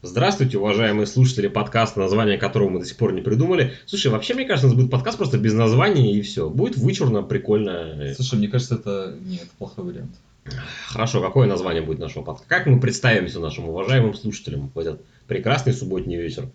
Здравствуйте, 0.00 0.58
уважаемые 0.58 1.06
слушатели 1.08 1.48
подкаста, 1.48 1.98
название 1.98 2.38
которого 2.38 2.68
мы 2.68 2.78
до 2.78 2.86
сих 2.86 2.96
пор 2.96 3.12
не 3.12 3.20
придумали. 3.20 3.72
Слушай, 3.84 4.12
вообще, 4.12 4.34
мне 4.34 4.44
кажется, 4.44 4.68
у 4.68 4.70
нас 4.70 4.78
будет 4.78 4.92
подкаст 4.92 5.18
просто 5.18 5.38
без 5.38 5.54
названия 5.54 6.14
и 6.14 6.22
все. 6.22 6.48
Будет 6.48 6.76
вычурно, 6.76 7.22
прикольно. 7.22 7.96
Слушай, 8.14 8.38
мне 8.38 8.46
кажется, 8.46 8.76
это 8.76 9.16
нет, 9.26 9.48
плохой 9.58 9.84
вариант. 9.84 10.12
Хорошо, 10.86 11.20
какое 11.20 11.48
название 11.48 11.82
будет 11.82 11.98
нашего 11.98 12.22
подкаста? 12.22 12.48
Как 12.48 12.66
мы 12.66 12.78
представимся 12.80 13.40
нашим 13.40 13.68
уважаемым 13.68 14.14
слушателям 14.14 14.70
в 14.72 14.78
этот 14.78 15.00
прекрасный 15.26 15.72
субботний 15.72 16.16
вечер? 16.16 16.48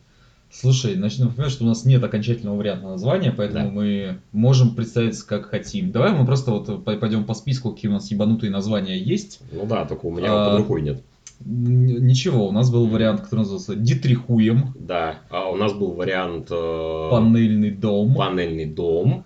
Слушай, 0.49 0.95
начнем 0.95 1.29
понимать, 1.33 1.51
что 1.51 1.65
у 1.65 1.67
нас 1.67 1.83
нет 1.83 2.01
окончательного 2.01 2.55
варианта 2.55 2.87
названия, 2.87 3.33
поэтому 3.35 3.65
Да. 3.65 3.71
мы 3.71 4.19
можем 4.31 4.73
представиться 4.73 5.27
как 5.27 5.47
хотим. 5.49 5.91
Давай 5.91 6.13
мы 6.13 6.25
просто 6.25 6.51
вот 6.51 6.85
пойдем 6.85 7.25
по 7.25 7.33
списку, 7.33 7.71
какие 7.71 7.89
у 7.89 7.93
нас 7.93 8.09
ебанутые 8.09 8.51
названия 8.51 8.97
есть. 8.97 9.41
Ну 9.51 9.65
да, 9.65 9.83
только 9.85 10.05
у 10.05 10.11
меня 10.11 10.27
А, 10.31 10.49
под 10.51 10.59
рукой 10.59 10.81
нет. 10.81 11.01
Ничего, 11.45 12.47
у 12.47 12.51
нас 12.51 12.69
был 12.71 12.87
вариант, 12.87 13.21
который 13.21 13.39
назывался 13.41 13.75
Дитрихуем, 13.75 14.73
Да, 14.79 15.19
а 15.29 15.49
у 15.49 15.55
нас 15.55 15.73
был 15.73 15.91
вариант 15.93 16.47
э, 16.49 17.07
Панельный 17.11 17.71
дом, 17.71 18.15
панельный 18.15 18.65
дом, 18.65 19.25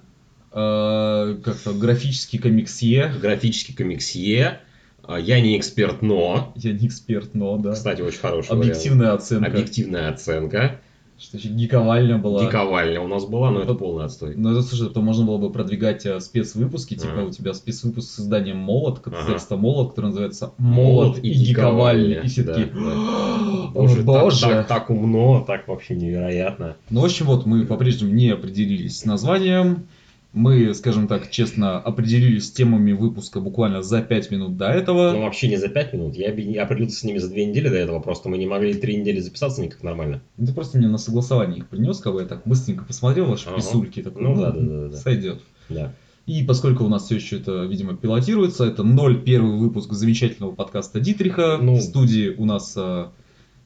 э, 0.52 1.38
как-то 1.44 1.74
графический 1.74 2.40
комиксье. 2.40 3.14
графический 3.22 3.76
комиксье. 3.76 4.62
А, 5.04 5.20
Я 5.20 5.40
не 5.40 5.58
эксперт, 5.58 6.02
но. 6.02 6.52
Я 6.56 6.74
не 6.74 6.88
эксперт, 6.88 7.34
но 7.34 7.58
да. 7.58 7.74
Кстати, 7.74 8.02
очень 8.02 8.20
хороший 8.20 8.50
вариант. 8.50 8.66
Объективная 8.66 9.14
оценка. 9.14 9.48
Объективная 9.50 10.10
оценка. 10.10 10.82
Что 11.20 11.38
еще 11.38 11.50
гиковальня 11.50 12.20
была. 12.20 12.46
Диковальня 12.46 13.02
у 13.02 13.08
нас 13.08 13.26
была, 13.26 13.50
но 13.50 13.60
это 13.62 13.70
Вот. 13.74 13.80
полный 13.80 14.06
отстой. 14.06 14.36
Ну, 14.36 14.52
это, 14.52 14.62
слушай, 14.62 14.88
то 14.90 15.02
можно 15.02 15.26
было 15.26 15.40
бы 15.40 15.52
продвигать 15.52 16.06
э, 16.06 16.20
спецвыпуски, 16.20 16.94
типа 16.96 17.14
Ага. 17.14 17.24
у 17.24 17.32
тебя 17.32 17.54
спецвыпуск 17.56 18.08
с 18.10 18.20
изданием 18.20 18.58
«Молот», 18.58 19.00
как 19.00 19.14
Ага. 19.14 19.32
текста 19.32 19.58
«Молот», 19.58 19.90
который 19.90 20.08
называется 20.08 20.54
«Молот 20.60 21.06
«Молот 21.08 21.18
и 21.24 21.30
и 21.30 21.34
гиковальня». 21.34 22.08
гиковальня». 22.08 22.22
И 22.22 22.28
все 22.28 22.44
Да, 22.44 22.54
такие, 22.54 22.68
да. 22.74 22.92
«О, 22.94 23.68
Боже, 23.74 23.96
так- 23.96 24.06
боже!» 24.06 24.42
Так, 24.42 24.68
так 24.68 24.90
умно, 24.92 25.44
так 25.48 25.68
вообще 25.68 25.96
невероятно. 25.96 26.76
Ну, 26.92 27.02
в 27.02 27.06
общем, 27.06 27.26
вот 27.26 27.46
мы 27.48 27.66
по-прежнему 27.66 28.14
не 28.14 28.30
определились 28.30 29.00
с 29.00 29.06
названием. 29.06 29.88
Мы, 30.34 30.74
скажем 30.76 31.08
так, 31.08 31.32
честно 31.32 31.80
определились 31.80 32.48
с 32.48 32.52
темами 32.52 32.92
выпуска 32.92 33.40
буквально 33.40 33.82
за 33.82 34.02
5 34.02 34.32
минут 34.32 34.58
до 34.58 34.68
этого. 34.68 35.12
Ну, 35.14 35.22
вообще 35.24 35.48
не 35.48 35.58
за 35.58 35.68
пять 35.70 35.94
минут. 35.94 36.16
Я 36.16 36.30
определился 36.64 37.00
с 37.00 37.04
ними 37.04 37.18
за 37.18 37.30
две 37.30 37.46
недели 37.46 37.70
до 37.70 37.76
этого. 37.76 38.00
Просто 38.00 38.30
мы 38.30 38.38
не 38.38 38.46
могли 38.46 38.74
три 38.76 38.98
недели 38.98 39.20
записаться 39.20 39.62
никак 39.62 39.82
нормально. 39.84 40.22
Ну, 40.38 40.46
Ты 40.46 40.54
просто 40.54 40.78
мне 40.78 40.88
на 40.88 40.98
согласование 40.98 41.60
их 41.60 41.68
принес, 41.70 42.00
кого 42.00 42.20
я 42.22 42.28
так 42.28 42.42
быстренько 42.46 42.84
посмотрел, 42.84 43.26
ваши 43.26 43.48
Ага. 43.48 43.58
писульки. 43.58 44.04
Такой, 44.04 44.22
Ну 44.22 44.36
да, 44.36 44.52
да, 44.52 44.60
да, 44.62 44.88
да. 44.90 44.98
Сойдет. 44.98 45.42
Да. 45.70 45.94
И 46.28 46.44
поскольку 46.44 46.84
у 46.84 46.90
нас 46.90 47.06
все 47.06 47.16
еще 47.16 47.38
это, 47.38 47.64
видимо, 47.64 47.96
пилотируется, 47.96 48.66
это 48.66 48.84
0 48.84 49.24
выпуск 49.40 49.94
замечательного 49.94 50.52
подкаста 50.52 51.00
Дитриха. 51.00 51.58
Ну. 51.60 51.76
В 51.78 51.82
студии 51.82 52.36
у 52.38 52.44
нас 52.46 52.74
э, 52.76 53.08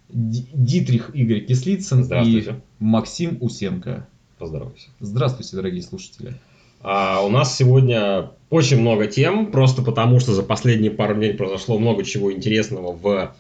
Ди- 0.10 0.48
Дитрих 0.54 1.10
Игорь 1.16 1.42
Кислицын 1.44 2.04
и. 2.24 2.46
Максим 2.80 3.38
Усенко. 3.42 4.08
Поздоровайся. 4.38 4.90
Здравствуйте, 5.00 5.56
дорогие 5.56 5.82
слушатели. 5.82 6.36
А 6.84 7.24
у 7.24 7.30
нас 7.30 7.56
сегодня 7.56 8.32
очень 8.50 8.80
много 8.80 9.08
тем, 9.08 9.52
просто 9.52 9.82
потому 9.82 10.20
что 10.20 10.34
за 10.34 10.44
последние 10.44 10.92
пару 10.92 11.16
дней 11.16 11.34
произошло 11.34 11.78
много 11.78 12.04
чего 12.04 12.34
интересного 12.34 12.92
в 12.92 13.36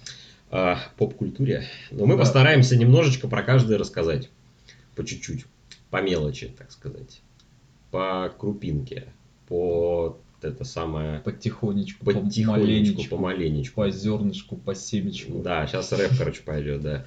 э, 0.51 0.75
поп-культуре. 0.97 1.63
Но 1.91 2.05
мы 2.05 2.15
Да. 2.15 2.19
постараемся 2.21 2.77
немножечко 2.77 3.27
про 3.27 3.41
каждое 3.43 3.77
рассказать. 3.77 4.29
По 4.95 5.03
чуть-чуть. 5.05 5.45
По 5.89 6.01
мелочи, 6.01 6.51
так 6.57 6.71
сказать. 6.71 7.21
По 7.89 8.31
крупинке. 8.37 9.05
По 9.47 10.17
это 10.41 10.63
самое... 10.63 11.19
Потихонечку, 11.19 12.03
Потихонечку, 12.05 12.51
помаленечку, 12.53 13.15
помаленечку. 13.15 13.75
по 13.81 13.89
зернышку, 13.89 14.55
по 14.55 14.75
семечку. 14.75 15.39
Да, 15.39 15.67
сейчас 15.67 15.91
рэп, 15.91 16.11
короче, 16.17 16.41
пойдет, 16.43 16.81
да. 16.81 17.05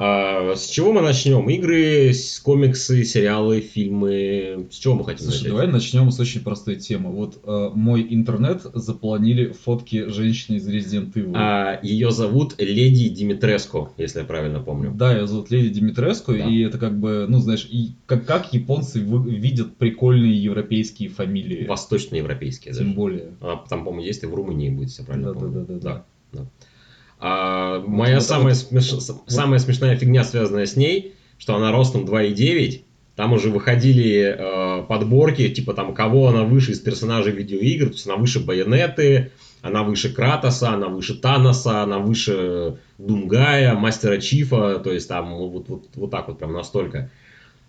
А, 0.00 0.54
с 0.54 0.66
чего 0.68 0.92
мы 0.92 1.00
начнем? 1.00 1.50
Игры, 1.50 2.12
комиксы, 2.44 3.02
сериалы, 3.04 3.60
фильмы. 3.60 4.68
С 4.70 4.76
чего 4.76 4.94
мы 4.94 5.04
хотим 5.04 5.24
Слушай, 5.24 5.34
начать? 5.38 5.48
давай 5.50 5.66
начнем 5.66 6.10
с 6.12 6.20
очень 6.20 6.40
простой 6.42 6.76
темы. 6.76 7.10
Вот 7.10 7.40
э, 7.42 7.70
мой 7.74 8.06
интернет 8.08 8.62
заполонили 8.74 9.48
фотки 9.48 10.08
женщины 10.08 10.56
из 10.58 10.68
Resident 10.68 11.12
Evil. 11.14 11.32
А, 11.34 11.80
ее 11.82 12.12
зовут 12.12 12.54
Леди 12.58 13.08
Димитреско, 13.08 13.90
если 13.96 14.20
я 14.20 14.24
правильно 14.24 14.60
помню. 14.60 14.92
Да, 14.94 15.12
ее 15.16 15.26
зовут 15.26 15.50
Леди 15.50 15.70
Димитреску, 15.70 16.32
Да. 16.32 16.44
и 16.48 16.60
это 16.60 16.78
как 16.78 16.96
бы, 16.96 17.26
ну, 17.28 17.40
знаешь, 17.40 17.66
и 17.68 17.94
как, 18.06 18.24
как 18.24 18.54
японцы 18.54 19.02
вы- 19.02 19.28
видят 19.28 19.76
прикольные 19.78 20.40
европейские 20.40 21.08
фамилии. 21.08 21.66
Восточноевропейские 21.66 22.72
даже. 22.72 22.84
Тем 22.84 22.94
более. 22.94 23.32
А, 23.40 23.56
там, 23.68 23.84
по-моему, 23.84 24.06
есть 24.06 24.22
и 24.22 24.26
в 24.26 24.34
Румынии 24.34 24.70
будет, 24.70 24.90
если 24.90 25.02
я 25.02 25.06
правильно 25.06 25.32
Да, 25.32 25.38
помню. 25.40 25.52
да, 25.52 25.74
да, 25.74 25.78
да, 25.80 26.04
да. 26.32 26.46
А, 27.20 27.80
моя 27.80 28.16
вот 28.16 28.24
самая, 28.24 28.54
вот- 28.54 28.72
смеш- 28.72 29.20
самая 29.26 29.58
смешная 29.58 29.96
фигня, 29.96 30.24
связанная 30.24 30.66
с 30.66 30.76
ней, 30.76 31.14
что 31.38 31.54
она 31.56 31.72
ростом 31.72 32.04
2,9. 32.04 32.84
Там 33.16 33.32
уже 33.32 33.50
выходили 33.50 34.36
э, 34.38 34.84
подборки, 34.86 35.48
типа 35.48 35.74
там, 35.74 35.92
кого 35.92 36.28
она 36.28 36.44
выше 36.44 36.70
из 36.70 36.78
персонажей 36.78 37.32
видеоигр. 37.32 37.86
То 37.86 37.92
есть 37.94 38.06
она 38.06 38.14
выше 38.14 38.38
Байонеты, 38.38 39.32
она 39.60 39.82
выше 39.82 40.14
Кратоса, 40.14 40.70
она 40.70 40.86
выше 40.86 41.14
Таноса, 41.14 41.82
она 41.82 41.98
выше 41.98 42.78
Думгая, 42.98 43.74
Мастера 43.74 44.18
Чифа. 44.18 44.78
То 44.78 44.92
есть 44.92 45.08
там 45.08 45.34
вот, 45.34 45.68
вот, 45.68 45.88
вот 45.96 46.10
так 46.12 46.28
вот 46.28 46.38
прям 46.38 46.52
настолько. 46.52 47.10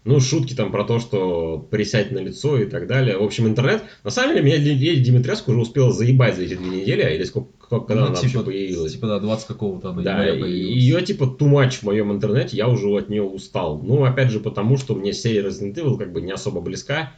Ну, 0.09 0.19
шутки 0.19 0.55
там 0.55 0.71
про 0.71 0.85
то, 0.85 0.99
что 0.99 1.59
присядь 1.69 2.09
на 2.09 2.17
лицо 2.17 2.57
и 2.57 2.65
так 2.65 2.87
далее. 2.87 3.15
В 3.15 3.23
общем, 3.23 3.47
интернет. 3.47 3.83
На 4.03 4.09
самом 4.09 4.33
деле, 4.33 4.43
меня 4.43 4.57
Димитреску 4.57 5.51
уже 5.51 5.61
успела 5.61 5.93
заебать 5.93 6.35
за 6.35 6.41
эти 6.45 6.55
две 6.55 6.81
недели, 6.81 7.13
или 7.13 7.23
сколько, 7.25 7.49
когда 7.69 8.01
Ну, 8.01 8.07
она 8.07 8.15
типа, 8.15 8.37
вообще 8.39 8.43
появилась. 8.43 8.93
Типа, 8.93 9.05
да, 9.05 9.19
20 9.19 9.45
какого-то 9.45 9.91
она 9.91 10.01
Да, 10.01 10.17
появилась. 10.17 10.49
ее 10.51 11.01
типа 11.03 11.25
too 11.25 11.47
much 11.51 11.73
в 11.73 11.83
моем 11.83 12.11
интернете, 12.11 12.57
я 12.57 12.67
уже 12.67 12.87
от 12.89 13.09
нее 13.09 13.21
устал. 13.21 13.79
Ну, 13.83 14.03
опять 14.03 14.31
же, 14.31 14.39
потому 14.39 14.77
что 14.77 14.95
мне 14.95 15.13
серия 15.13 15.41
Resident 15.47 15.75
Evil 15.75 15.95
как 15.99 16.11
бы 16.11 16.21
не 16.21 16.31
особо 16.31 16.59
близка. 16.59 17.13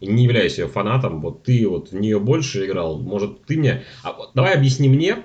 И 0.00 0.06
не 0.06 0.24
являюсь 0.24 0.56
ее 0.56 0.66
фанатом. 0.66 1.20
Вот 1.20 1.42
ты 1.42 1.68
вот 1.68 1.92
в 1.92 2.00
нее 2.00 2.18
больше 2.18 2.64
играл. 2.64 2.98
Может, 2.98 3.44
ты 3.44 3.58
мне... 3.58 3.82
А 4.02 4.14
вот 4.14 4.30
давай 4.34 4.54
объясни 4.54 4.88
мне. 4.88 5.18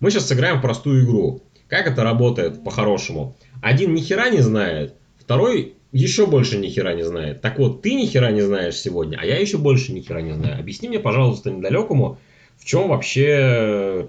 Мы 0.00 0.10
сейчас 0.10 0.26
сыграем 0.26 0.58
в 0.58 0.62
простую 0.62 1.04
игру. 1.04 1.44
Как 1.68 1.86
это 1.86 2.02
работает 2.02 2.64
по-хорошему? 2.64 3.36
Один 3.62 3.94
ни 3.94 4.00
хера 4.00 4.30
не 4.30 4.40
знает, 4.40 4.94
второй 5.16 5.74
еще 5.94 6.26
больше 6.26 6.58
ни 6.58 6.68
хера 6.68 6.92
не 6.94 7.04
знает. 7.04 7.40
Так 7.40 7.58
вот, 7.58 7.80
ты 7.82 7.94
ни 7.94 8.04
хера 8.06 8.30
не 8.32 8.42
знаешь 8.42 8.76
сегодня, 8.76 9.16
а 9.20 9.24
я 9.24 9.38
еще 9.38 9.58
больше 9.58 9.92
ни 9.92 10.00
хера 10.00 10.20
не 10.20 10.32
знаю. 10.32 10.58
Объясни 10.58 10.88
мне, 10.88 10.98
пожалуйста, 10.98 11.50
недалекому, 11.50 12.18
в 12.58 12.64
чем 12.64 12.88
вообще 12.88 14.08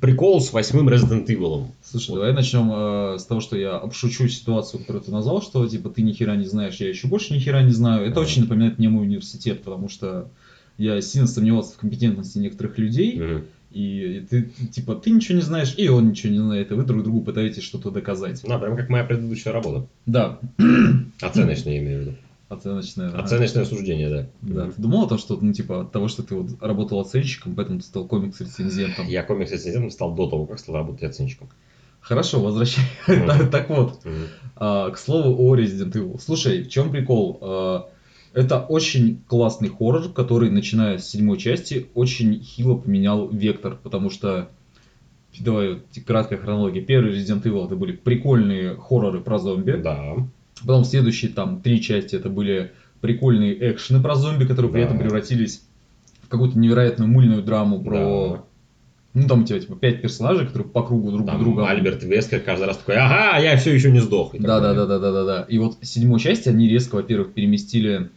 прикол 0.00 0.40
с 0.40 0.52
восьмым 0.52 0.88
Resident 0.88 1.26
Evil. 1.26 1.66
Слушай, 1.82 2.10
Вот. 2.10 2.16
давай 2.16 2.32
начнем 2.32 2.70
э, 2.72 3.18
с 3.18 3.24
того, 3.24 3.40
что 3.40 3.56
я 3.56 3.76
обшучу 3.76 4.28
ситуацию, 4.28 4.80
которую 4.80 5.02
ты 5.02 5.10
назвал, 5.12 5.40
что 5.42 5.66
типа 5.68 5.90
ты 5.90 6.02
ни 6.02 6.12
хера 6.12 6.34
не 6.36 6.46
знаешь, 6.46 6.76
я 6.76 6.88
еще 6.88 7.06
больше 7.06 7.34
ни 7.34 7.38
хера 7.38 7.62
не 7.62 7.70
знаю. 7.70 8.02
Это 8.04 8.20
Ага. 8.20 8.28
очень 8.28 8.42
напоминает 8.42 8.78
мне 8.78 8.88
мой 8.88 9.06
университет, 9.06 9.62
потому 9.62 9.88
что 9.88 10.28
я 10.76 11.00
сильно 11.00 11.28
сомневался 11.28 11.74
в 11.74 11.76
компетентности 11.78 12.38
некоторых 12.38 12.78
людей, 12.78 13.18
Мгм. 13.20 13.44
И 13.72 14.20
ты, 14.28 14.42
типа, 14.72 14.94
ты 14.94 15.10
ничего 15.10 15.36
не 15.36 15.42
знаешь, 15.42 15.74
и 15.76 15.88
он 15.88 16.10
ничего 16.10 16.32
не 16.32 16.38
знает, 16.38 16.70
и 16.70 16.74
вы 16.74 16.84
друг 16.84 17.02
другу 17.02 17.22
пытаетесь 17.22 17.62
что-то 17.62 17.90
доказать. 17.90 18.42
Да, 18.46 18.58
прям 18.58 18.76
как 18.76 18.88
моя 18.88 19.04
предыдущая 19.04 19.52
работа. 19.52 19.86
Да, 20.06 20.38
Оценочная, 21.20 21.74
я 21.74 21.78
имею 21.80 21.98
в 21.98 22.00
виду. 22.02 22.16
оценочное. 22.48 23.08
ага. 23.08 23.22
Оценочное 23.22 23.64
суждение, 23.64 24.10
да. 24.10 24.26
Да, 24.42 24.70
ты 24.70 24.80
думал 24.82 25.04
о 25.04 25.08
том, 25.08 25.18
что, 25.18 25.38
ну, 25.40 25.52
типа, 25.52 25.82
от 25.82 25.92
того, 25.92 26.08
что 26.08 26.22
ты 26.22 26.34
вот 26.34 26.50
работал 26.60 27.00
оценщиком, 27.00 27.54
поэтому 27.54 27.80
ты 27.80 27.86
стал 27.86 28.06
комикс-рецензентом? 28.06 29.06
Я 29.08 29.22
комикс-рецензентом 29.22 29.90
стал 29.90 30.14
до 30.14 30.28
того, 30.28 30.46
как 30.46 30.58
стал 30.58 30.74
работать 30.76 31.02
оценщиком. 31.04 31.48
Хорошо, 32.00 32.40
возвращай. 32.42 32.84
Так- 33.06 33.68
вот. 33.70 34.00
А, 34.56 34.90
к 34.90 34.98
слову 34.98 35.40
о 35.48 35.56
Resident 35.56 35.92
Evil. 35.92 36.20
Слушай, 36.20 36.64
в 36.64 36.68
чем 36.68 36.90
прикол? 36.90 37.38
Это 38.34 38.60
очень 38.60 39.20
классный 39.28 39.68
хоррор, 39.68 40.08
который, 40.10 40.50
начиная 40.50 40.98
с 40.98 41.08
седьмой 41.10 41.38
части, 41.38 41.86
очень 41.94 42.40
хило 42.42 42.76
поменял 42.76 43.28
вектор, 43.28 43.76
потому 43.82 44.10
что 44.10 44.48
Давай 45.40 45.78
краткая 46.06 46.38
хронология. 46.38 46.82
Первый 46.82 47.12
Resident 47.18 47.42
Evil 47.44 47.64
это 47.64 47.74
были 47.74 47.92
прикольные 47.92 48.76
хорроры 48.76 49.20
про 49.20 49.38
зомби. 49.38 49.72
Да. 49.82 50.16
Потом 50.60 50.84
следующие 50.84 51.30
там 51.30 51.62
три 51.62 51.80
части 51.80 52.14
это 52.16 52.28
были 52.28 52.72
прикольные 53.00 53.72
экшены 53.72 54.02
про 54.02 54.14
зомби, 54.14 54.44
которые 54.44 54.70
при 54.70 54.80
Да. 54.80 54.86
этом 54.88 54.98
превратились 54.98 55.62
в 56.22 56.28
какую-то 56.28 56.58
невероятную 56.58 57.10
мыльную 57.10 57.42
драму 57.42 57.82
про... 57.82 58.44
Ну 59.14 59.26
там 59.28 59.42
у 59.42 59.44
тебя 59.44 59.58
типа 59.58 59.74
пять 59.74 60.02
персонажей, 60.02 60.46
которые 60.46 60.68
по 60.68 60.82
кругу 60.82 61.10
друг 61.12 61.26
Там 61.26 61.42
друга... 61.42 61.66
Альберт 61.66 62.02
Вескер 62.02 62.40
каждый 62.40 62.66
раз 62.66 62.76
такой, 62.76 62.96
ага, 62.96 63.38
я 63.38 63.56
все 63.56 63.72
еще 63.74 63.90
не 63.90 64.00
сдох. 64.00 64.34
И 64.34 64.38
так 64.38 64.46
Да, 64.46 64.60
да, 64.60 64.74
далее. 64.74 64.86
да, 64.86 64.98
да, 64.98 64.98
да, 64.98 65.12
да, 65.12 65.24
да. 65.40 65.46
И 65.48 65.56
вот 65.58 65.78
в 65.80 65.86
седьмой 65.86 66.20
части 66.20 66.50
они 66.50 66.68
резко, 66.68 66.96
во-первых, 66.96 67.32
переместили 67.32 68.10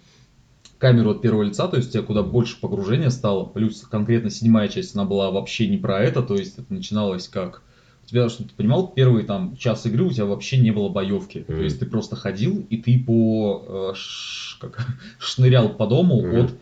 камеру 0.78 1.12
от 1.12 1.22
первого 1.22 1.44
лица, 1.44 1.68
то 1.68 1.78
есть 1.78 1.90
у 1.90 1.92
тебя 1.94 2.04
куда 2.04 2.22
больше 2.24 2.60
погружения 2.60 3.10
стало. 3.10 3.46
Плюс 3.46 3.82
конкретно 3.82 4.30
седьмая 4.30 4.68
часть, 4.68 4.96
она 4.96 5.06
была 5.06 5.32
вообще 5.32 5.68
не 5.68 5.78
про 5.78 6.02
это, 6.02 6.22
то 6.22 6.36
есть 6.36 6.58
это 6.58 6.74
начиналось 6.74 7.28
как... 7.28 7.62
У 8.04 8.08
тебя, 8.08 8.30
чтобы 8.30 8.50
ты 8.50 8.56
понимал, 8.56 8.92
первый 8.94 9.24
там 9.24 9.56
час 9.56 9.86
игры 9.88 10.04
у 10.04 10.12
тебя 10.12 10.26
вообще 10.26 10.58
не 10.58 10.70
было 10.70 10.90
боевки. 10.90 11.40
То 11.40 11.54
Мгм. 11.54 11.64
есть 11.64 11.80
ты 11.80 11.88
просто 11.88 12.16
ходил, 12.16 12.64
и 12.70 12.78
ты 12.78 13.00
по... 13.00 13.92
э, 13.92 13.96
ш- 13.96 14.58
как, 14.60 14.86
шнырял 15.18 15.70
по 15.70 15.88
дому 15.88 16.22
Мгм. 16.22 16.40
от 16.46 16.54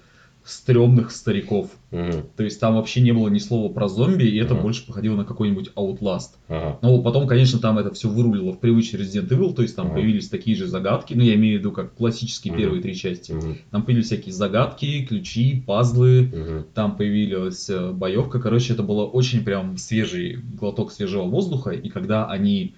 стрёмных 0.45 1.11
стариков. 1.11 1.69
Мгм. 1.91 2.23
То 2.35 2.43
есть 2.43 2.59
там 2.59 2.75
вообще 2.75 2.99
не 3.01 3.13
было 3.13 3.29
ни 3.29 3.37
слова 3.37 3.71
про 3.71 3.87
зомби, 3.87 4.23
и 4.25 4.37
это 4.37 4.53
Ага. 4.53 4.63
больше 4.63 4.85
походило 4.85 5.15
на 5.15 5.23
какой-нибудь 5.25 5.69
Outlast. 5.75 6.31
Ага. 6.49 6.79
Но 6.81 7.01
потом, 7.01 7.27
конечно, 7.27 7.59
там 7.59 7.77
это 7.79 7.93
все 7.93 8.09
вырулило 8.09 8.51
в 8.51 8.59
привычный 8.59 8.99
Resident 8.99 9.29
Evil, 9.29 9.53
то 9.53 9.61
есть 9.61 9.75
там 9.75 9.87
Ага. 9.87 9.95
появились 9.95 10.27
такие 10.29 10.57
же 10.57 10.67
загадки, 10.67 11.13
ну 11.13 11.21
я 11.23 11.35
имею 11.35 11.57
в 11.57 11.59
виду 11.59 11.71
как 11.71 11.93
классические 11.93 12.51
Мгм. 12.53 12.61
первые 12.61 12.81
три 12.81 12.95
части. 12.95 13.31
Мгм. 13.31 13.57
Там 13.71 13.83
появились 13.83 14.07
всякие 14.07 14.33
загадки, 14.33 15.05
ключи, 15.05 15.63
пазлы, 15.65 16.23
Мгм. 16.33 16.65
там 16.73 16.97
появилась 16.97 17.69
э, 17.69 17.91
боевка. 17.91 18.39
Короче, 18.39 18.73
это 18.73 18.83
было 18.83 19.05
очень 19.05 19.43
прям 19.45 19.77
свежий 19.77 20.37
глоток 20.59 20.91
свежего 20.91 21.23
воздуха. 21.23 21.71
И 21.71 21.87
когда 21.89 22.25
они 22.25 22.73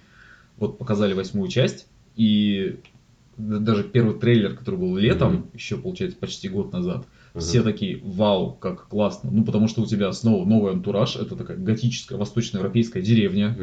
вот 0.58 0.78
показали 0.78 1.14
восьмую 1.14 1.48
часть, 1.48 1.86
и 2.14 2.76
даже 3.36 3.82
первый 3.84 4.18
трейлер, 4.18 4.54
который 4.54 4.78
был 4.78 4.96
летом, 4.96 5.32
Мгм. 5.32 5.44
еще, 5.52 5.76
получается, 5.76 6.16
почти 6.18 6.48
год 6.48 6.72
назад, 6.72 7.04
Все 7.40 7.62
такие, 7.62 8.00
вау, 8.02 8.52
как 8.52 8.88
классно. 8.88 9.30
Ну, 9.30 9.44
потому 9.44 9.68
что 9.68 9.82
у 9.82 9.86
тебя 9.86 10.12
снова 10.12 10.44
новый 10.44 10.72
антураж, 10.72 11.16
это 11.16 11.36
такая 11.36 11.56
готическая 11.56 12.18
восточноевропейская 12.18 13.02
деревня, 13.02 13.56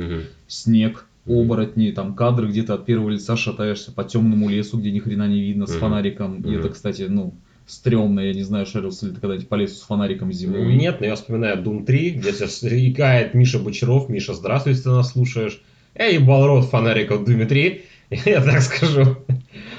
снег, 0.48 1.08
оборотни, 1.26 1.92
там 1.92 2.16
кадры 2.16 2.48
где-то 2.50 2.74
от 2.74 2.86
первого 2.86 3.10
лица 3.10 3.38
шатаешься 3.38 3.92
по 3.92 4.04
темному 4.04 4.50
лесу, 4.50 4.78
где 4.78 4.92
ни 4.92 5.00
хрена 5.00 5.28
не 5.28 5.42
видно, 5.42 5.68
с 5.68 5.72
фонариком. 5.76 6.42
И 6.42 6.54
это, 6.54 6.70
кстати, 6.70 7.04
ну, 7.04 7.34
стрёмно, 7.66 8.20
я 8.20 8.34
не 8.34 8.44
знаю, 8.44 8.66
шарился 8.66 9.06
ли 9.08 9.14
ты 9.14 9.22
когда-нибудь 9.22 9.48
по 9.48 9.56
лесу 9.56 9.76
с 9.76 9.82
фонариком 9.84 10.32
зимой. 10.32 10.76
Нет, 10.76 11.00
но 11.00 11.06
я 11.08 11.16
вспоминаю 11.16 11.64
Doom 11.64 11.86
3, 11.86 12.10
где 12.12 12.32
сейчас 12.34 12.64
рекает 12.64 13.34
Миша 13.34 13.60
Бочаров. 13.60 14.10
Миша, 14.10 14.34
здравствуй, 14.34 14.72
если 14.72 14.84
ты 14.84 14.90
нас 14.90 15.12
слушаешь. 15.12 15.62
Я 15.96 16.08
ебал 16.08 16.48
рот 16.48 16.66
фонариков 16.66 17.22
в 17.22 17.24
Doom 17.24 17.46
3, 17.46 17.82
я 18.26 18.42
так 18.42 18.62
скажу. 18.62 19.18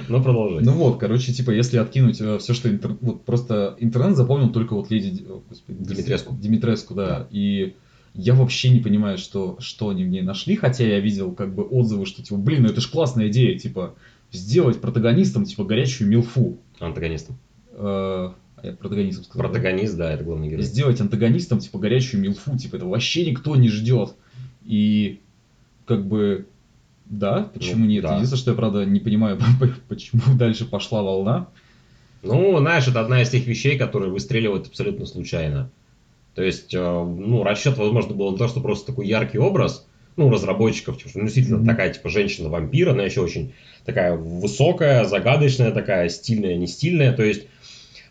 Ну, 0.09 0.23
продолжай. 0.23 0.63
Ну 0.63 0.73
вот, 0.73 0.99
короче, 0.99 1.33
типа, 1.33 1.51
если 1.51 1.79
откинуть 1.79 2.17
все, 2.17 2.55
что 2.55 2.71
интернет... 2.71 2.99
Вот 3.01 3.25
просто 3.25 3.77
интернет 3.79 4.17
запомнил 4.17 4.51
только 4.51 4.75
вот 4.75 4.91
леди... 4.91 5.25
Димитреску. 5.69 6.37
Димитреску, 6.41 6.95
да. 6.95 7.27
И 7.31 7.75
я 8.15 8.35
вообще 8.35 8.71
не 8.71 8.81
понимаю, 8.81 9.19
что, 9.19 9.57
что 9.61 9.89
они 9.89 10.05
в 10.05 10.09
ней 10.09 10.23
нашли, 10.23 10.57
хотя 10.57 10.85
я 10.85 11.01
видел 11.01 11.33
как 11.33 11.55
бы 11.55 11.65
отзывы, 11.65 12.07
что 12.07 12.23
типа, 12.23 12.37
блин, 12.37 12.63
ну 12.63 12.69
это 12.69 12.81
ж 12.81 12.89
классная 12.89 13.29
идея, 13.29 13.59
типа, 13.59 13.95
сделать 14.31 14.81
протагонистом, 14.81 15.45
типа, 15.45 15.65
горячую 15.65 16.09
милфу. 16.09 16.59
Антагонистом. 16.79 17.37
Э, 17.73 18.31
а 18.57 18.61
я 18.63 18.73
протагонистом 18.73 19.25
сказал. 19.25 19.49
Протагонист, 19.49 19.97
да, 19.97 20.13
это 20.13 20.25
главный 20.25 20.49
герой. 20.49 20.63
сделать 20.63 21.01
антагонистом, 21.01 21.59
типа, 21.59 21.79
горячую 21.79 22.21
милфу, 22.21 22.57
типа, 22.57 22.77
это 22.77 22.87
вообще 22.87 23.29
никто 23.29 23.57
не 23.57 23.69
ждет. 23.69 24.15
И, 24.65 25.21
как 25.87 26.07
бы, 26.07 26.47
да, 27.07 27.51
почему 27.53 27.85
Ну, 27.85 27.91
нет? 27.91 28.03
да. 28.03 28.15
Единственное, 28.15 28.39
что 28.41 28.51
я, 28.53 28.57
правда, 28.57 28.85
не 28.85 29.01
понимаю, 29.01 29.39
почему 29.89 30.23
дальше 30.37 30.65
пошла 30.65 31.03
волна. 31.03 31.49
Ну, 32.23 32.59
знаешь, 32.59 32.89
это 32.89 33.01
одна 33.01 33.21
из 33.23 33.29
тех 33.31 33.47
вещей, 33.47 33.77
которые 33.77 34.11
выстреливают 34.11 34.67
абсолютно 34.67 35.05
случайно. 35.07 35.71
То 36.35 36.43
есть, 36.43 36.73
э, 36.75 36.79
ну, 36.81 37.45
расчет, 37.45 37.77
возможно, 37.77 38.15
был 38.15 38.31
на 38.33 38.39
то, 38.39 38.49
что 38.49 38.61
просто 38.61 38.87
такой 38.87 39.07
яркий 39.07 39.39
образ, 39.39 39.87
ну, 40.17 40.31
разработчиков, 40.31 40.97
типа, 40.97 41.11
ну, 41.15 41.23
действительно 41.25 41.59
Мгм. 41.59 41.67
такая, 41.67 41.93
типа, 41.93 42.09
женщина-вампир, 42.09 42.89
она 42.91 43.03
еще 43.05 43.21
очень 43.21 43.53
такая 43.85 44.15
высокая, 44.17 45.05
загадочная, 45.05 45.71
такая 45.71 46.09
стильная, 46.09 46.57
не 46.57 46.67
стильная, 46.67 47.13
то 47.13 47.23
есть, 47.23 47.47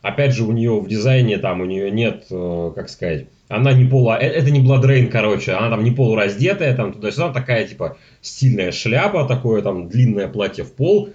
опять 0.01 0.33
же, 0.35 0.43
у 0.43 0.51
нее 0.51 0.79
в 0.79 0.87
дизайне, 0.87 1.37
там, 1.39 1.61
у 1.61 1.65
нее 1.65 1.89
нет, 1.91 2.25
э, 2.29 2.71
как 2.75 2.89
сказать, 2.89 3.25
она 3.49 3.73
не 3.73 3.85
полу... 3.85 4.11
э, 4.11 4.17
Это 4.17 4.51
не 4.51 4.61
Rain, 4.61 5.07
короче, 5.07 5.53
она 5.53 5.69
там 5.69 5.83
не 5.83 5.91
полураздетая, 5.91 6.75
там, 6.75 6.93
туда-сюда, 6.93 7.31
такая, 7.33 7.67
типа, 7.67 7.97
стильная 8.21 8.71
шляпа, 8.71 9.25
такое, 9.27 9.61
там, 9.61 9.89
длинное 9.89 10.27
платье 10.27 10.63
в 10.63 10.71
пол. 10.73 11.09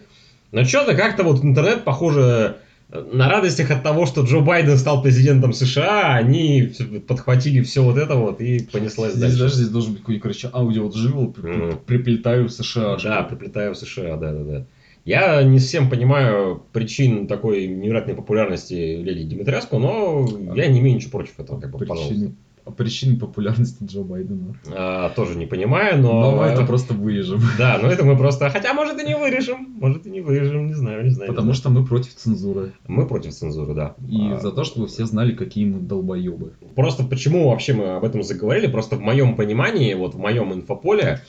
Но 0.52 0.64
что-то 0.64 0.94
как-то 0.94 1.24
вот 1.24 1.44
интернет, 1.44 1.84
похоже, 1.84 2.56
на 2.90 3.28
радостях 3.28 3.70
от 3.70 3.82
того, 3.82 4.06
что 4.06 4.22
Джо 4.22 4.40
Байден 4.40 4.78
стал 4.78 5.02
президентом 5.02 5.52
США, 5.52 6.14
они 6.14 6.72
подхватили 7.06 7.62
все 7.62 7.82
вот 7.82 7.98
это 7.98 8.14
вот 8.14 8.40
и 8.40 8.60
понеслась 8.62 9.12
Здесь 9.12 9.20
дальше. 9.22 9.38
даже 9.38 9.54
здесь 9.56 9.68
должен 9.68 9.92
быть 9.92 10.00
какой-нибудь, 10.00 10.22
короче, 10.22 10.48
аудио 10.52 10.84
вот 10.84 10.94
живо 10.94 11.34
Мгм. 11.36 11.78
приплетаю 11.86 12.48
в 12.48 12.52
США. 12.52 12.96
Да, 13.02 13.22
приплетаю 13.24 13.74
в 13.74 13.78
США, 13.78 14.16
да, 14.16 14.32
да, 14.32 14.42
да. 14.42 14.64
Я 15.08 15.42
не 15.42 15.58
совсем 15.58 15.88
понимаю 15.88 16.62
причин 16.72 17.26
такой 17.26 17.66
невероятной 17.66 18.14
популярности 18.14 18.74
леди 18.74 19.22
Димитреску, 19.22 19.78
но 19.78 20.28
я 20.54 20.66
не 20.66 20.80
имею 20.80 20.96
ничего 20.96 21.12
против 21.12 21.40
этого, 21.40 21.58
как 21.58 21.70
бы, 21.70 21.78
пожалуйста. 21.78 22.08
Причины, 22.08 22.34
причины 22.76 23.18
популярности 23.18 23.82
Джо 23.82 24.02
Байдена. 24.02 24.54
А, 24.66 25.08
тоже 25.08 25.38
не 25.38 25.46
понимаю, 25.46 25.98
но... 26.02 26.20
Но 26.20 26.36
мы 26.36 26.42
это 26.42 26.62
просто 26.66 26.92
вырежем. 26.92 27.40
Да, 27.58 27.78
но 27.80 27.88
это 27.88 28.04
мы 28.04 28.18
просто... 28.18 28.50
Хотя, 28.50 28.74
может, 28.74 29.00
и 29.00 29.06
не 29.06 29.16
вырежем. 29.16 29.78
Может, 29.80 30.04
и 30.06 30.10
не 30.10 30.20
вырежем, 30.20 30.66
не 30.66 30.74
знаю, 30.74 31.02
не 31.02 31.10
знаю. 31.10 31.30
не 31.30 31.34
Потому 31.34 31.54
знаю. 31.54 31.54
что 31.54 31.70
мы 31.70 31.86
против 31.86 32.14
цензуры. 32.14 32.72
Мы 32.86 33.06
против 33.06 33.32
цензуры, 33.32 33.72
да. 33.72 33.94
И 34.06 34.32
А, 34.32 34.38
за 34.38 34.52
то, 34.52 34.62
чтобы 34.64 34.88
все 34.88 35.06
знали, 35.06 35.32
какие 35.32 35.64
мы 35.64 35.80
долбоебы. 35.80 36.52
Просто 36.74 37.02
почему 37.02 37.48
вообще 37.48 37.72
мы 37.72 37.96
об 37.96 38.04
этом 38.04 38.22
заговорили? 38.22 38.66
Просто 38.66 38.96
в 38.96 39.00
моем 39.00 39.36
понимании, 39.36 39.94
вот 39.94 40.14
в 40.14 40.18
моем 40.18 40.52
инфополе, 40.52 41.22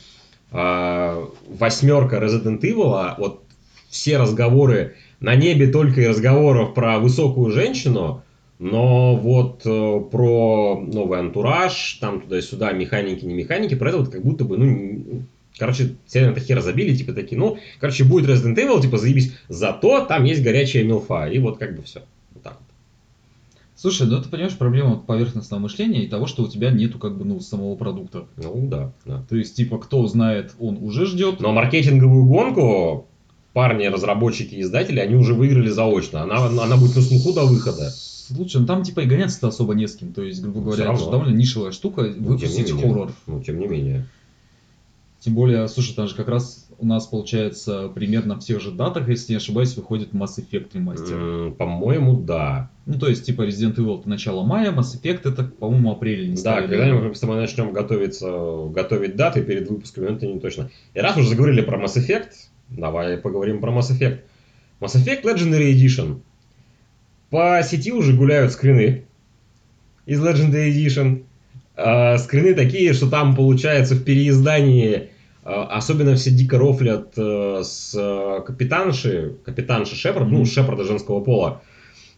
а, 0.51 1.29
восьмерка 1.47 2.17
Resident 2.17 2.59
Evil, 2.59 2.91
а 2.93 3.15
вот 3.17 3.45
все 3.89 4.17
разговоры 4.17 4.95
на 5.19 5.35
небе 5.35 5.67
только 5.67 6.01
и 6.01 6.07
разговоров 6.07 6.73
про 6.73 6.99
высокую 6.99 7.51
женщину, 7.51 8.23
но 8.59 9.15
вот 9.15 9.61
э, 9.65 9.99
про 10.11 10.79
новый 10.79 11.19
антураж, 11.19 11.97
там 12.01 12.21
туда-сюда, 12.21 12.71
механики, 12.71 13.25
не 13.25 13.33
механики, 13.33 13.75
про 13.75 13.89
это 13.89 13.99
вот 13.99 14.09
как 14.09 14.21
будто 14.23 14.43
бы, 14.43 14.57
ну, 14.57 14.65
не- 14.65 15.23
короче, 15.57 15.95
все 16.05 16.25
на 16.25 16.31
это 16.31 16.39
хер 16.39 16.61
забили, 16.61 16.95
типа 16.95 17.13
такие, 17.13 17.37
ну, 17.37 17.57
короче, 17.79 18.03
будет 18.03 18.29
Resident 18.29 18.55
Evil, 18.55 18.81
типа, 18.81 18.97
заебись, 18.97 19.33
зато 19.47 20.05
там 20.05 20.23
есть 20.25 20.43
горячая 20.43 20.83
милфа, 20.83 21.27
и 21.27 21.39
вот 21.39 21.57
как 21.57 21.75
бы 21.75 21.83
все. 21.83 22.01
Вот 22.33 22.43
так 22.43 22.53
вот. 22.53 22.67
Слушай, 23.75 24.07
ну 24.07 24.21
ты 24.21 24.27
понимаешь, 24.27 24.57
проблема 24.57 24.97
поверхностного 24.97 25.61
мышления 25.61 26.03
и 26.03 26.07
того, 26.07 26.27
что 26.27 26.43
у 26.43 26.49
тебя 26.49 26.69
нету 26.69 26.99
как 26.99 27.17
бы 27.17 27.23
ну 27.23 27.39
самого 27.39 27.75
продукта. 27.75 28.25
Ну, 28.35 28.67
да, 28.67 28.91
да. 29.05 29.23
То 29.29 29.37
есть, 29.37 29.55
типа, 29.55 29.77
кто 29.79 30.05
знает, 30.07 30.53
он 30.59 30.79
уже 30.81 31.05
ждет. 31.05 31.39
Но 31.39 31.53
маркетинговую 31.53 32.25
гонку 32.25 33.07
парни, 33.53 33.85
разработчики 33.85 34.55
и 34.55 34.61
издатели, 34.61 34.99
они 34.99 35.15
уже 35.15 35.33
выиграли 35.33 35.69
заочно. 35.69 36.23
Она, 36.23 36.45
она 36.45 36.77
будет 36.77 36.95
на 36.95 37.01
слуху 37.01 37.33
до 37.33 37.45
выхода. 37.45 37.89
Слушай, 37.91 38.61
ну 38.61 38.67
там 38.67 38.83
типа 38.83 38.99
и 39.01 39.05
гоняться-то 39.05 39.47
особо 39.47 39.73
не 39.73 39.87
с 39.87 39.95
кем. 39.95 40.13
То 40.13 40.21
есть, 40.23 40.41
грубо 40.41 40.61
говоря, 40.61 40.85
это 40.85 40.97
же 40.97 41.09
довольно 41.09 41.35
нишевая 41.35 41.71
штука 41.71 42.03
Ну, 42.03 42.29
выпустить 42.33 42.71
менее. 42.71 42.87
хоррор. 42.87 43.11
Ну, 43.27 43.41
тем 43.41 43.59
не 43.59 43.67
менее. 43.67 44.05
Тем 45.19 45.33
более, 45.33 45.67
слушай, 45.67 45.93
там 45.95 46.07
же 46.07 46.15
как 46.15 46.29
раз 46.29 46.67
у 46.77 46.85
нас 46.85 47.05
получается 47.07 47.89
примерно 47.93 48.35
в 48.35 48.39
тех 48.39 48.61
же 48.61 48.71
датах, 48.71 49.09
если 49.09 49.33
не 49.33 49.37
ошибаюсь, 49.37 49.75
выходит 49.75 50.13
Mass 50.13 50.37
Effect 50.37 50.67
ремастер. 50.75 51.15
М, 51.17 51.53
По-моему, 51.55 52.15
да. 52.21 52.69
Ну, 52.85 52.97
то 52.97 53.09
есть, 53.09 53.25
типа, 53.25 53.41
Resident 53.45 53.75
Evil 53.75 53.99
это 53.99 54.07
начало 54.07 54.43
мая, 54.45 54.71
Mass 54.71 54.95
Effect 54.95 55.21
это, 55.29 55.43
по-моему, 55.43 55.91
апрель 55.91 56.29
не 56.29 56.35
Да, 56.35 56.39
ставили. 56.61 56.77
когда 56.77 57.27
мы 57.27 57.35
начнем 57.35 57.73
готовиться, 57.73 58.31
готовить 58.73 59.17
даты 59.17 59.41
перед 59.41 59.69
выпусками, 59.69 60.15
это 60.15 60.25
не 60.25 60.39
точно. 60.39 60.69
И 60.93 60.99
раз 60.99 61.17
уже 61.17 61.27
заговорили 61.27 61.61
про 61.61 61.77
Mass 61.83 61.97
Effect, 61.97 62.29
давай 62.69 63.17
поговорим 63.17 63.59
про 63.59 63.71
Mass 63.71 63.91
Effect. 63.91 64.19
Mass 64.79 64.95
Effect 64.95 65.23
Legendary 65.23 65.73
Edition. 65.73 66.21
По 67.29 67.61
сети 67.63 67.91
уже 67.91 68.13
гуляют 68.13 68.51
скрины 68.51 69.05
из 70.05 70.21
Legendary 70.23 70.71
Edition. 70.71 71.23
А, 71.75 72.17
скрины 72.17 72.53
такие, 72.55 72.93
что 72.93 73.09
там 73.09 73.35
получается 73.35 73.95
в 73.95 74.03
переиздании 74.03 75.09
а, 75.43 75.65
особенно 75.77 76.15
все 76.15 76.31
дико 76.31 76.57
рофлят 76.57 77.13
э, 77.17 77.61
с 77.63 77.95
э, 77.97 78.41
капитанши, 78.45 79.37
капитанши 79.45 79.95
Шепард, 79.95 80.27
ну, 80.27 80.39
Мгм. 80.39 80.45
Шепарда 80.45 80.83
женского 80.83 81.21
пола, 81.21 81.61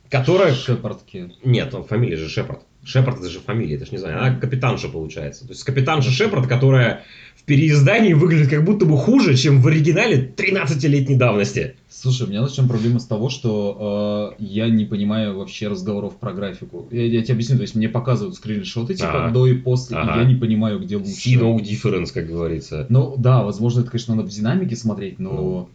которая 0.10 0.54
Шепардки. 0.54 1.32
нет, 1.44 1.70
ну, 1.72 1.84
фамилия 1.84 2.18
же 2.18 2.28
Шепард. 2.28 2.62
Шепард 2.84 3.20
это 3.20 3.30
же 3.30 3.40
фамилия, 3.40 3.76
это 3.76 3.86
ж 3.86 3.92
не 3.92 3.98
знаю. 4.00 4.20
Она 4.20 4.36
капитанша 4.36 4.90
получается. 4.90 5.46
То 5.46 5.52
есть 5.52 5.64
капитанша 5.64 6.10
Шепард, 6.10 6.48
которая 6.48 7.04
в 7.36 7.44
переиздании 7.44 8.14
выглядит 8.14 8.50
как 8.50 8.64
будто 8.64 8.86
бы 8.86 8.98
хуже, 8.98 9.36
чем 9.36 9.62
в 9.62 9.68
оригинале 9.68 10.34
13-летней 10.36 11.16
давности. 11.16 11.76
Слушай, 11.90 12.28
у 12.28 12.30
меня 12.30 12.42
начнем 12.42 12.68
проблема 12.68 13.00
с 13.00 13.06
того, 13.06 13.30
что 13.30 14.36
э, 14.40 14.44
я 14.44 14.70
не 14.70 14.86
понимаю 14.86 15.38
вообще 15.38 15.68
разговоров 15.68 16.16
про 16.18 16.34
графику. 16.34 16.88
Я, 16.92 17.06
я 17.06 17.22
тебе 17.22 17.34
объясню, 17.36 17.58
то 17.58 17.64
есть 17.64 17.76
мне 17.76 17.90
показывают 17.90 18.36
скриншоты 18.36 18.96
типа 18.96 19.26
Ага. 19.26 19.34
до 19.34 19.48
и 19.48 19.54
после, 19.54 19.98
Ага. 19.98 20.16
и 20.16 20.20
я 20.20 20.26
не 20.26 20.36
понимаю, 20.36 20.80
где 20.80 20.98
лучше. 20.98 21.12
See 21.12 21.40
no 21.40 21.58
difference, 21.58 22.12
как 22.14 22.28
говорится. 22.28 22.86
Ну 22.90 23.16
да, 23.18 23.44
возможно, 23.44 23.82
это, 23.82 23.92
конечно, 23.92 24.16
надо 24.16 24.28
в 24.28 24.32
динамике 24.32 24.76
смотреть, 24.76 25.20
но... 25.20 25.70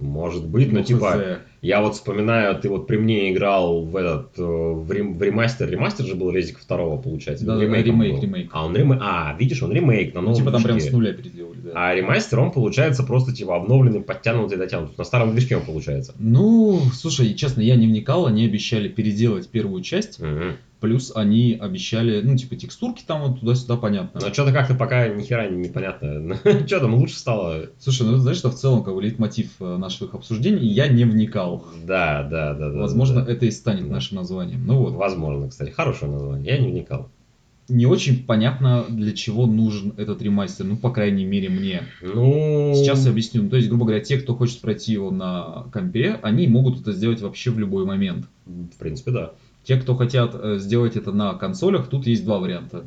Может 0.00 0.46
быть, 0.46 0.72
но 0.72 0.78
ну, 0.78 0.84
типа, 0.84 1.40
я 1.60 1.82
вот 1.82 1.94
вспоминаю, 1.94 2.58
ты 2.58 2.70
вот 2.70 2.86
при 2.86 2.96
мне 2.96 3.32
играл 3.32 3.82
в 3.82 3.94
этот, 3.94 4.38
э, 4.38 4.42
в, 4.42 4.90
рем- 4.90 5.18
в 5.18 5.22
ремастер. 5.22 5.68
Ремастер 5.68 6.06
же 6.06 6.14
был 6.14 6.30
Резик 6.30 6.58
второго, 6.58 7.00
получается. 7.00 7.44
Да, 7.44 7.60
ремейк, 7.60 7.86
был? 7.86 8.22
ремейк. 8.22 8.50
А, 8.52 8.64
он 8.64 8.74
ремейк. 8.74 9.00
А, 9.04 9.36
видишь, 9.38 9.62
он 9.62 9.72
ремейк 9.72 10.14
на 10.14 10.22
Ну, 10.22 10.28
новом 10.28 10.38
типа 10.38 10.52
там 10.52 10.62
прям 10.62 10.80
с 10.80 10.90
нуля 10.90 11.12
да. 11.12 11.20
А 11.74 11.94
ремастер, 11.94 12.38
он 12.40 12.50
получается 12.52 13.02
просто 13.02 13.32
типа 13.34 13.56
обновленный, 13.56 14.00
подтянутый, 14.00 14.58
дотянутый. 14.58 14.94
На 14.98 15.04
старом 15.04 15.32
движке 15.32 15.56
он 15.56 15.62
получается. 15.64 16.14
Ну, 16.18 16.80
слушай, 16.94 17.34
честно, 17.34 17.60
я 17.60 17.76
не 17.76 17.86
вникал, 17.86 18.26
они 18.26 18.44
обещали 18.44 18.88
переделать 18.88 19.48
первую 19.48 19.82
часть, 19.82 20.18
Мгм. 20.20 20.56
плюс 20.80 21.12
они 21.14 21.58
обещали, 21.60 22.20
ну, 22.22 22.36
типа, 22.36 22.56
текстурки 22.56 23.02
там 23.06 23.22
вот 23.22 23.40
туда-сюда, 23.40 23.76
понятно. 23.76 24.20
Но 24.20 24.32
что-то 24.32 24.52
как-то 24.52 24.74
пока 24.74 25.08
ни 25.08 25.22
хера 25.22 25.46
не- 25.48 25.68
непонятно. 25.68 26.36
Что 26.66 26.80
там 26.80 26.94
лучше 26.94 27.18
стало? 27.18 27.66
Слушай, 27.78 28.06
ну, 28.06 28.16
знаешь, 28.16 28.38
что 28.38 28.50
в 28.50 28.54
целом, 28.54 28.82
как 28.82 28.94
бы, 28.94 29.02
лейтмотив 29.02 29.50
э, 29.60 29.76
наших 29.76 30.14
обсуждений, 30.14 30.66
я 30.66 30.88
не 30.88 31.04
вникал. 31.04 31.64
Да, 31.84 32.22
да, 32.22 32.54
да. 32.54 32.70
да, 32.70 32.78
Возможно, 32.80 33.22
да. 33.22 33.32
это 33.32 33.46
и 33.46 33.50
станет 33.50 33.88
Да. 33.88 33.94
нашим 33.94 34.16
названием. 34.16 34.66
Ну 34.66 34.76
вот. 34.78 34.94
Возможно, 34.94 35.48
кстати. 35.48 35.70
Хорошее 35.70 36.10
название. 36.12 36.54
Я 36.54 36.58
не 36.58 36.68
вникал. 36.70 37.10
Не 37.70 37.86
очень 37.86 38.24
понятно, 38.24 38.84
для 38.88 39.12
чего 39.12 39.46
нужен 39.46 39.94
этот 39.96 40.20
ремастер, 40.22 40.66
ну, 40.66 40.76
по 40.76 40.90
крайней 40.90 41.24
мере, 41.24 41.48
мне. 41.48 41.84
Ну... 42.02 42.72
Сейчас 42.74 43.04
я 43.04 43.10
объясню. 43.10 43.44
Ну, 43.44 43.50
То 43.50 43.56
есть, 43.56 43.68
грубо 43.68 43.86
говоря, 43.86 44.02
те, 44.02 44.18
кто 44.18 44.34
хочет 44.34 44.60
пройти 44.60 44.92
его 44.92 45.10
на 45.10 45.66
компе, 45.72 46.18
они 46.22 46.46
могут 46.46 46.80
это 46.80 46.92
сделать 46.92 47.20
вообще 47.20 47.50
в 47.50 47.58
любой 47.58 47.84
момент. 47.84 48.26
В 48.44 48.76
принципе, 48.78 49.12
да. 49.12 49.32
Те, 49.64 49.76
кто 49.76 49.94
хотят 49.94 50.34
э, 50.34 50.58
сделать 50.58 50.96
это 50.96 51.12
на 51.12 51.34
консолях, 51.34 51.88
тут 51.88 52.06
есть 52.06 52.24
два 52.24 52.38
варианта. 52.38 52.84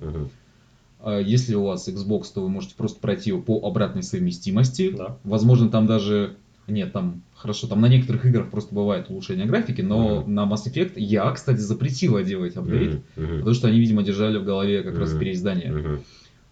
А 0.99 1.19
Если 1.19 1.53
у 1.53 1.65
вас 1.65 1.87
Xbox, 1.87 2.27
то 2.33 2.41
вы 2.41 2.49
можете 2.49 2.75
просто 2.75 2.99
пройти 2.99 3.29
его 3.29 3.41
по 3.41 3.59
обратной 3.67 4.03
совместимости. 4.03 4.89
Да. 4.89 5.17
Возможно, 5.23 5.69
там 5.69 5.85
даже... 5.85 6.35
Нет, 6.67 6.93
там 6.93 7.21
хорошо, 7.35 7.67
там 7.67 7.81
на 7.81 7.87
некоторых 7.87 8.25
играх 8.25 8.49
просто 8.49 8.73
бывает 8.73 9.09
улучшение 9.09 9.45
графики, 9.45 9.81
но 9.81 10.21
Мгм. 10.21 10.33
на 10.33 10.41
Mass 10.45 10.65
Effect 10.67 10.93
я, 10.95 11.29
кстати, 11.31 11.59
запретила 11.59 12.23
делать 12.23 12.55
апдейт. 12.55 13.01
Мгм. 13.17 13.37
потому 13.39 13.53
что 13.53 13.67
они, 13.67 13.79
видимо, 13.79 14.01
держали 14.03 14.37
в 14.37 14.45
голове 14.45 14.81
как 14.81 14.97
раз 14.97 15.11
Мгм. 15.11 15.19
переиздание. 15.19 15.71
Мгм. 15.71 15.99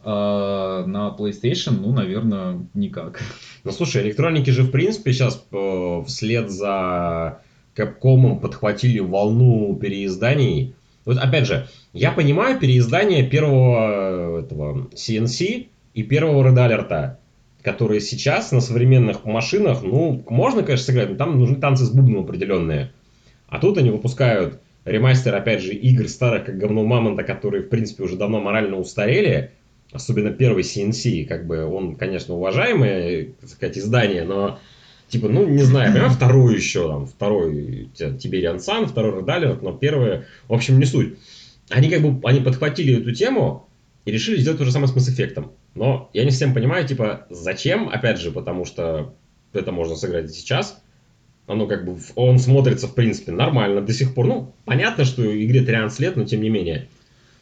А 0.03 0.86
на 0.86 1.15
PlayStation, 1.18 1.80
ну, 1.80 1.94
наверное, 1.94 2.60
никак. 2.74 3.22
Ну, 3.63 3.72
слушай, 3.72 4.01
электроники 4.01 4.50
же, 4.50 4.63
в 4.63 4.72
принципе, 4.72 5.13
сейчас 5.13 5.46
э, 5.51 6.03
вслед 6.08 6.50
за 6.50 7.39
Capcom 7.75 8.39
подхватили 8.39 9.00
волну 9.00 9.75
переизданий. 9.80 10.74
Вот, 11.06 11.18
опять 11.18 11.46
же, 11.48 11.68
я 11.94 12.12
понимаю 12.12 12.60
переиздание 12.60 13.24
первого 13.27 14.39
э, 14.39 14.39
этого 14.41 14.88
CNC 14.94 15.68
и 15.94 16.03
первого 16.03 16.48
Red 16.50 16.56
Alert, 16.56 17.15
которые 17.63 18.01
сейчас 18.01 18.51
на 18.51 18.62
современных 18.62 19.25
машинах, 19.25 19.84
ну, 19.84 20.24
можно, 20.30 20.63
конечно, 20.63 20.86
сыграть, 20.86 21.10
но 21.10 21.15
там 21.15 21.39
нужны 21.39 21.58
танцы 21.58 21.86
с 21.86 21.89
бубном 21.89 22.24
определенные. 22.24 22.91
А 23.48 23.60
тут 23.60 23.77
они 23.77 23.89
выпускают 23.89 24.60
ремастер, 24.86 25.36
опять 25.36 25.62
же, 25.62 25.74
игр 25.74 26.08
старых, 26.08 26.46
как 26.46 26.58
говно 26.58 26.84
Мамонта, 26.84 27.24
которые, 27.24 27.63
в 27.63 27.70
принципе, 27.70 28.03
уже 28.03 28.15
давно 28.15 28.39
морально 28.39 28.77
устарели. 28.77 29.51
Особенно 29.91 30.32
первый 30.32 30.63
CNC, 30.63 31.25
как 31.25 31.46
бы 31.46 31.65
он, 31.65 31.96
конечно, 31.98 32.36
уважаемое, 32.36 33.34
так 33.39 33.50
сказать, 33.50 33.77
издание, 33.77 34.24
но 34.24 34.58
типа, 35.10 35.27
ну, 35.27 35.46
не 35.46 35.63
знаю, 35.63 35.91
понимаю, 35.91 36.12
второй 36.12 36.56
еще, 36.56 36.88
там, 36.88 37.06
второй 37.06 37.89
Тибериан 37.94 38.62
Сан, 38.62 38.88
второй 38.88 39.20
Редалер, 39.20 39.62
но 39.62 39.74
первый, 39.74 40.22
в 40.48 40.53
общем, 40.53 40.80
не 40.80 40.86
суть. 40.86 41.15
Они 41.70 41.89
как 41.89 42.01
бы, 42.01 42.27
они 42.27 42.39
подхватили 42.39 43.00
эту 43.00 43.12
тему 43.12 43.68
и 44.06 44.12
решили 44.12 44.39
сделать 44.39 44.60
то 44.60 44.65
же 44.65 44.72
самое 44.72 44.91
с 44.91 44.96
Mass 44.96 45.13
Effect. 45.13 45.50
Но 45.75 46.10
я 46.13 46.25
не 46.25 46.32
совсем 46.32 46.54
понимаю, 46.54 46.88
типа, 46.88 47.25
зачем, 47.30 47.90
опять 47.90 48.20
же, 48.20 48.32
потому 48.32 48.66
что 48.66 49.13
это 49.54 49.72
можно 49.72 49.96
сыграть 49.96 50.30
и 50.30 50.34
сейчас. 50.34 50.82
Оно 51.48 51.68
как 51.68 51.86
бы, 51.86 51.98
он 52.16 52.40
смотрится, 52.40 52.88
в 52.88 52.94
принципе, 52.96 53.32
нормально 53.32 53.82
до 53.82 53.94
сих 53.94 54.13
пор. 54.13 54.28
Ну, 54.28 54.54
понятно, 54.66 55.06
что 55.06 55.24
игре 55.24 55.62
13 55.62 56.00
лет, 56.00 56.16
но 56.16 56.24
тем 56.25 56.42
не 56.42 56.50
менее. 56.50 56.88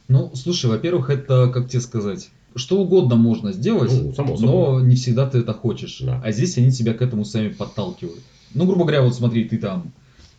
Ну, 0.07 0.31
слушай, 0.35 0.67
во-первых, 0.67 1.09
это, 1.09 1.49
как 1.53 1.69
тебе 1.69 1.81
сказать, 1.81 2.29
что 2.55 2.79
угодно 2.79 3.15
можно 3.15 3.51
сделать, 3.51 3.91
Ну, 3.91 4.13
само 4.13 4.37
собой. 4.37 4.51
но 4.51 4.79
не 4.81 4.95
всегда 4.95 5.29
ты 5.29 5.39
это 5.39 5.53
хочешь. 5.53 5.99
Да. 6.01 6.21
А 6.23 6.31
здесь 6.31 6.57
они 6.57 6.71
тебя 6.71 6.93
к 6.93 7.01
этому 7.01 7.25
сами 7.25 7.49
подталкивают. 7.49 8.21
Ну, 8.55 8.65
грубо 8.65 8.81
говоря, 8.83 9.01
вот 9.03 9.13
смотри, 9.15 9.43
ты 9.45 9.57
там 9.59 9.91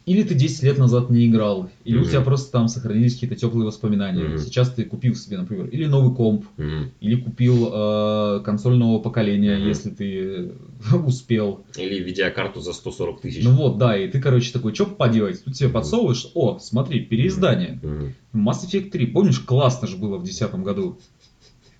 или 0.06 0.22
ты 0.22 0.34
10 0.34 0.62
лет 0.62 0.78
назад 0.78 1.10
не 1.10 1.26
играл, 1.26 1.70
или 1.84 1.96
у 1.98 2.00
Мгм. 2.00 2.10
тебя 2.10 2.20
просто 2.22 2.50
там 2.52 2.68
сохранились 2.68 3.14
какие-то 3.14 3.36
теплые 3.36 3.66
воспоминания. 3.66 4.24
Мгм. 4.24 4.38
Сейчас 4.38 4.72
ты 4.72 4.84
купил 4.84 5.14
себе, 5.14 5.38
например, 5.38 5.66
или 5.66 5.86
новый 5.86 6.14
комп, 6.14 6.46
Мгм. 6.56 6.90
или 7.00 7.16
купил 7.16 7.70
э, 7.72 8.40
консоль 8.44 8.76
нового 8.76 9.00
поколения, 9.00 9.56
Мгм. 9.58 9.68
если 9.68 9.90
ты 9.90 10.52
успел. 11.06 11.64
Или 11.76 12.02
видеокарту 12.02 12.60
за 12.60 12.72
140 12.72 13.20
тысяч. 13.20 13.44
Ну 13.44 13.52
вот, 13.52 13.78
да, 13.78 13.96
и 13.96 14.08
ты, 14.08 14.20
короче, 14.20 14.52
такой, 14.52 14.74
что 14.74 14.86
поделать? 14.86 15.44
Тут 15.44 15.54
тебе 15.54 15.68
подсовываешь, 15.68 16.26
о, 16.34 16.58
смотри, 16.58 17.00
переиздание. 17.00 17.78
Мгм. 17.82 18.14
Mass 18.32 18.64
Effect 18.64 18.90
3, 18.90 19.06
помнишь, 19.06 19.40
классно 19.40 19.88
же 19.88 19.96
было 19.96 20.16
в 20.16 20.22
2010 20.22 20.54
году. 20.62 20.98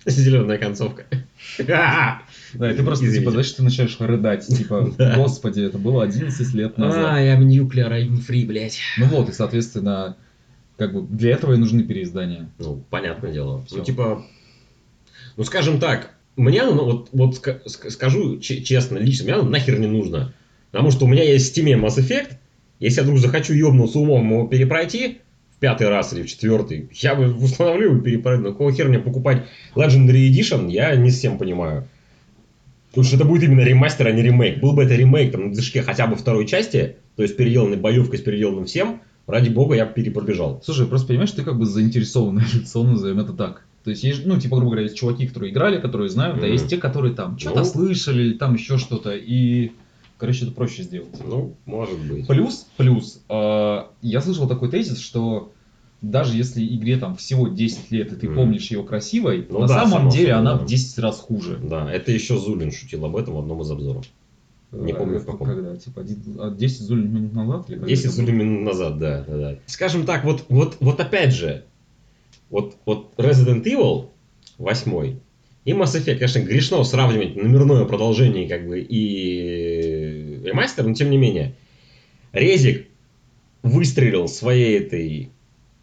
Зеленая 0.05 0.57
концовка. 0.57 1.05
Да, 2.53 2.69
и 2.71 2.75
ты 2.75 2.83
просто, 2.83 3.11
типа, 3.11 3.31
знаешь, 3.31 3.51
ты 3.51 3.63
начинаешь 3.63 3.95
рыдать, 3.99 4.45
типа, 4.45 4.91
господи, 5.15 5.61
это 5.61 5.77
было 5.77 6.03
11 6.03 6.53
лет 6.53 6.77
назад. 6.77 7.19
я 7.19 7.35
в 7.35 7.41
Nuclear, 7.41 7.89
I'm 7.91 8.19
free, 8.25 8.45
блядь. 8.45 8.77
Ну 8.97 9.05
вот, 9.07 9.29
и, 9.29 9.33
соответственно, 9.33 10.17
как 10.77 10.93
бы 10.93 11.01
для 11.01 11.31
этого 11.31 11.53
и 11.53 11.57
нужны 11.57 11.83
переиздания. 11.83 12.49
Ну, 12.59 12.83
понятное 12.89 13.31
дело. 13.31 13.63
Всё. 13.65 13.77
Ну, 13.77 13.83
типа, 13.83 14.25
ну, 15.37 15.43
скажем 15.43 15.79
так, 15.79 16.11
мне, 16.35 16.63
ну, 16.63 16.83
вот, 16.85 17.09
вот 17.11 17.35
ска- 17.35 17.61
ска- 17.65 17.89
скажу 17.89 18.39
че- 18.39 18.61
честно, 18.63 18.97
лично, 18.97 19.25
мне 19.25 19.33
оно 19.35 19.49
нахер 19.49 19.79
не 19.79 19.87
нужно. 19.87 20.33
Потому 20.71 20.91
что 20.91 21.05
у 21.05 21.07
меня 21.07 21.23
есть 21.23 21.53
в 21.53 21.57
Steam 21.57 21.79
Mass 21.79 21.97
Effect, 21.97 22.33
если 22.79 22.99
я 22.99 23.03
вдруг 23.03 23.19
захочу 23.19 23.53
ебнуться 23.53 23.99
умом 23.99 24.29
его 24.29 24.47
перепройти, 24.47 25.19
пятый 25.61 25.87
раз 25.87 26.11
или 26.11 26.23
в 26.23 26.27
четвертый, 26.27 26.89
я 26.91 27.15
бы 27.15 27.33
установлю 27.33 27.97
и 27.97 28.01
перепройду. 28.01 28.43
Какого 28.51 28.73
хера 28.73 28.89
мне 28.89 28.99
покупать 28.99 29.43
Legendary 29.75 30.29
Edition, 30.29 30.69
я 30.69 30.93
не 30.95 31.11
совсем 31.11 31.37
понимаю. 31.37 31.87
Потому 32.89 33.05
что 33.05 33.15
это 33.15 33.23
будет 33.25 33.43
именно 33.43 33.61
ремастер, 33.61 34.07
а 34.07 34.11
не 34.11 34.21
ремейк. 34.21 34.59
Был 34.59 34.73
бы 34.73 34.83
это 34.83 34.95
ремейк 34.95 35.31
там, 35.31 35.45
на 35.47 35.53
движке 35.53 35.81
хотя 35.81 36.07
бы 36.07 36.17
второй 36.17 36.45
части, 36.45 36.97
то 37.15 37.23
есть 37.23 37.37
переделанной 37.37 37.77
боевкой 37.77 38.17
с 38.17 38.21
переделанным 38.21 38.65
всем, 38.65 39.01
ради 39.27 39.49
бога, 39.49 39.75
я 39.75 39.85
бы 39.85 39.93
перепробежал. 39.93 40.61
Слушай, 40.65 40.87
просто 40.87 41.07
понимаешь, 41.07 41.31
ты 41.31 41.43
как 41.43 41.57
бы 41.57 41.65
заинтересованное 41.65 42.43
лицо, 42.53 42.83
назовем 42.83 43.19
это 43.19 43.31
так. 43.31 43.63
То 43.83 43.91
есть, 43.91 44.03
есть, 44.03 44.25
ну, 44.25 44.37
типа, 44.39 44.55
грубо 44.57 44.71
говоря, 44.71 44.83
есть 44.83 44.97
чуваки, 44.97 45.25
которые 45.27 45.51
играли, 45.53 45.79
которые 45.79 46.09
знают, 46.09 46.37
а 46.37 46.41
Мгм. 46.41 46.51
есть 46.51 46.67
те, 46.67 46.77
которые 46.77 47.13
там 47.15 47.37
что-то 47.39 47.59
Ну. 47.59 47.65
слышали, 47.65 48.33
там 48.33 48.55
еще 48.55 48.77
что-то, 48.77 49.15
и, 49.15 49.71
короче, 50.21 50.45
это 50.45 50.53
проще 50.53 50.83
сделать. 50.83 51.09
Ну, 51.25 51.55
может 51.65 51.99
быть. 51.99 52.27
Плюс, 52.27 52.67
плюс, 52.77 53.19
э, 53.27 53.83
я 54.03 54.21
слышал 54.21 54.47
такой 54.47 54.69
тезис, 54.69 54.99
что 54.99 55.51
даже 56.01 56.37
если 56.37 56.65
игре 56.65 56.97
там 56.97 57.15
всего 57.15 57.47
10 57.47 57.91
лет, 57.91 58.13
и 58.13 58.15
ты 58.15 58.27
Мгм. 58.27 58.35
помнишь 58.35 58.71
ее 58.71 58.83
красивой, 58.83 59.45
Ну 59.49 59.59
на 59.59 59.67
да, 59.67 59.79
самом 59.79 59.91
само 59.91 60.11
деле 60.11 60.33
она 60.33 60.53
да. 60.55 60.63
в 60.63 60.65
10 60.67 60.97
раз 60.99 61.19
хуже. 61.19 61.59
Да, 61.61 61.91
это 61.91 62.11
еще 62.11 62.37
Зулин 62.37 62.71
шутил 62.71 63.03
об 63.05 63.15
этом 63.17 63.33
в 63.33 63.39
одном 63.39 63.61
из 63.61 63.69
обзоров. 63.71 64.05
Не 64.71 64.93
Э, 64.93 64.95
помню, 64.95 65.19
в 65.19 65.25
каком. 65.25 65.47
Когда? 65.47 65.75
Типа 65.75 66.01
один- 66.01 66.37
а 66.39 66.49
10 66.51 66.81
зуль 66.83 67.03
минут 67.07 67.33
назад? 67.33 67.65
Или 67.69 67.75
когда 67.75 67.87
10 67.89 68.05
это 68.05 68.15
было? 68.15 68.25
Зулин 68.25 68.37
минут 68.39 68.61
назад, 68.63 68.99
да, 68.99 69.25
да, 69.27 69.37
да. 69.37 69.55
Скажем 69.65 70.05
так, 70.05 70.23
вот, 70.23 70.45
вот, 70.49 70.77
вот 70.79 70.99
опять 70.99 71.33
же, 71.33 71.65
вот, 72.49 72.77
вот 72.85 73.11
Resident 73.17 73.63
Evil 73.63 74.07
8 74.57 75.17
и 75.65 75.71
Mass 75.73 75.95
Effect, 75.95 76.15
конечно, 76.15 76.39
грешно 76.39 76.83
сравнивать 76.83 77.35
номерное 77.35 77.85
продолжение 77.85 78.47
как 78.47 78.65
бы 78.67 78.79
и 78.79 79.80
ремастер, 80.43 80.85
но 80.85 80.93
тем 80.93 81.09
не 81.09 81.17
менее. 81.17 81.53
Резик 82.33 82.87
выстрелил 83.63 84.27
своей 84.27 84.79
этой 84.79 85.29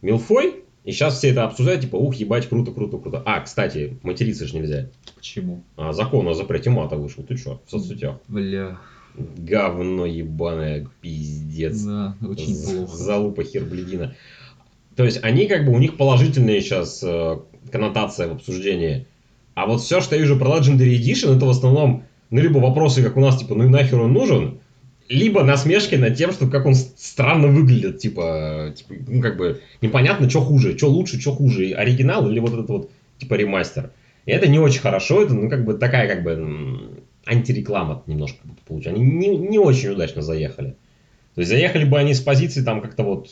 милфой, 0.03 0.55
и 0.85 0.93
сейчас 0.93 1.19
все 1.19 1.29
это 1.31 1.45
обсуждают, 1.45 1.83
типа, 1.83 1.97
ух, 1.97 2.15
ебать, 2.15 2.49
круто, 2.49 2.73
круто, 2.73 2.99
круто. 2.99 3.23
А, 3.27 3.41
кстати, 3.41 3.97
материться 4.03 4.47
же 4.47 4.57
нельзя. 4.57 4.89
Почему? 5.15 5.63
А, 5.77 5.93
закон 5.93 6.27
о 6.29 6.35
запрете 6.35 6.71
мата 6.71 6.97
вышел, 6.97 7.23
ты 7.23 7.37
что, 7.37 7.61
в 7.67 7.71
соцсетях? 7.71 8.19
Бля, 8.29 8.79
Говно 9.37 10.07
ебаное, 10.07 10.87
пиздец. 11.01 11.81
да, 11.83 12.17
очень 12.27 12.55
З- 12.55 12.73
плохо. 12.77 12.97
Залупа 12.97 13.43
хербледина. 13.45 14.15
То 14.97 15.05
есть 15.05 15.19
они 15.23 15.47
как 15.47 15.65
бы, 15.67 15.73
у 15.73 15.79
них 15.79 15.97
положительная 15.97 16.61
сейчас 16.61 17.03
э, 17.05 17.39
коннотация 17.71 18.29
в 18.29 18.33
обсуждении. 18.33 19.07
А 19.55 19.67
вот 19.67 19.81
все, 19.81 20.01
что 20.01 20.15
я 20.15 20.21
вижу 20.23 20.39
про 20.39 20.59
Legendary 20.59 20.97
Edition, 20.99 21.37
это 21.37 21.47
в 21.47 21.51
основном, 21.51 22.05
ну, 22.31 22.41
либо 22.41 22.59
вопросы, 22.59 23.03
как 23.03 23.17
у 23.17 23.21
нас, 23.21 23.39
типа, 23.39 23.55
ну 23.55 23.65
и 23.65 23.69
нахер 23.69 24.01
он 24.01 24.13
нужен, 24.13 24.61
либо 25.09 25.43
насмешки 25.43 25.95
над 25.95 26.17
тем, 26.17 26.33
что 26.33 26.47
как 26.47 26.67
он 26.67 26.75
странно 26.75 27.49
выглядит, 27.49 27.99
типа, 27.99 28.75
типа, 28.77 28.95
ну, 29.07 29.23
как 29.23 29.37
бы, 29.37 29.61
непонятно, 29.81 30.29
что 30.29 30.41
хуже, 30.41 30.77
что 30.77 30.89
лучше, 30.89 31.21
что 31.21 31.33
хуже, 31.33 31.73
оригинал 31.73 32.29
или 32.29 32.41
вот 32.41 32.53
этот 32.53 32.69
вот, 32.69 32.91
типа, 33.19 33.35
ремастер. 33.35 33.91
И 34.27 34.31
это 34.31 34.47
не 34.47 34.59
очень 34.59 34.81
хорошо, 34.81 35.23
это, 35.23 35.35
ну, 35.35 35.49
как 35.49 35.65
бы, 35.65 35.75
такая, 35.75 36.09
как 36.09 36.23
бы, 36.23 36.99
антиреклама 37.29 38.03
немножко 38.07 38.39
получается. 38.67 39.01
Они 39.01 39.11
не, 39.11 39.29
не 39.37 39.59
очень 39.59 39.91
удачно 39.91 40.23
заехали. 40.23 40.77
То 41.35 41.43
есть 41.43 41.51
заехали 41.51 41.85
бы 41.85 41.99
они 41.99 42.15
с 42.15 42.21
позиции 42.21 42.63
там 42.63 42.81
как-то 42.81 43.05
вот 43.05 43.31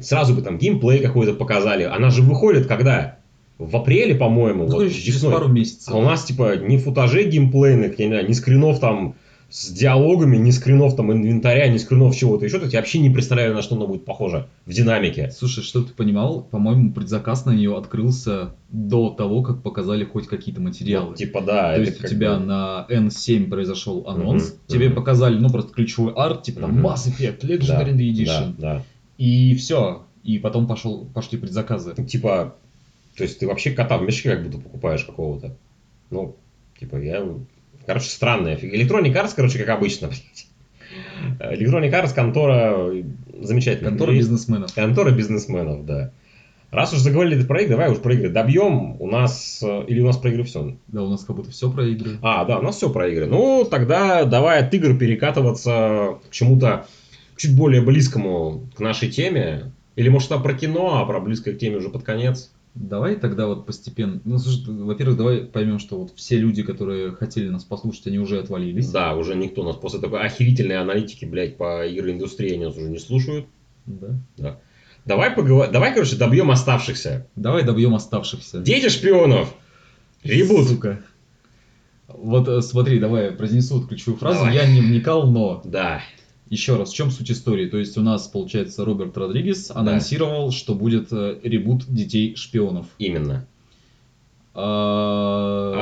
сразу 0.00 0.34
бы 0.34 0.42
там 0.42 0.58
геймплей 0.58 1.00
какой-то 1.00 1.34
показали. 1.34 1.84
Она 1.84 2.10
же 2.10 2.22
выходит 2.22 2.66
когда? 2.66 3.18
В 3.58 3.76
апреле, 3.76 4.14
по-моему, 4.14 4.64
Ну, 4.64 4.70
вот 4.72 4.90
через 4.92 5.14
весной. 5.16 5.32
пару 5.32 5.48
месяцев. 5.48 5.94
А 5.94 5.96
у 5.96 6.02
нас 6.02 6.24
типа 6.24 6.56
ни 6.56 6.76
футажей 6.76 7.28
геймплейных, 7.30 7.98
я 7.98 8.06
не 8.06 8.10
знаю, 8.12 8.28
ни 8.28 8.32
скринов 8.32 8.80
там 8.80 9.14
с 9.48 9.68
диалогами, 9.70 10.36
ни 10.36 10.50
скринов 10.50 10.96
там 10.96 11.12
инвентаря, 11.12 11.68
ни 11.68 11.76
скринов 11.76 12.16
чего-то 12.16 12.44
еще, 12.44 12.58
то 12.58 12.66
я 12.66 12.80
вообще 12.80 12.98
не 12.98 13.10
представляю, 13.10 13.54
на 13.54 13.62
что 13.62 13.76
оно 13.76 13.86
будет 13.86 14.04
похоже 14.04 14.48
в 14.66 14.72
динамике. 14.72 15.30
Слушай, 15.30 15.62
что 15.62 15.82
ты 15.82 15.92
понимал? 15.92 16.42
По-моему, 16.42 16.92
предзаказ 16.92 17.44
на 17.44 17.52
нее 17.52 17.76
открылся 17.78 18.56
до 18.70 19.10
того, 19.10 19.42
как 19.42 19.62
показали 19.62 20.02
хоть 20.04 20.26
какие-то 20.26 20.60
материалы. 20.60 21.10
Вот, 21.10 21.16
типа, 21.16 21.40
да. 21.40 21.74
То 21.74 21.80
это 21.82 21.90
есть 21.90 22.04
у 22.04 22.08
тебя 22.08 22.34
бы- 22.36 22.44
на 22.46 22.86
N7 22.90 23.48
произошел 23.48 24.04
анонс, 24.08 24.48
Мгм, 24.48 24.58
тебе 24.66 24.86
мгм. 24.88 24.96
показали, 24.96 25.38
ну, 25.38 25.48
просто 25.50 25.72
ключевой 25.72 26.12
арт, 26.14 26.42
типа 26.42 26.62
там 26.62 26.72
Мгм. 26.72 26.86
Mass 26.86 27.06
Effect, 27.06 27.38
Да, 27.42 27.48
Legendary 27.84 27.96
Edition, 27.96 28.54
Да, 28.58 28.82
и 29.18 29.54
все. 29.54 30.06
И 30.24 30.38
потом 30.38 30.66
пошел, 30.66 31.04
пошли 31.14 31.38
предзаказы. 31.38 31.92
да. 31.96 32.02
Типа, 32.02 32.56
то 33.16 33.22
есть 33.24 33.38
ты 33.38 33.46
вообще 33.46 33.70
кота 33.70 33.98
в 33.98 34.02
мешке 34.02 34.30
как 34.30 34.44
будто 34.44 34.58
покупаешь 34.58 35.04
какого-то. 35.04 35.56
Ну, 36.10 36.36
типа, 36.78 36.96
я... 36.96 37.24
Короче, 37.86 38.08
странная 38.08 38.56
фигня. 38.56 38.82
Electronic 38.82 39.12
Arts, 39.12 39.32
короче, 39.36 39.58
как 39.58 39.68
обычно, 39.76 40.08
блядь. 41.38 41.58
Electronic 41.58 41.90
Arts 41.90 42.14
контора 42.14 42.92
замечательная. 43.40 43.90
Контора 43.90 44.12
И- 44.14 44.18
бизнесменов. 44.18 44.72
Контора 44.74 45.10
бизнесменов, 45.10 45.84
да. 45.86 46.10
Раз 46.70 46.92
уж 46.92 46.98
заговорили 47.00 47.40
про 47.44 47.60
игры, 47.62 47.76
давай 47.76 47.92
уж 47.92 47.98
про 47.98 48.14
игры 48.14 48.30
добьем. 48.30 49.00
У 49.00 49.06
нас... 49.06 49.60
э, 49.62 49.84
Или 49.86 50.00
у 50.00 50.06
нас 50.06 50.16
про 50.16 50.30
игры 50.30 50.42
все? 50.42 50.76
Да, 50.88 51.04
у 51.04 51.08
нас 51.08 51.22
как 51.24 51.36
будто 51.36 51.50
все 51.52 51.70
про 51.70 51.86
игры. 51.86 52.18
А, 52.20 52.44
да, 52.44 52.58
у 52.58 52.62
нас 52.62 52.76
все 52.76 52.90
про 52.90 53.06
игры. 53.08 53.26
Ну, 53.26 53.64
тогда 53.70 54.24
давай 54.24 54.58
от 54.58 54.74
игр 54.74 54.96
перекатываться 54.98 56.18
к 56.26 56.30
чему-то 56.32 56.86
чуть 57.36 57.54
более 57.56 57.80
близкому 57.80 58.66
к 58.74 58.80
нашей 58.80 59.08
теме. 59.08 59.70
Или, 59.94 60.08
может, 60.08 60.30
про 60.30 60.52
кино, 60.54 60.98
а 61.00 61.04
про 61.06 61.20
близкое 61.20 61.52
к 61.54 61.58
теме 61.58 61.76
уже 61.76 61.90
под 61.90 62.02
конец. 62.02 62.50
Давай 62.74 63.14
тогда 63.14 63.46
вот 63.46 63.66
постепенно. 63.66 64.20
Ну, 64.24 64.36
слушай, 64.38 64.64
во-первых, 64.66 65.16
давай 65.16 65.38
поймем, 65.42 65.78
что 65.78 65.96
вот 65.96 66.12
все 66.16 66.36
люди, 66.38 66.64
которые 66.64 67.12
хотели 67.12 67.48
нас 67.48 67.62
послушать, 67.62 68.08
они 68.08 68.18
уже 68.18 68.40
отвалились. 68.40 68.90
Да, 68.90 69.14
уже 69.14 69.36
никто 69.36 69.62
нас 69.62 69.76
после 69.76 70.00
такой 70.00 70.20
охерительной 70.22 70.78
аналитики, 70.78 71.24
блядь, 71.24 71.56
по 71.56 71.88
игроиндустрии 71.88 72.56
нас 72.56 72.76
уже 72.76 72.90
не 72.90 72.98
слушают. 72.98 73.46
Да. 73.86 74.58
Давай 75.04 75.30
поговорим, 75.30 75.72
давай, 75.72 75.94
короче, 75.94 76.16
добьем 76.16 76.50
оставшихся. 76.50 77.28
Давай 77.36 77.62
добьем 77.62 77.94
оставшихся. 77.94 78.60
Дети 78.60 78.88
шпионов. 78.88 79.54
Ребут. 80.24 80.68
Сука. 80.68 81.00
Вот 82.08 82.48
э, 82.48 82.60
смотри, 82.62 82.98
давай 82.98 83.26
я 83.26 83.32
произнесу 83.32 83.78
вот 83.78 83.88
ключевую 83.88 84.18
фразу. 84.18 84.38
Давай. 84.38 84.54
Я 84.54 84.66
не 84.66 84.80
вникал, 84.80 85.30
но 85.30 85.60
Да. 85.64 86.02
Еще 86.50 86.76
раз, 86.76 86.90
в 86.92 86.94
чем 86.94 87.10
суть 87.10 87.30
истории? 87.30 87.68
То 87.68 87.78
есть 87.78 87.96
у 87.96 88.02
нас, 88.02 88.26
получается, 88.28 88.84
Роберт 88.84 89.16
Родригес 89.16 89.70
анонсировал, 89.70 90.50
что 90.52 90.74
будет 90.74 91.08
э, 91.12 91.38
ребут 91.42 91.84
детей 91.88 92.36
шпионов. 92.36 92.86
Именно. 92.98 93.46
А, 94.56 95.72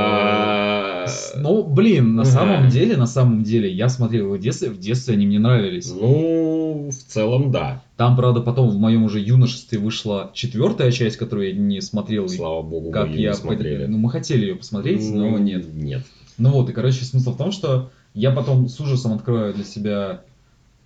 А, 1.05 1.07
Ну, 1.37 1.65
блин, 1.65 2.15
на 2.15 2.25
самом 2.25 2.69
деле, 2.71 2.97
на 2.97 3.07
самом 3.07 3.43
деле, 3.43 3.71
я 3.71 3.89
смотрел 3.89 4.27
его 4.27 4.37
в 4.37 4.41
детстве, 4.41 4.71
в 4.71 4.79
детстве 4.79 5.15
они 5.15 5.27
мне 5.27 5.39
нравились. 5.39 5.93
Ну, 5.93 6.91
в 6.91 7.13
целом, 7.13 7.51
да. 7.51 7.83
Там, 7.97 8.17
правда, 8.17 8.41
потом 8.41 8.71
в 8.71 8.79
моем 8.79 9.05
уже 9.05 9.21
юношестве 9.21 9.79
вышла 9.79 10.31
четвертая 10.33 10.91
часть, 10.91 11.17
которую 11.17 11.49
я 11.49 11.55
не 11.55 11.81
смотрел. 11.81 12.29
Слава 12.29 12.63
богу, 12.63 12.91
как 12.91 13.09
мы 13.09 13.17
я 13.17 13.31
не 13.31 13.35
смотрели. 13.37 13.87
Ну, 13.87 13.99
мы 13.99 14.11
хотели 14.11 14.47
ее 14.47 14.57
посмотреть, 14.57 15.03
но 15.13 15.31
Ну, 15.31 15.39
нет. 15.39 15.67
Нет. 15.75 16.03
Ну 16.39 16.51
вот, 16.51 16.71
и, 16.71 16.73
короче, 16.73 17.05
смысл 17.05 17.33
в 17.33 17.37
том, 17.37 17.53
что 17.53 17.91
я 18.15 18.31
потом 18.31 18.69
с 18.69 18.81
ужасом 18.81 19.13
открываю 19.13 19.55
для 19.55 19.65
себя 19.65 20.23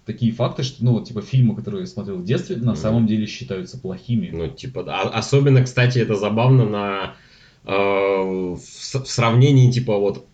такие 0.07 0.33
факты, 0.33 0.63
что, 0.63 0.85
ну, 0.85 0.93
вот, 0.93 1.09
типа, 1.09 1.21
фильмы, 1.21 1.57
которые 1.57 1.83
я 1.83 1.87
смотрел 1.87 2.17
в 2.17 2.25
детстве, 2.25 2.57
на 2.57 2.73
Мгм. 2.73 2.77
самом 2.77 3.07
деле 3.07 3.27
считаются 3.27 3.79
плохими. 3.79 4.31
Ну, 4.33 4.49
типа, 4.49 4.85
да. 4.85 5.03
А- 5.03 5.19
особенно, 5.19 5.63
кстати, 5.63 5.99
это 5.99 6.15
забавно 6.15 6.65
на 6.65 7.15
э, 7.69 7.73
в, 7.73 8.57
в 8.59 9.07
сравнении, 9.09 9.71
типа, 9.73 9.99
вот, 9.99 10.25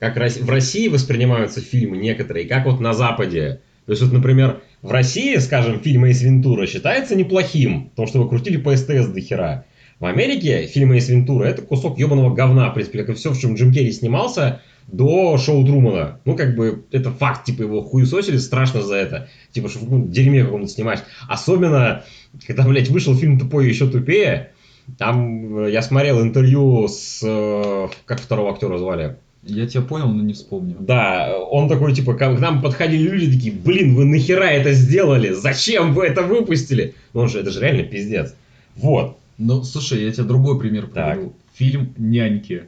как 0.00 0.16
в 0.16 0.50
России 0.50 0.88
воспринимаются 0.88 1.60
фильмы 1.60 1.96
некоторые, 1.96 2.46
как 2.48 2.66
вот 2.66 2.80
на 2.80 2.92
Западе. 2.92 3.60
То 3.86 3.92
есть, 3.92 4.02
вот, 4.02 4.12
например, 4.12 4.60
в 4.82 4.90
России, 4.90 5.36
скажем, 5.36 5.78
фильм 5.80 6.04
Эйс 6.04 6.20
Вентура 6.22 6.66
считается 6.66 7.14
неплохим, 7.14 7.90
потому 7.90 8.08
что 8.08 8.18
его 8.18 8.28
крутили 8.28 8.56
по 8.56 8.76
СТС 8.76 9.06
до 9.06 9.20
хера. 9.20 9.64
В 10.00 10.06
Америке 10.06 10.66
фильм 10.66 10.92
Эйс 10.92 11.08
Вентура 11.08 11.44
это 11.44 11.62
кусок 11.62 12.00
ебаного 12.00 12.34
говна, 12.34 12.70
в 12.70 12.74
принципе, 12.74 12.98
как 12.98 13.10
и 13.10 13.12
все, 13.14 13.30
в 13.30 13.38
чем 13.38 13.54
Джим 13.54 13.72
Керри 13.72 13.92
снимался 13.92 14.60
до 14.88 15.38
шоу 15.38 15.64
Трумана. 15.64 16.18
Ну, 16.24 16.36
как 16.36 16.54
бы, 16.56 16.84
это 16.90 17.10
факт, 17.10 17.44
типа, 17.44 17.62
его 17.62 17.82
хуесосили 17.82 18.36
страшно 18.36 18.82
за 18.82 18.96
это. 18.96 19.28
Типа, 19.52 19.68
что 19.68 19.78
в 19.78 19.84
каком-то 19.84 20.08
дерьме 20.08 20.44
каком-то 20.44 20.68
снимать. 20.68 21.02
Особенно, 21.28 22.04
когда, 22.46 22.64
блядь, 22.64 22.88
вышел 22.88 23.16
фильм 23.16 23.38
«Тупой 23.38 23.68
еще 23.68 23.88
тупее», 23.88 24.50
там 24.98 25.58
э, 25.66 25.70
я 25.72 25.80
смотрел 25.80 26.20
интервью 26.22 26.88
с... 26.88 27.20
э, 27.22 27.88
Как 28.04 28.20
второго 28.20 28.50
актера 28.52 28.78
звали? 28.78 29.16
Я 29.44 29.66
тебя 29.66 29.82
понял, 29.82 30.08
но 30.08 30.22
не 30.22 30.34
вспомню. 30.34 30.76
Да, 30.78 31.36
он 31.38 31.68
такой, 31.68 31.94
типа, 31.94 32.14
к 32.14 32.38
нам 32.38 32.62
подходили 32.62 33.08
люди 33.08 33.32
такие, 33.36 33.52
блин, 33.54 33.94
вы 33.94 34.04
нахера 34.04 34.44
это 34.44 34.72
сделали? 34.72 35.30
Зачем 35.30 35.94
вы 35.94 36.06
это 36.06 36.22
выпустили? 36.22 36.94
Ну, 37.12 37.22
он 37.22 37.28
же, 37.28 37.40
это 37.40 37.50
же 37.50 37.60
реально 37.60 37.84
пиздец. 37.84 38.34
Вот. 38.76 39.18
Ну, 39.38 39.62
слушай, 39.64 40.04
я 40.04 40.12
тебе 40.12 40.24
другой 40.24 40.60
пример 40.60 40.88
Так. 40.92 41.14
приведу. 41.14 41.32
Фильм 41.54 41.94
«Няньки». 41.98 42.64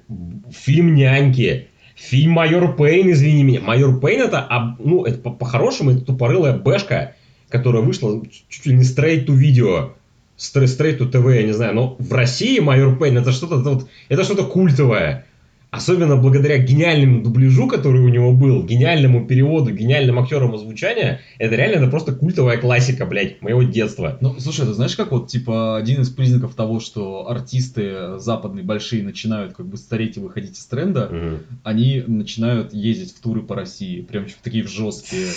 Фильм 0.50 0.94
«Няньки». 0.94 1.68
Фильм 1.94 2.32
«Майор 2.32 2.74
Пейн», 2.76 3.10
извини 3.12 3.44
меня. 3.44 3.60
«Майор 3.60 4.00
Пейн» 4.00 4.22
это, 4.22 4.76
ну, 4.78 5.04
это 5.04 5.18
по- 5.18 5.30
по-хорошему, 5.30 5.92
это 5.92 6.00
тупорылая 6.00 6.56
бэшка, 6.56 7.14
которая 7.48 7.82
вышла 7.82 8.21
чуть 8.49 8.66
ли 8.66 8.75
не 8.75 8.82
straight 8.82 9.26
to 9.26 9.34
видео. 9.34 9.92
Straight 10.36 10.99
to 10.99 11.10
TV, 11.10 11.36
я 11.36 11.42
не 11.45 11.52
знаю. 11.52 11.75
Но 11.75 11.97
в 11.99 12.12
России 12.12 12.58
«Майор 12.58 12.99
Пейн» 12.99 13.19
это 13.19 13.30
что-то 13.30 13.58
вот, 13.58 13.88
это 14.08 14.25
что-то 14.25 14.45
культовое. 14.45 15.26
Особенно 15.75 16.17
благодаря 16.17 16.58
гениальному 16.58 17.23
дубляжу, 17.23 17.67
который 17.69 18.00
у 18.00 18.08
него 18.08 18.32
был, 18.32 18.63
гениальному 18.63 19.26
переводу, 19.26 19.73
гениальным 19.73 20.19
актерам 20.19 20.54
озвучания, 20.54 21.21
это 21.39 21.56
реально 21.56 21.82
это 21.82 21.91
просто 21.91 22.13
культовая 22.13 22.58
классика, 22.58 23.06
блядь, 23.06 23.43
моего 23.43 23.63
детства. 23.65 24.17
Ну, 24.21 24.39
слушай, 24.39 24.65
ты 24.65 24.73
знаешь, 24.73 24.95
как 24.97 25.10
вот, 25.10 25.28
типа, 25.28 25.76
один 25.76 26.02
из 26.02 26.10
признаков 26.10 26.54
того, 26.54 26.80
что 26.80 27.28
артисты 27.28 28.19
западные 28.19 28.65
большие 28.65 29.02
начинают 29.02 29.54
как 29.54 29.67
бы 29.67 29.76
стареть 29.76 30.17
и 30.17 30.21
выходить 30.21 30.56
из 30.58 30.65
тренда, 30.67 31.08
Мгм. 31.10 31.39
они 31.65 32.04
начинают 32.06 32.73
ездить 32.73 33.13
в 33.15 33.21
туры 33.21 33.43
по 33.43 33.54
России, 33.56 34.00
прям 34.00 34.26
в 34.26 34.34
такие 34.43 34.63
в 34.63 34.69
жесткие. 34.71 35.28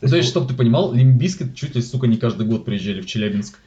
То 0.00 0.16
есть, 0.16 0.28
чтобы 0.28 0.46
ты 0.48 0.54
понимал, 0.54 0.92
Limp 0.94 1.18
Bizkit 1.18 1.54
чуть 1.54 1.74
ли, 1.74 1.82
сука, 1.82 2.06
не 2.06 2.16
каждый 2.16 2.46
год 2.46 2.64
приезжали 2.64 3.00
в 3.00 3.06
Челябинск. 3.06 3.58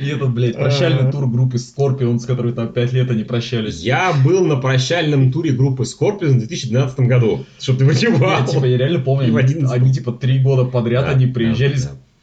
И 0.00 0.08
этот, 0.08 0.30
блядь, 0.32 0.56
прощальный 0.56 1.10
тур 1.10 1.26
группы 1.28 1.56
Scorpions, 1.56 2.20
с 2.20 2.26
которой 2.26 2.52
там 2.52 2.68
5 2.72 2.92
лет 2.92 3.10
они 3.10 3.24
прощались. 3.24 3.80
Я 3.80 4.12
был 4.24 4.44
на 4.46 4.56
прощальном 4.56 5.32
туре 5.32 5.52
группы 5.52 5.82
Scorpions 5.84 6.34
в 6.34 6.38
2012 6.38 7.00
году, 7.00 7.44
чтобы 7.58 7.80
ты 7.80 7.84
Я, 7.84 8.10
понимал. 8.12 8.46
типа, 8.46 8.64
я 8.64 8.78
реально 8.78 9.00
помню, 9.00 9.26
они, 9.26 9.38
11. 9.38 9.72
они, 9.72 9.92
типа 9.92 10.12
три 10.12 10.38
года 10.38 10.64
подряд 10.64 11.08
они 11.08 11.26
приезжали. 11.26 11.76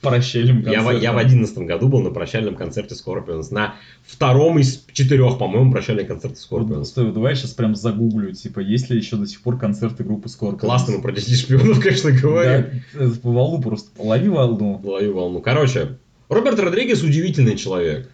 С 0.07 0.11
прощальным 0.13 0.57
Я, 0.61 0.81
в- 0.81 0.85
концертом. 0.85 1.01
я 1.01 1.11
в 1.11 1.15
2011 1.15 1.57
году 1.59 1.87
был 1.87 1.99
на 2.01 2.11
прощальном 2.11 2.55
концерте 2.55 2.95
Scorpions, 2.95 3.47
на 3.51 3.75
втором 4.05 4.59
из 4.59 4.85
четырех, 4.91 5.37
по-моему, 5.37 5.71
прощальных 5.71 6.07
концертов 6.07 6.39
Вот, 6.49 6.61
Scorpions. 6.63 6.85
Стой, 6.85 7.11
давай 7.11 7.33
я 7.33 7.35
сейчас 7.35 7.51
прям 7.51 7.75
загуглю, 7.75 8.33
типа, 8.33 8.59
есть 8.59 8.89
ли 8.89 8.97
еще 8.97 9.15
до 9.17 9.27
сих 9.27 9.41
пор 9.41 9.57
концерты 9.57 10.03
группы 10.03 10.27
Scorpions. 10.27 10.59
Классно 10.59 10.95
мы 10.97 11.01
про 11.01 11.11
детей 11.11 11.35
шпионов, 11.35 11.79
конечно, 11.81 12.11
говорим. 12.11 12.65
Да, 12.93 13.03
э, 13.05 13.09
по 13.21 13.31
волну 13.31 13.61
просто. 13.61 13.89
Лови 14.01 14.29
волну. 14.29 14.81
Ловлю 14.83 15.13
волну. 15.13 15.41
Короче, 15.41 15.97
Роберт 16.29 16.59
Родригес 16.59 17.03
удивительный 17.03 17.55
человек. 17.57 18.09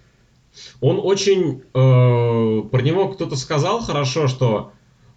Он 0.82 1.00
очень... 1.02 1.62
э, 1.74 2.70
про 2.70 2.82
него 2.82 3.10
кто-то 3.10 3.36
сказал 3.36 3.82
хорошо, 3.82 4.28
что 4.28 4.72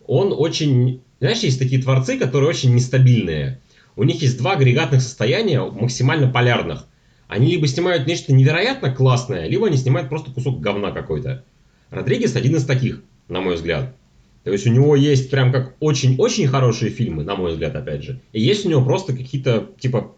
он 0.07 0.33
очень... 0.37 1.03
Знаешь, 1.21 1.41
есть 1.41 1.59
такие 1.59 1.81
творцы, 1.83 2.19
которые 2.19 2.49
очень 2.49 2.75
нестабильные. 2.75 3.61
У 3.97 4.05
них 4.05 4.21
есть 4.23 4.39
два 4.39 4.53
агрегатных 4.53 5.01
состояния, 5.03 5.61
максимально 5.63 6.29
полярных. 6.29 6.85
Они 7.29 7.51
либо 7.51 7.67
снимают 7.67 8.07
нечто 8.07 8.33
невероятно 8.33 8.95
классное, 8.95 9.49
либо 9.49 9.67
они 9.67 9.77
снимают 9.77 10.09
просто 10.09 10.31
кусок 10.31 10.61
говна 10.61 10.93
какой-то. 10.93 11.45
Родригес 11.91 12.37
один 12.37 12.57
из 12.57 12.65
таких, 12.65 13.03
на 13.29 13.41
мой 13.41 13.57
взгляд. 13.57 13.97
То 14.45 14.53
есть 14.53 14.67
у 14.67 14.71
него 14.71 14.95
есть 14.95 15.31
прям 15.31 15.51
как 15.51 15.75
очень-очень 15.81 16.47
хорошие 16.47 16.91
фильмы, 16.91 17.25
на 17.25 17.35
мой 17.35 17.53
взгляд, 17.53 17.75
опять 17.75 18.05
же. 18.05 18.21
И 18.33 18.41
есть 18.41 18.65
у 18.65 18.69
него 18.69 18.85
просто 18.85 19.13
какие-то, 19.17 19.71
типа, 19.81 20.13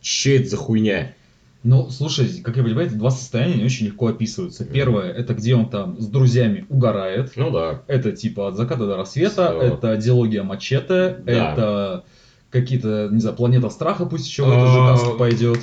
че 0.00 0.36
это 0.36 0.50
за 0.50 0.56
хуйня? 0.56 1.14
Ну, 1.64 1.90
слушай, 1.90 2.28
как 2.42 2.56
я 2.56 2.62
понимаю, 2.62 2.88
эти 2.88 2.94
два 2.94 3.10
состояния 3.10 3.64
очень 3.64 3.86
легко 3.86 4.08
описываются. 4.08 4.64
Первое, 4.64 5.10
это 5.12 5.34
где 5.34 5.54
он 5.54 5.68
там 5.68 5.98
с 6.00 6.06
друзьями 6.06 6.66
угорает. 6.68 7.32
Ну 7.36 7.50
да. 7.50 7.82
Это 7.86 8.12
типа 8.12 8.48
от 8.48 8.56
заката 8.56 8.86
до 8.86 8.96
рассвета, 8.96 9.50
Всё. 9.50 9.62
это 9.62 9.96
диалогия 9.96 10.42
мачете, 10.42 11.16
Да. 11.24 11.52
это 11.52 12.04
какие-то, 12.52 13.08
не 13.10 13.18
знаю, 13.20 13.34
планета 13.36 13.70
страха 13.70 14.06
пусть 14.06 14.26
еще 14.28 14.44
в 14.44 14.48
эту 14.50 14.66
же 14.68 14.78
А, 14.80 14.92
касту 14.92 15.16
пойдет. 15.16 15.58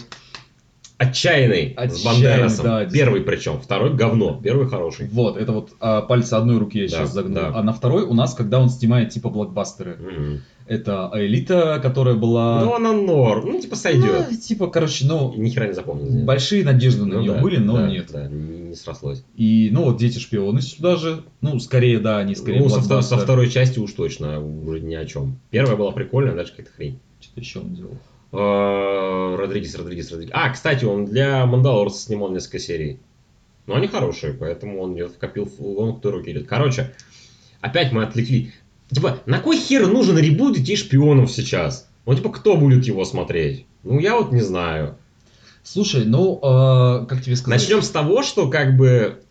Отчаянный, 0.98 1.76
с 1.78 1.78
Отчаянный, 1.78 2.04
Бандерасом. 2.04 2.66
да, 2.66 2.86
Первый 2.86 3.22
причем, 3.22 3.62
второй 3.62 3.94
говно, 3.94 4.38
первый 4.44 4.68
хороший. 4.68 5.08
Вот, 5.08 5.38
это 5.38 5.54
вот 5.54 5.70
а, 5.80 6.02
пальцы 6.02 6.34
одной 6.34 6.58
руки 6.58 6.78
я 6.78 6.90
Да, 6.90 6.98
сейчас 6.98 7.14
загнул. 7.14 7.36
да. 7.36 7.52
А 7.56 7.64
на 7.64 7.72
второй 7.72 8.04
у 8.04 8.14
нас, 8.14 8.34
когда 8.34 8.60
он 8.60 8.70
снимает 8.70 9.12
типа 9.12 9.30
блокбастеры. 9.30 9.96
Мгм. 9.98 10.42
Это 10.70 11.10
Элита, 11.16 11.80
которая 11.82 12.14
была... 12.14 12.64
Ну, 12.64 12.76
она 12.76 12.94
норм. 12.94 13.54
Ну, 13.54 13.60
типа, 13.60 13.76
сойдет. 13.76 14.28
Ну, 14.30 14.38
типа, 14.38 14.68
короче, 14.68 15.04
ну, 15.08 15.34
Ни 15.36 15.50
хера 15.50 15.66
не 15.66 15.74
запомнил. 15.74 16.24
большие 16.24 16.64
надежды 16.64 17.06
на 17.06 17.16
Ну 17.16 17.22
нее 17.22 17.34
да, 17.34 17.42
были, 17.42 17.58
но 17.58 17.78
да, 17.78 17.88
нет. 17.90 18.10
Да, 18.14 18.28
не, 18.28 18.70
не 18.70 18.76
срослось. 18.76 19.24
И, 19.36 19.70
ну, 19.72 19.86
вот 19.86 19.98
Дети 19.98 20.20
шпионы 20.20 20.62
сюда 20.62 20.96
же. 20.96 21.24
Ну, 21.42 21.60
скорее, 21.60 21.98
да, 21.98 22.20
они 22.20 22.36
скорее 22.36 22.60
ну, 22.60 22.70
со, 22.70 22.82
вто- 22.82 23.02
со 23.02 23.18
второй 23.18 23.50
части 23.50 23.80
уж 23.80 23.94
точно 23.94 24.40
уже 24.40 24.80
ни 24.80 24.94
о 24.94 25.06
чем. 25.08 25.40
Первая 25.50 25.76
была 25.76 25.92
прикольная, 25.92 26.36
дальше 26.36 26.52
какая-то 26.52 26.72
хрень. 26.76 27.00
Что-то 27.20 27.40
еще 27.40 27.60
он 27.62 27.74
делал. 27.74 27.98
Э, 28.32 29.36
Родригес, 29.38 29.74
Родригес, 29.76 30.12
Родригес. 30.12 30.32
А, 30.36 30.52
кстати, 30.52 30.86
он 30.86 31.06
для 31.06 31.48
Мандалорца 31.48 32.00
снимал 32.00 32.32
несколько 32.32 32.60
серий. 32.60 33.00
Но 33.66 33.74
они 33.74 33.88
хорошие, 33.88 34.34
поэтому 34.34 34.80
он 34.82 34.94
ее 34.94 35.08
вкопил 35.08 35.46
в 35.46 35.80
он 35.80 35.98
кто 35.98 36.12
руки 36.12 36.30
идет. 36.30 36.46
Короче, 36.48 36.94
опять 37.60 37.92
мы 37.92 38.04
отвлекли. 38.04 38.52
Типа, 38.92 39.20
на 39.26 39.40
кой 39.40 39.58
хер 39.58 39.88
нужен 39.88 40.18
ребут 40.18 40.56
детей 40.56 40.76
шпионов 40.76 41.32
сейчас? 41.32 41.88
Ну, 42.06 42.16
типа, 42.16 42.32
кто 42.32 42.58
будет 42.58 42.86
его 42.86 43.06
смотреть? 43.06 43.66
Ну, 43.84 44.00
я 44.00 44.16
вот 44.16 44.32
не 44.32 44.42
знаю. 44.42 44.96
Слушай, 45.64 46.06
ну, 46.06 46.40
э, 46.42 47.06
как 47.06 47.22
тебе 47.22 47.36
сказать? 47.36 47.60
Начнем 47.60 47.82
с 47.82 47.90
того, 47.90 48.24
что 48.24 48.50
как 48.50 48.78
бы 48.78 49.22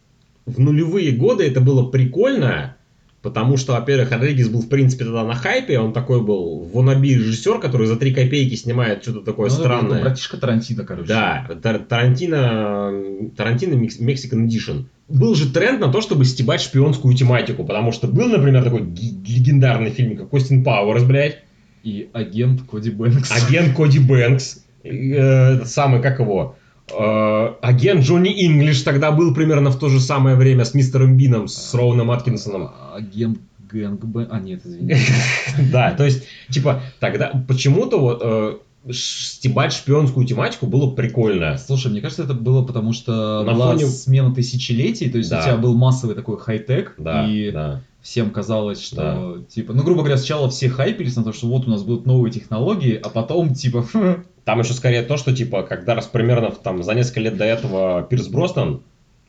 в 0.46 0.60
нулевые 0.60 1.12
годы 1.12 1.44
это 1.44 1.60
было 1.60 1.88
прикольно, 1.90 2.76
потому 3.22 3.56
что, 3.56 3.72
во-первых, 3.72 4.10
Родригес 4.12 4.48
был, 4.48 4.60
в 4.62 4.68
принципе, 4.68 5.04
тогда 5.04 5.24
на 5.24 5.34
хайпе, 5.34 5.78
он 5.78 5.92
такой 5.92 6.22
был 6.22 6.60
вонаби 6.72 7.14
режиссер, 7.14 7.58
который 7.58 7.86
за 7.86 7.96
три 7.96 8.14
копейки 8.14 8.54
снимает 8.54 9.02
что-то 9.02 9.20
такое 9.20 9.48
Ну, 9.48 9.54
это 9.54 9.62
странное. 9.64 10.00
братишка 10.02 10.36
Тарантино, 10.36 10.84
короче. 10.84 11.08
Да, 11.08 11.46
Тар- 11.62 11.80
Тарантино, 11.80 12.92
Тарантино 13.36 13.74
Мекс- 13.74 14.00
Mexican 14.00 14.46
Edition. 14.46 14.84
Был 15.08 15.34
же 15.34 15.50
тренд 15.50 15.80
на 15.80 15.88
то, 15.90 16.00
чтобы 16.00 16.24
стебать 16.26 16.60
шпионскую 16.60 17.14
тематику, 17.14 17.64
потому 17.64 17.92
что 17.92 18.06
был, 18.08 18.28
например, 18.28 18.62
такой 18.62 18.80
легендарный 18.82 19.90
фильм, 19.90 20.16
как 20.16 20.32
Остин 20.34 20.62
Пауэрс, 20.64 21.04
блядь, 21.04 21.38
И 21.84 22.08
агент 22.12 22.62
Коди 22.70 22.90
Бэнкс. 22.90 23.30
агент 23.30 23.74
Коди 23.74 23.98
Бэнкс, 24.00 24.64
э, 24.84 25.64
самый, 25.64 26.02
как 26.02 26.18
его, 26.20 26.56
агент 26.90 28.02
Джонни 28.02 28.46
Инглиш 28.46 28.82
тогда 28.82 29.10
был 29.12 29.34
примерно 29.34 29.70
в 29.70 29.78
то 29.78 29.88
же 29.88 30.00
самое 30.00 30.36
время 30.36 30.64
с 30.64 30.74
мистером 30.74 31.16
Бином, 31.16 31.48
с 31.48 31.74
Роуном 31.74 32.10
Аткинсоном. 32.10 32.70
Агент 32.94 33.38
Гэнг 33.70 34.02
Бэн- 34.04 34.28
А, 34.30 34.40
нет, 34.40 34.62
извини. 34.64 34.94
Да, 35.72 35.90
то 35.92 36.04
есть, 36.04 36.24
типа, 36.50 36.80
тогда 37.00 37.44
почему-то 37.46 37.98
вот 37.98 38.20
э, 38.24 38.56
стебать 38.92 39.74
шпионскую 39.74 40.26
тематику 40.26 40.66
было 40.66 40.90
прикольно. 40.90 41.58
Слушай, 41.58 41.90
мне 41.90 42.00
кажется, 42.00 42.22
это 42.24 42.32
было 42.32 42.64
потому, 42.64 42.94
что 42.94 43.42
На 43.44 43.52
была 43.52 43.72
фоне- 43.74 43.86
смена 43.86 44.34
тысячелетий, 44.34 45.10
то 45.10 45.18
есть 45.18 45.28
Да. 45.28 45.40
у 45.40 45.42
тебя 45.42 45.56
был 45.56 45.76
массовый 45.76 46.14
такой 46.14 46.38
хай-тек, 46.38 46.94
Да, 46.96 47.28
и 47.28 47.50
да. 47.50 47.82
Всем 48.00 48.30
казалось, 48.30 48.80
что, 48.80 49.44
типа, 49.48 49.72
ну, 49.72 49.82
грубо 49.82 50.00
говоря, 50.00 50.16
сначала 50.16 50.48
все 50.50 50.68
хайпились 50.68 51.16
на 51.16 51.24
то, 51.24 51.32
что 51.32 51.46
вот 51.46 51.66
у 51.66 51.70
нас 51.70 51.82
будут 51.82 52.06
новые 52.06 52.32
технологии, 52.32 52.94
а 53.02 53.08
потом, 53.08 53.54
типа, 53.54 53.86
Там 54.48 54.60
еще 54.60 54.72
скорее 54.72 55.02
то, 55.02 55.18
что 55.18 55.36
типа, 55.36 55.62
когда 55.62 55.94
раз 55.94 56.06
примерно 56.06 56.50
там 56.50 56.82
за 56.82 56.94
несколько 56.94 57.20
лет 57.20 57.36
до 57.36 57.44
этого 57.44 58.02
Пирс 58.02 58.28
Броснан 58.28 58.80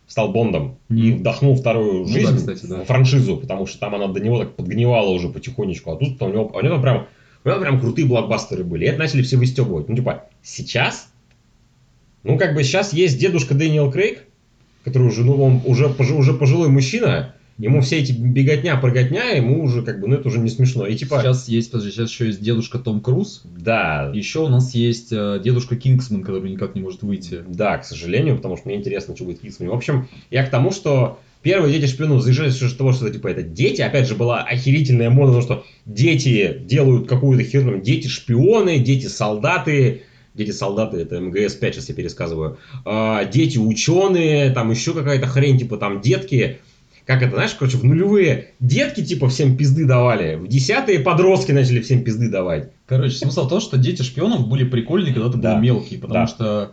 стал 0.08 0.32
Бондом 0.32 0.78
и 0.90 1.12
Мгм. 1.12 1.18
вдохнул 1.20 1.58
вторую 1.58 2.04
Ну 2.04 2.06
да, 2.06 2.12
жизнь 2.14 2.38
кстати, 2.38 2.66
да. 2.66 2.84
в 2.84 2.86
франшизу, 2.86 3.36
потому 3.36 3.68
что 3.68 3.80
там 3.80 3.96
она 3.96 4.08
до 4.08 4.22
него 4.22 4.40
так 4.40 4.56
подгнивала 4.56 5.10
уже 5.10 5.28
потихонечку, 5.28 5.92
а 5.92 5.98
тут 5.98 6.22
у 6.22 6.30
него, 6.30 6.46
у 6.46 6.62
него 6.62 6.76
там 6.76 6.82
прям, 6.82 7.08
у 7.44 7.50
него 7.50 7.60
прям 7.60 7.82
крутые 7.82 8.08
блокбастеры 8.08 8.64
были, 8.64 8.86
и 8.86 8.88
это 8.88 8.98
начали 8.98 9.22
все 9.22 9.36
выстебывать. 9.36 9.90
Ну 9.90 9.96
типа, 9.98 10.24
сейчас, 10.42 11.12
ну 12.24 12.38
как 12.38 12.56
бы 12.56 12.64
сейчас 12.64 12.94
есть 12.94 13.20
дедушка 13.20 13.56
Дэниел 13.56 13.92
Крейг, 13.92 14.24
который 14.86 15.10
уже, 15.10 15.26
ну 15.26 15.44
он 15.44 15.62
уже, 15.66 15.88
уже 15.88 16.34
пожилой 16.34 16.70
мужчина, 16.70 17.36
ему 17.60 17.82
все 17.82 18.00
эти 18.00 18.14
беготня, 18.14 18.78
прыготня, 18.78 19.36
ему 19.36 19.62
уже 19.64 19.84
как 19.84 20.00
бы, 20.00 20.08
ну 20.08 20.16
это 20.16 20.28
уже 20.30 20.40
не 20.40 20.50
смешно. 20.50 20.88
И 20.88 20.96
типа, 20.96 21.20
сейчас 21.22 21.48
есть, 21.48 21.72
подожди, 21.72 21.92
сейчас 21.92 22.10
еще 22.10 22.28
есть 22.28 22.42
дедушка 22.42 22.80
Том 22.80 23.02
Круз, 23.02 23.42
да, 23.44 24.12
еще 24.14 24.40
у 24.40 24.48
нас 24.48 24.74
есть 24.74 25.10
э, 25.12 25.40
дедушка 25.44 25.76
Кингсман, 25.76 26.24
который 26.24 26.50
никак 26.50 26.74
не 26.74 26.82
может 26.82 27.04
выйти. 27.04 27.44
Да, 27.46 27.78
к 27.78 27.86
сожалению, 27.86 28.38
потому 28.38 28.58
что 28.58 28.70
мне 28.70 28.78
интересно, 28.78 29.16
что 29.16 29.26
будет 29.26 29.40
в 29.40 29.42
Киксмане. 29.42 29.72
В 29.72 29.76
общем, 29.76 30.08
я 30.32 30.46
к 30.46 30.50
тому, 30.50 30.72
что 30.72 31.20
первые 31.42 31.78
дети 31.78 31.90
шпионов 31.92 32.22
заезжали 32.22 32.50
с 32.50 32.74
того, 32.74 32.94
что 32.94 33.10
типа 33.10 33.28
это 33.28 33.44
дети. 33.44 33.82
Опять 33.82 34.08
же, 34.08 34.16
была 34.16 34.44
охерительная 34.44 35.10
мода, 35.10 35.34
потому 35.34 35.44
что 35.44 35.66
дети 35.86 36.58
делают 36.64 37.08
какую-то 37.08 37.44
херню. 37.44 37.82
Дети 37.82 38.08
шпионы, 38.08 38.80
дети 38.80 39.08
солдаты. 39.08 40.04
Дети 40.36 40.52
солдаты, 40.52 40.98
это 40.98 41.18
МГС-5, 41.18 41.74
сейчас 41.74 41.90
я 41.90 41.96
пересказываю. 41.96 42.60
А, 42.86 43.26
дети 43.26 43.58
ученые, 43.58 44.52
там 44.52 44.72
еще 44.72 44.94
какая-то 44.94 45.28
хрень, 45.28 45.58
типа 45.58 45.76
там 45.78 46.00
детки. 46.02 46.60
Как 47.10 47.24
это, 47.24 47.34
знаешь, 47.38 47.56
короче, 47.56 47.78
в 47.78 47.84
нулевые 47.84 48.50
детки 48.60 49.04
типа 49.04 49.30
всем 49.30 49.58
пизды 49.58 49.86
давали, 49.88 50.36
в 50.36 50.48
десятые 50.48 51.00
подростки 51.00 51.52
начали 51.52 51.82
всем 51.82 52.04
пизды 52.04 52.30
давать. 52.30 52.70
Короче, 52.86 53.16
смысл 53.16 53.48
в 53.48 53.50
том, 53.50 53.62
что 53.62 53.80
дети 53.80 54.04
шпионов 54.04 54.48
были 54.48 54.64
прикольные, 54.64 55.12
когда 55.12 55.32
ты 55.32 55.40
Да. 55.40 55.56
был 55.56 55.62
мелкий, 55.64 55.98
потому 55.98 56.14
Да. 56.26 56.28
что 56.28 56.72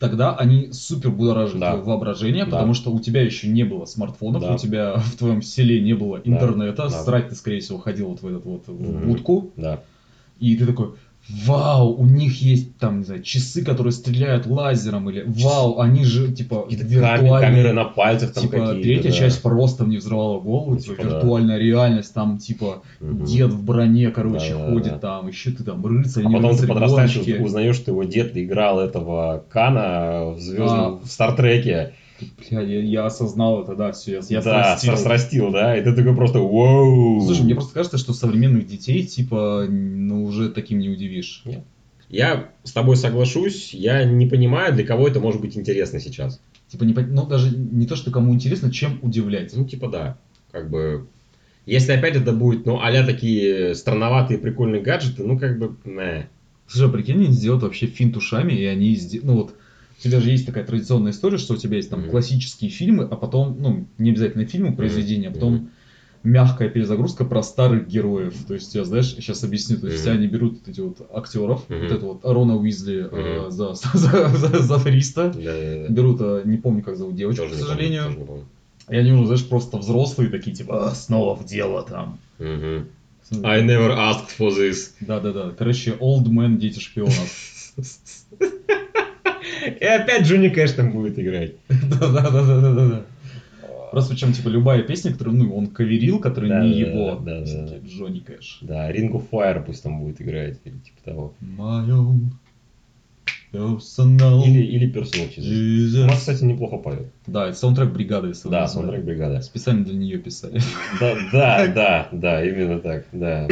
тогда 0.00 0.34
они 0.34 0.72
супер 0.72 1.10
будоражили 1.12 1.60
Да. 1.60 1.70
твое 1.70 1.84
воображение, 1.84 2.46
Да. 2.46 2.50
потому 2.50 2.74
что 2.74 2.90
у 2.90 2.98
тебя 2.98 3.22
еще 3.22 3.46
не 3.46 3.62
было 3.62 3.84
смартфонов, 3.84 4.42
Да. 4.42 4.54
у 4.54 4.58
тебя 4.58 4.96
в 4.96 5.16
твоем 5.18 5.40
селе 5.40 5.80
не 5.80 5.92
было 5.94 6.18
Да. 6.18 6.32
интернета, 6.32 6.88
Да. 6.88 7.04
срать 7.04 7.28
ты, 7.28 7.36
скорее 7.36 7.60
всего, 7.60 7.78
ходил 7.78 8.08
вот 8.08 8.22
в 8.22 8.26
этот 8.26 8.44
вот 8.44 8.64
в 8.66 9.06
будку, 9.06 9.52
Да. 9.56 9.82
и 10.40 10.56
ты 10.56 10.66
такой, 10.66 10.94
вау, 11.28 11.92
у 11.96 12.04
них 12.04 12.40
есть 12.42 12.76
там, 12.78 12.98
не 12.98 13.04
знаю, 13.04 13.22
часы, 13.22 13.64
которые 13.64 13.92
стреляют 13.92 14.46
лазером, 14.46 15.10
или 15.10 15.24
вау, 15.26 15.80
они 15.80 16.04
же, 16.04 16.32
типа, 16.32 16.62
Какие-то 16.62 16.84
камеры, 16.84 17.00
виртуальные. 17.20 17.40
камеры 17.40 17.72
на 17.72 17.84
пальцах 17.84 18.32
там 18.32 18.44
Типа, 18.44 18.74
третья 18.74 19.10
да. 19.10 19.16
часть 19.16 19.42
просто 19.42 19.84
мне 19.84 19.98
взрывала 19.98 20.38
голову, 20.40 20.76
типа, 20.76 20.96
Типа, 20.96 21.08
да. 21.08 21.14
виртуальная 21.16 21.58
реальность, 21.58 22.14
там, 22.14 22.38
типа, 22.38 22.82
Мгм. 23.00 23.24
дед 23.24 23.50
в 23.50 23.64
броне, 23.64 24.10
короче, 24.10 24.54
Да, 24.54 24.58
да, 24.66 24.70
ходит 24.70 24.92
да. 24.92 24.98
там, 24.98 25.28
еще 25.28 25.50
ты 25.50 25.64
там 25.64 25.84
рыцарь, 25.84 26.24
А 26.24 26.26
потом 26.28 26.42
ты 26.42 26.48
рыцарь, 26.48 26.68
подрастаешь 26.68 27.14
гонщики. 27.16 27.30
и 27.36 27.42
узнаешь, 27.42 27.76
что 27.76 27.90
его 27.90 28.04
дед 28.04 28.36
играл 28.36 28.78
этого 28.80 29.44
Кана 29.50 30.30
в 30.36 30.40
звездном 30.40 31.00
в 31.00 31.06
Стартреке. 31.06 31.92
Бля, 32.20 32.60
я, 32.60 32.80
я 32.80 33.06
осознал 33.06 33.62
это, 33.62 33.74
да, 33.74 33.92
все, 33.92 34.12
я, 34.12 34.20
я 34.28 34.42
да, 34.42 34.76
срастил. 34.76 34.96
срастил, 34.96 35.50
да, 35.50 35.76
и 35.76 35.82
ты 35.82 35.94
такой 35.94 36.14
просто 36.14 36.38
вау. 36.38 37.20
Слушай, 37.20 37.42
мне 37.42 37.54
просто 37.54 37.74
кажется, 37.74 37.98
что 37.98 38.12
современных 38.12 38.66
детей, 38.66 39.04
типа, 39.04 39.66
ну, 39.68 40.24
уже 40.24 40.50
таким 40.50 40.78
не 40.78 40.88
удивишь. 40.88 41.44
Я 42.08 42.50
с 42.62 42.72
тобой 42.72 42.96
соглашусь, 42.96 43.74
я 43.74 44.04
не 44.04 44.26
понимаю, 44.26 44.74
для 44.74 44.84
кого 44.84 45.08
это 45.08 45.18
может 45.18 45.40
быть 45.40 45.56
интересно 45.56 45.98
сейчас. 45.98 46.40
Типа, 46.68 46.84
не, 46.84 46.94
ну, 46.94 47.26
даже 47.26 47.56
не 47.56 47.86
то, 47.86 47.96
что 47.96 48.10
кому 48.10 48.32
интересно, 48.32 48.70
чем 48.70 48.98
удивлять. 49.02 49.54
Ну, 49.54 49.64
типа, 49.64 49.88
да, 49.88 50.18
как 50.52 50.70
бы... 50.70 51.06
Если 51.64 51.92
опять 51.92 52.14
это 52.14 52.32
будет, 52.32 52.64
ну, 52.64 52.78
а 52.80 52.92
такие 53.04 53.74
странноватые 53.74 54.38
прикольные 54.38 54.82
гаджеты, 54.82 55.24
ну, 55.24 55.36
как 55.36 55.58
бы, 55.58 55.76
не. 55.84 56.28
Слушай, 56.68 56.88
а 56.88 56.92
прикинь, 56.92 57.16
они 57.16 57.32
сделают 57.32 57.64
вообще 57.64 57.86
финт 57.86 58.16
ушами, 58.16 58.52
и 58.52 58.64
они, 58.64 58.96
ну, 59.22 59.34
вот, 59.34 59.54
у 59.98 60.02
тебя 60.02 60.20
же 60.20 60.30
есть 60.30 60.46
такая 60.46 60.64
традиционная 60.64 61.12
история, 61.12 61.38
что 61.38 61.54
у 61.54 61.56
тебя 61.56 61.76
есть 61.76 61.90
там 61.90 62.00
Мгм. 62.02 62.10
классические 62.10 62.70
фильмы, 62.70 63.04
а 63.10 63.16
потом, 63.16 63.56
ну, 63.58 63.86
не 63.98 64.10
обязательно 64.10 64.44
фильмы, 64.44 64.74
произведения, 64.74 65.28
а 65.28 65.32
потом 65.32 65.70
мягкая 66.22 66.68
перезагрузка 66.68 67.24
про 67.24 67.42
старых 67.42 67.86
героев. 67.86 68.34
То 68.46 68.54
есть, 68.54 68.74
я, 68.74 68.84
знаешь, 68.84 69.14
сейчас 69.14 69.44
объясню. 69.44 69.78
То 69.78 69.86
есть, 69.86 70.04
Мгм. 70.04 70.14
они 70.16 70.26
берут 70.26 70.58
вот 70.58 70.68
эти 70.68 70.80
вот 70.80 71.00
актеров, 71.12 71.68
Мгм. 71.68 71.82
вот 71.82 71.92
это 71.92 72.04
вот 72.06 72.20
Рона 72.24 72.56
Уизли 72.56 73.08
э, 73.10 73.40
Мгм. 73.46 73.50
за, 73.52 73.74
за, 73.94 74.28
за, 74.28 74.62
за 74.62 74.78
300, 74.80 75.28
Да, 75.30 75.40
да, 75.40 75.86
да. 75.86 75.88
берут, 75.88 76.18
э, 76.20 76.42
не 76.44 76.58
помню, 76.58 76.82
как 76.82 76.96
зовут 76.96 77.14
девочку, 77.14 77.42
Тоже 77.44 77.54
к 77.54 77.58
не 77.58 77.62
помню, 77.62 77.74
сожалению, 77.76 78.04
тоже 78.04 78.18
не 78.18 78.24
помню. 78.24 78.44
и 78.90 78.96
они 78.96 79.12
уже, 79.12 79.26
знаешь, 79.26 79.48
просто 79.48 79.78
взрослые 79.78 80.30
такие, 80.30 80.54
типа, 80.54 80.88
«А, 80.88 80.94
снова 80.94 81.34
в 81.34 81.44
дело 81.44 81.82
там. 81.82 82.18
Мгм. 82.38 82.88
I 83.42 83.60
never 83.62 83.90
asked 83.96 84.28
for 84.38 84.50
this. 84.50 84.90
Да-да-да, 85.00 85.52
короче, 85.56 85.92
old 86.00 86.24
man, 86.26 86.56
дети 86.58 86.78
шпионов. 86.80 87.28
И 89.68 89.84
опять 89.84 90.22
Джонни 90.22 90.48
Кэш 90.48 90.72
там 90.72 90.92
будет 90.92 91.18
играть. 91.18 91.54
Да-да-да-да-да-да. 91.68 93.06
Просто 93.92 94.14
причем, 94.14 94.32
типа, 94.32 94.48
любая 94.48 94.82
песня, 94.82 95.12
которую, 95.12 95.36
ну, 95.36 95.56
он 95.56 95.68
каверил, 95.68 96.18
которая 96.18 96.50
Да, 96.50 96.64
не 96.64 96.84
да, 96.84 96.90
его, 96.90 97.14
да, 97.16 97.40
да, 97.40 97.66
да. 97.66 97.78
Джонни 97.86 98.20
Кэш. 98.20 98.58
Да, 98.62 98.90
Ring 98.90 99.10
of 99.12 99.24
Fire 99.30 99.64
пусть 99.64 99.82
там 99.82 100.00
будет 100.00 100.20
играть, 100.20 100.58
или 100.64 100.78
типа 100.78 101.02
того. 101.04 101.34
My 101.40 101.88
own 101.88 102.30
personal 103.52 104.44
Или, 104.44 104.62
или 104.62 104.92
Personal 104.92 105.28
Jesus. 105.34 106.04
Она, 106.04 106.14
кстати, 106.14 106.44
неплохо 106.44 106.76
поет. 106.76 107.06
Да, 107.26 107.48
это 107.48 107.56
саундтрек 107.56 107.90
бригады, 107.90 108.28
если 108.28 108.48
Да, 108.48 108.68
саундтрек 108.68 109.04
бригада. 109.04 109.40
Специально 109.40 109.84
для 109.84 109.94
нее 109.94 110.18
писали. 110.18 110.60
Да, 111.00 111.16
да, 111.32 111.66
да, 111.74 112.08
да, 112.12 112.44
именно 112.44 112.80
так, 112.80 113.06
да. 113.12 113.48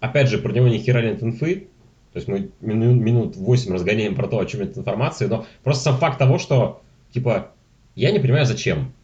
Опять 0.00 0.28
же, 0.28 0.38
про 0.38 0.52
него 0.52 0.68
ни 0.68 0.78
хера 0.78 1.02
нет 1.02 1.22
инфы. 1.22 1.68
То 2.16 2.20
есть 2.20 2.28
мы 2.28 2.48
мину- 2.62 2.94
минут 2.94 3.36
8 3.36 3.74
разгоняем 3.74 4.14
про 4.14 4.26
то, 4.26 4.38
о 4.38 4.46
чем 4.46 4.62
эта 4.62 4.80
информация, 4.80 5.28
но 5.28 5.44
просто 5.62 5.84
сам 5.84 5.98
факт 5.98 6.18
того, 6.18 6.38
что, 6.38 6.80
типа, 7.12 7.50
я 7.94 8.10
не 8.10 8.18
понимаю, 8.18 8.46
зачем. 8.46 8.94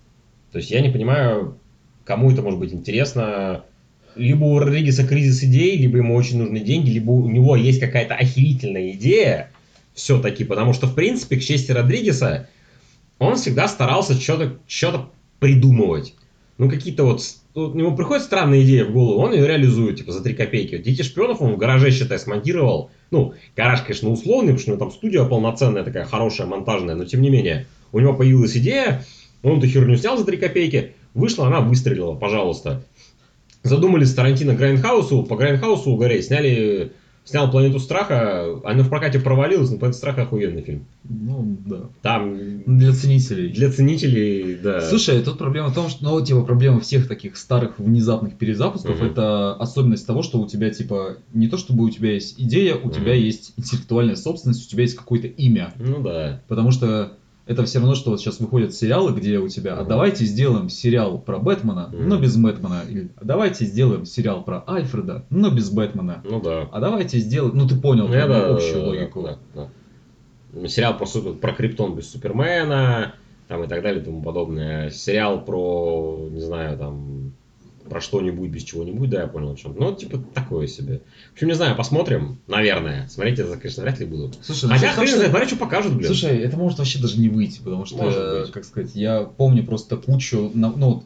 То 0.51 0.57
есть 0.57 0.71
я 0.71 0.81
не 0.81 0.89
понимаю, 0.89 1.59
кому 2.07 2.31
это 2.31 2.41
может 2.41 2.59
быть 2.59 2.73
интересно. 2.73 3.67
Либо 4.17 4.45
у 4.45 4.59
Родригеса 4.59 5.07
кризис 5.07 5.45
идей, 5.45 5.77
либо 5.77 5.99
ему 5.99 6.15
очень 6.15 6.39
нужны 6.39 6.61
деньги, 6.61 6.89
либо 6.89 7.11
у 7.11 7.29
него 7.29 7.55
есть 7.55 7.81
какая-то 7.81 8.15
охерительная 8.15 8.93
идея 8.93 9.51
все-таки, 9.93 10.45
потому 10.45 10.73
что, 10.73 10.87
в 10.87 10.95
принципе, 10.95 11.37
к 11.37 11.43
чести 11.43 11.71
Родригеса, 11.71 12.49
он 13.19 13.37
всегда 13.37 13.69
старался 13.69 14.19
что-то 14.19 14.59
что 14.67 15.11
придумывать. 15.39 16.15
Ну, 16.59 16.71
какие-то 16.71 17.05
вот... 17.05 17.23
вот 17.55 17.75
ему 17.75 17.97
приходит 17.97 18.25
странная 18.25 18.63
идея 18.63 18.85
в 18.85 18.93
голову, 18.93 19.21
он 19.21 19.33
ее 19.33 19.47
реализует, 19.47 19.99
типа, 19.99 20.13
за 20.13 20.23
3 20.23 20.35
копейки. 20.35 20.77
Вот 20.77 20.85
Дети 20.85 21.03
шпионов 21.03 21.41
он 21.41 21.55
в 21.55 21.57
гараже, 21.57 21.91
считай, 21.91 22.19
смонтировал. 22.19 22.91
Ну, 23.11 23.35
гараж, 23.57 23.83
конечно, 23.83 24.11
условный, 24.11 24.53
потому 24.53 24.59
что 24.59 24.71
у 24.71 24.75
него 24.75 24.85
там 24.85 24.93
студия 24.93 25.25
полноценная, 25.25 25.85
такая 25.85 26.05
хорошая, 26.05 26.47
монтажная, 26.47 26.95
но 26.95 27.05
тем 27.05 27.23
не 27.23 27.31
менее. 27.31 27.67
У 27.93 28.01
него 28.01 28.15
появилась 28.15 28.57
идея, 28.57 29.05
он 29.43 29.59
эту 29.59 29.67
херню 29.67 29.97
снял 29.97 30.17
за 30.17 30.25
3 30.25 30.37
копейки, 30.37 30.93
вышла, 31.15 31.47
она 31.47 31.61
выстрелила, 31.61 32.15
пожалуйста. 32.15 32.85
Задумали 33.63 34.11
с 34.11 34.15
Тарантино 34.15 34.55
Грайндхаусу, 34.55 35.23
по 35.23 35.37
Грайндхаусу 35.37 35.91
угореть, 35.91 36.27
сняли... 36.27 36.93
Снял 37.25 37.51
«Планету 37.53 37.79
страха», 37.79 38.61
она 38.65 38.83
в 38.83 38.89
прокате 38.89 39.21
провалилась, 39.21 39.71
но 39.71 39.79
«Планета 39.79 39.97
страха» 39.99 40.23
охуенный 40.23 40.63
фильм. 40.63 40.87
Ну, 41.05 41.57
да. 41.65 41.89
Там 42.03 42.65
Для 42.79 42.93
ценителей. 42.93 43.53
для 43.53 43.71
ценителей, 43.71 44.57
да. 44.57 44.81
Слушай, 44.81 45.23
тут 45.23 45.39
проблема 45.39 45.69
в 45.69 45.75
том, 45.75 45.89
что, 45.89 46.03
ну, 46.05 46.21
типа, 46.25 46.43
проблема 46.43 46.81
всех 46.81 47.07
таких 47.07 47.37
старых 47.37 47.79
внезапных 47.79 48.37
перезапусков, 48.37 48.97
Мгм. 49.01 49.11
это 49.13 49.55
особенность 49.55 50.05
того, 50.05 50.23
что 50.23 50.41
у 50.41 50.47
тебя, 50.49 50.71
типа, 50.71 51.17
не 51.33 51.47
то 51.47 51.57
чтобы 51.59 51.85
у 51.85 51.91
тебя 51.91 52.13
есть 52.13 52.35
идея, 52.41 52.75
у 52.75 52.87
Мгм. 52.87 52.93
тебя 52.93 53.15
есть 53.15 53.53
интеллектуальная 53.57 54.17
собственность, 54.17 54.67
у 54.67 54.69
тебя 54.69 54.83
есть 54.83 54.97
какое-то 54.97 55.29
имя. 55.29 55.73
Ну 55.79 56.03
да. 56.03 56.41
Потому 56.49 56.73
что 56.73 57.19
это 57.47 57.65
все 57.65 57.79
равно, 57.81 57.95
что 57.95 58.11
вот 58.11 58.21
сейчас 58.21 58.39
выходят 58.41 58.73
сериалы, 58.75 59.13
где 59.13 59.39
у 59.39 59.49
тебя, 59.49 59.75
а 59.77 59.85
давайте 59.85 60.25
сделаем 60.25 60.69
сериал 60.69 61.19
про 61.19 61.39
Бэтмена, 61.39 61.89
но 61.93 62.19
без 62.19 62.37
Бэтмена. 62.37 62.83
Или 62.89 63.11
«А 63.17 63.25
давайте 63.25 63.65
сделаем 63.65 64.05
сериал 64.05 64.45
про 64.45 64.63
Альфреда, 64.69 65.25
но 65.31 65.51
без 65.51 65.71
Бэтмена. 65.71 66.23
Ну 66.25 66.41
да. 66.41 66.69
А 66.73 66.81
давайте 66.81 67.19
сделаем, 67.19 67.57
ну 67.57 67.67
ты 67.67 67.77
понял 67.77 68.07
Ну, 68.09 68.15
ну, 68.15 68.29
да, 68.29 68.55
общую 68.55 68.81
да, 68.83 68.87
логику. 68.89 69.23
да, 69.23 69.39
да, 69.55 69.69
да. 70.55 70.69
Сериал 70.69 70.97
про, 70.97 71.07
супер- 71.07 71.35
про 71.35 71.53
Криптон 71.53 71.95
без 71.97 72.11
Супермена, 72.11 73.15
там 73.49 73.65
и 73.65 73.67
так 73.69 73.83
далее 73.83 74.03
и 74.03 74.05
тому 74.05 74.23
подобное. 74.23 74.91
Сериал 74.91 75.45
про, 75.45 76.29
не 76.31 76.41
знаю, 76.41 76.77
там, 76.79 77.22
про 77.93 78.01
что-нибудь 78.01 78.49
без 78.49 78.63
чего-нибудь, 78.63 79.11
да, 79.11 79.21
я 79.21 79.27
понял 79.27 79.53
о 79.53 79.55
чем. 79.55 79.77
Ну, 79.79 79.95
типа, 79.95 80.19
такое 80.33 80.67
себе. 80.67 81.03
В 81.31 81.35
общем, 81.35 81.49
не 81.49 81.53
знаю, 81.53 81.77
посмотрим, 81.77 82.39
наверное. 82.47 83.07
Смотреть 83.09 83.39
я, 83.39 83.45
конечно, 83.45 83.83
вряд 83.83 84.01
ли 84.01 84.07
буду. 84.07 84.33
Слушай, 84.41 84.65
ну, 84.65 84.71
Хотя, 84.71 84.95
том, 84.95 85.05
хрен 85.05 85.09
что- 85.19 85.29
знает, 85.29 85.49
что 85.49 85.57
покажут, 85.59 85.95
блин. 85.95 86.07
Слушай, 86.07 86.39
это 86.39 86.57
может 86.57 86.79
вообще 86.79 86.99
даже 87.01 87.21
не 87.21 87.29
выйти, 87.29 87.61
потому 87.63 87.85
что, 87.85 87.99
Может 87.99 88.41
быть. 88.41 88.51
как 88.51 88.65
сказать, 88.65 88.95
я 88.95 89.25
помню 89.25 89.63
просто 89.63 89.99
кучу, 89.99 90.51
на- 90.55 90.71
ну, 90.71 90.91
вот, 90.95 91.05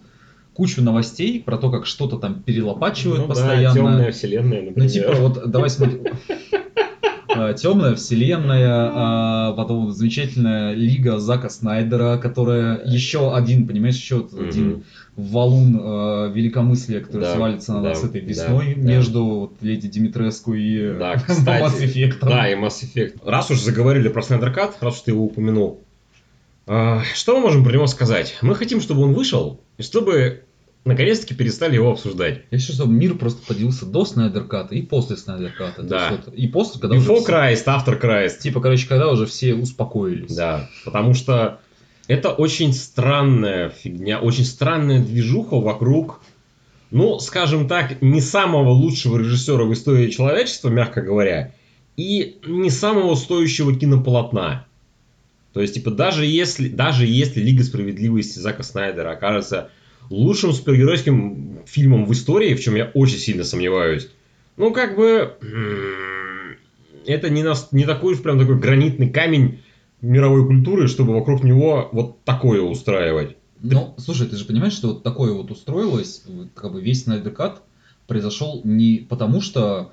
кучу 0.54 0.80
новостей 0.80 1.42
про 1.42 1.58
то, 1.58 1.72
как 1.72 1.86
что-то 1.86 2.18
там 2.18 2.40
перелопачивают 2.42 3.22
ну, 3.22 3.26
да, 3.26 3.34
постоянно. 3.34 3.74
темная 3.74 4.12
вселенная, 4.12 4.62
например. 4.62 4.72
Ну, 4.76 4.88
типа, 4.88 5.12
вот 5.14 5.50
давай 5.50 5.68
смотри. 5.70 6.00
Темная 7.54 7.94
вселенная, 7.94 8.90
а, 8.92 9.52
потом 9.52 9.90
замечательная 9.92 10.74
лига 10.74 11.18
Зака 11.18 11.48
Снайдера, 11.48 12.18
которая 12.18 12.80
еще 12.84 13.34
один, 13.34 13.66
понимаешь, 13.66 13.96
еще 13.96 14.26
один 14.38 14.84
валун 15.16 15.78
а, 15.80 16.28
великомыслия, 16.28 17.00
который 17.00 17.22
Да, 17.22 17.34
свалится 17.34 17.72
на 17.74 17.82
да, 17.82 17.88
нас 17.90 18.04
этой 18.04 18.20
весной 18.20 18.74
да. 18.76 18.82
между 18.82 19.24
вот 19.24 19.52
леди 19.60 19.88
Димитреску 19.88 20.54
и 20.54 20.98
Да, 20.98 21.14
Mass. 21.28 21.80
Effect. 21.80 22.18
Да, 22.20 22.50
и 22.50 22.54
Mass 22.54 22.82
Effect. 22.82 23.20
Раз 23.24 23.50
уж 23.50 23.60
заговорили 23.60 24.08
про 24.08 24.22
Снайдер 24.22 24.52
Кат, 24.52 24.76
раз 24.80 24.96
уж 24.96 25.00
ты 25.02 25.10
его 25.12 25.24
упомянул, 25.24 25.80
а, 26.68 27.02
что 27.14 27.36
мы 27.36 27.42
можем 27.42 27.62
про 27.62 27.72
него 27.72 27.86
сказать? 27.86 28.36
Мы 28.42 28.54
хотим, 28.56 28.80
чтобы 28.80 29.02
он 29.02 29.14
вышел, 29.14 29.60
и 29.78 29.82
чтобы 29.82 30.42
наконец-таки 30.86 31.34
перестали 31.34 31.74
его 31.74 31.90
обсуждать. 31.90 32.42
Я 32.50 32.58
хочу, 32.58 32.72
чтобы 32.72 32.92
мир 32.92 33.16
просто 33.16 33.44
поделился 33.46 33.84
до 33.84 34.04
Снайдерката 34.04 34.74
и 34.74 34.82
после 34.82 35.16
Снайдерката. 35.16 35.82
Да. 35.82 36.10
есть 36.10 36.26
вот- 36.26 36.34
И 36.34 36.48
после, 36.48 36.80
когда 36.80 36.96
Before 36.96 37.20
уже... 37.20 37.32
Christ, 37.32 37.64
After 37.66 38.00
Christ. 38.00 38.38
Типа, 38.38 38.60
короче, 38.60 38.88
когда 38.88 39.10
уже 39.10 39.26
все 39.26 39.54
успокоились. 39.54 40.34
Да, 40.34 40.70
потому 40.84 41.14
что 41.14 41.60
это 42.06 42.30
очень 42.30 42.72
странная 42.72 43.68
фигня, 43.68 44.20
очень 44.20 44.44
странная 44.44 45.02
движуха 45.02 45.56
вокруг, 45.56 46.22
ну, 46.90 47.18
скажем 47.18 47.66
так, 47.68 48.00
не 48.00 48.20
самого 48.20 48.70
лучшего 48.70 49.18
режиссера 49.18 49.64
в 49.64 49.72
истории 49.72 50.10
человечества, 50.10 50.68
мягко 50.68 51.02
говоря, 51.02 51.52
и 51.96 52.38
не 52.46 52.70
самого 52.70 53.16
стоящего 53.16 53.74
кинополотна. 53.74 54.66
То 55.52 55.62
есть, 55.62 55.74
типа, 55.74 55.90
даже 55.90 56.26
если, 56.26 56.68
даже 56.68 57.06
если 57.06 57.40
Лига 57.40 57.64
Справедливости 57.64 58.38
Зака 58.38 58.62
Снайдера 58.62 59.12
окажется 59.12 59.70
лучшим 60.10 60.52
супергеройским 60.52 61.60
фильмом 61.66 62.06
в 62.06 62.12
истории, 62.12 62.54
в 62.54 62.60
чем 62.60 62.76
я 62.76 62.90
очень 62.94 63.18
сильно 63.18 63.44
сомневаюсь, 63.44 64.08
ну, 64.56 64.72
как 64.72 64.96
бы, 64.96 65.34
это 67.06 67.30
не, 67.30 67.42
нас, 67.42 67.68
не 67.72 67.84
такой 67.84 68.14
уж 68.14 68.22
прям 68.22 68.38
такой 68.38 68.58
гранитный 68.58 69.10
камень 69.10 69.60
мировой 70.00 70.46
культуры, 70.46 70.88
чтобы 70.88 71.14
вокруг 71.14 71.42
него 71.42 71.88
вот 71.92 72.22
такое 72.24 72.62
устраивать. 72.62 73.36
Ну, 73.60 73.94
слушай, 73.98 74.26
ты 74.26 74.36
же 74.36 74.44
понимаешь, 74.44 74.74
что 74.74 74.88
вот 74.88 75.02
такое 75.02 75.32
вот 75.32 75.50
устроилось, 75.50 76.24
как 76.54 76.72
бы 76.72 76.80
весь 76.80 77.04
Снайдеркат 77.04 77.62
произошел 78.06 78.60
не 78.64 79.06
потому, 79.08 79.40
что 79.40 79.92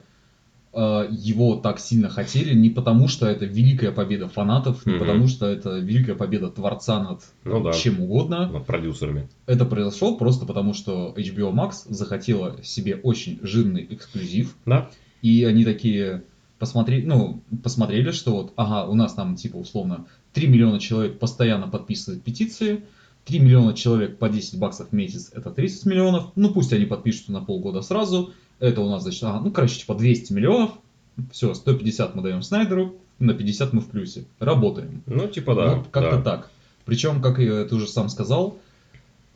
его 0.76 1.56
так 1.58 1.80
сильно 1.80 2.10
хотели, 2.10 2.54
не 2.56 2.70
потому, 2.70 3.08
что 3.08 3.28
это 3.28 3.46
великая 3.46 3.92
победа 3.92 4.28
фанатов, 4.28 4.86
не 4.86 4.94
Мгм. 4.94 5.00
потому, 5.00 5.28
что 5.28 5.46
это 5.46 5.78
великая 5.78 6.16
победа 6.16 6.50
творца 6.50 7.02
над 7.04 7.22
Ну 7.44 7.64
да. 7.64 7.74
чем 7.74 8.00
угодно. 8.02 8.50
Над 8.50 8.66
продюсерами. 8.66 9.30
Это 9.46 9.66
произошло 9.66 10.16
просто 10.18 10.46
потому, 10.46 10.74
что 10.74 11.14
HBO 11.16 11.54
Max 11.54 11.74
захотела 11.90 12.58
себе 12.64 12.96
очень 12.96 13.40
жирный 13.44 13.86
эксклюзив, 13.90 14.56
Да? 14.66 14.90
и 15.22 15.44
они 15.44 15.64
такие 15.64 16.24
посмотрели, 16.60 17.06
ну, 17.06 17.42
посмотрели, 17.62 18.12
что 18.12 18.32
вот, 18.32 18.54
ага, 18.56 18.90
у 18.90 18.96
нас 18.96 19.14
там, 19.14 19.36
типа, 19.36 19.58
условно, 19.58 20.06
3 20.34 20.48
миллиона 20.48 20.80
человек 20.80 21.20
постоянно 21.20 21.68
подписывают 21.68 22.24
петиции, 22.24 22.84
3 23.26 23.40
миллиона 23.40 23.74
человек 23.74 24.18
по 24.18 24.28
10 24.30 24.60
баксов 24.60 24.90
в 24.90 24.94
месяц, 24.94 25.30
это 25.34 25.50
30 25.52 25.86
миллионов, 25.86 26.32
ну, 26.36 26.54
пусть 26.54 26.74
они 26.74 26.86
подпишутся 26.86 27.32
на 27.32 27.42
полгода 27.42 27.82
сразу, 27.82 28.32
это 28.60 28.82
у 28.82 28.90
нас, 28.90 29.04
значит, 29.04 29.24
ага, 29.24 29.42
ну, 29.44 29.52
короче, 29.52 29.80
типа, 29.80 29.96
200 29.96 30.34
миллионов, 30.34 30.72
все, 31.32 31.54
150 31.54 32.16
мы 32.16 32.24
даем 32.24 32.42
Снайдеру, 32.42 32.96
на 33.20 33.34
50 33.34 33.74
мы 33.74 33.82
в 33.82 33.88
плюсе, 33.88 34.26
работаем. 34.40 35.04
Ну, 35.06 35.28
типа 35.28 35.56
да. 35.56 35.76
Вот 35.76 35.88
как-то 35.92 36.18
да. 36.18 36.22
так. 36.22 36.50
Причем, 36.86 37.22
как 37.22 37.40
и 37.40 37.46
ты 37.46 37.76
уже 37.76 37.88
сам 37.88 38.10
сказал, 38.10 38.58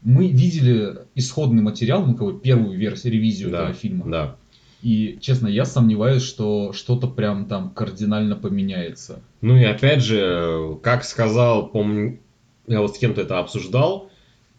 мы 0.01 0.27
видели 0.27 0.99
исходный 1.15 1.62
материал, 1.62 2.06
ну, 2.06 2.15
как 2.15 2.27
бы 2.27 2.39
первую 2.39 2.77
версию, 2.77 3.13
ревизию 3.13 3.51
Да, 3.51 3.63
этого 3.63 3.73
фильма. 3.73 4.10
Да. 4.10 4.36
И, 4.82 5.17
честно, 5.21 5.47
я 5.47 5.65
сомневаюсь, 5.65 6.21
что 6.23 6.71
что-то 6.71 7.08
прям 7.08 7.45
там 7.45 7.71
кардинально 7.71 8.36
поменяется. 8.36 9.21
Ну 9.41 9.58
и 9.58 9.63
опять 9.63 10.03
же, 10.03 10.77
как 10.84 11.03
сказал, 11.03 11.69
помню, 11.69 12.19
я 12.67 12.82
вот 12.82 12.95
с 12.95 12.99
кем-то 12.99 13.21
это 13.21 13.39
обсуждал, 13.39 14.12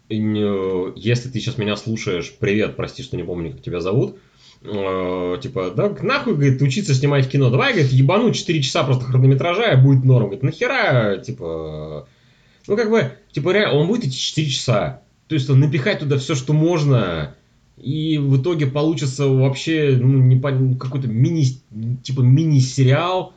если 0.09 1.29
ты 1.29 1.39
сейчас 1.39 1.57
меня 1.57 1.75
слушаешь, 1.77 2.35
привет, 2.37 2.75
прости, 2.75 3.03
что 3.03 3.15
не 3.15 3.23
помню, 3.23 3.51
как 3.51 3.61
тебя 3.61 3.79
зовут, 3.79 4.17
э, 4.61 5.37
типа, 5.41 5.71
да 5.71 5.89
нахуй, 6.01 6.33
говорит, 6.35 6.61
учиться 6.61 6.93
снимать 6.93 7.29
кино, 7.29 7.49
давай, 7.49 7.73
говорит, 7.73 7.91
ебануть 7.91 8.35
4 8.35 8.61
часа 8.61 8.83
просто 8.83 9.05
хронометража, 9.05 9.71
и 9.71 9.81
будет 9.81 10.03
норм. 10.03 10.25
Говорит, 10.25 10.43
нахера, 10.43 11.17
типа, 11.17 12.07
ну 12.67 12.75
как 12.75 12.89
бы, 12.89 13.11
типа, 13.31 13.51
реально, 13.51 13.79
он 13.79 13.87
будет 13.87 14.05
эти 14.05 14.15
4 14.15 14.49
часа, 14.49 15.01
то 15.27 15.35
есть 15.35 15.49
напихать 15.49 15.99
туда 15.99 16.17
все, 16.17 16.35
что 16.35 16.53
можно, 16.53 17.35
и 17.77 18.17
в 18.17 18.41
итоге 18.41 18.67
получится 18.67 19.27
вообще 19.27 19.97
ну, 19.99 20.19
не 20.19 20.39
пон- 20.39 20.77
какой-то 20.77 21.07
мини, 21.07 21.45
типа 22.03 22.21
мини-сериал, 22.21 23.33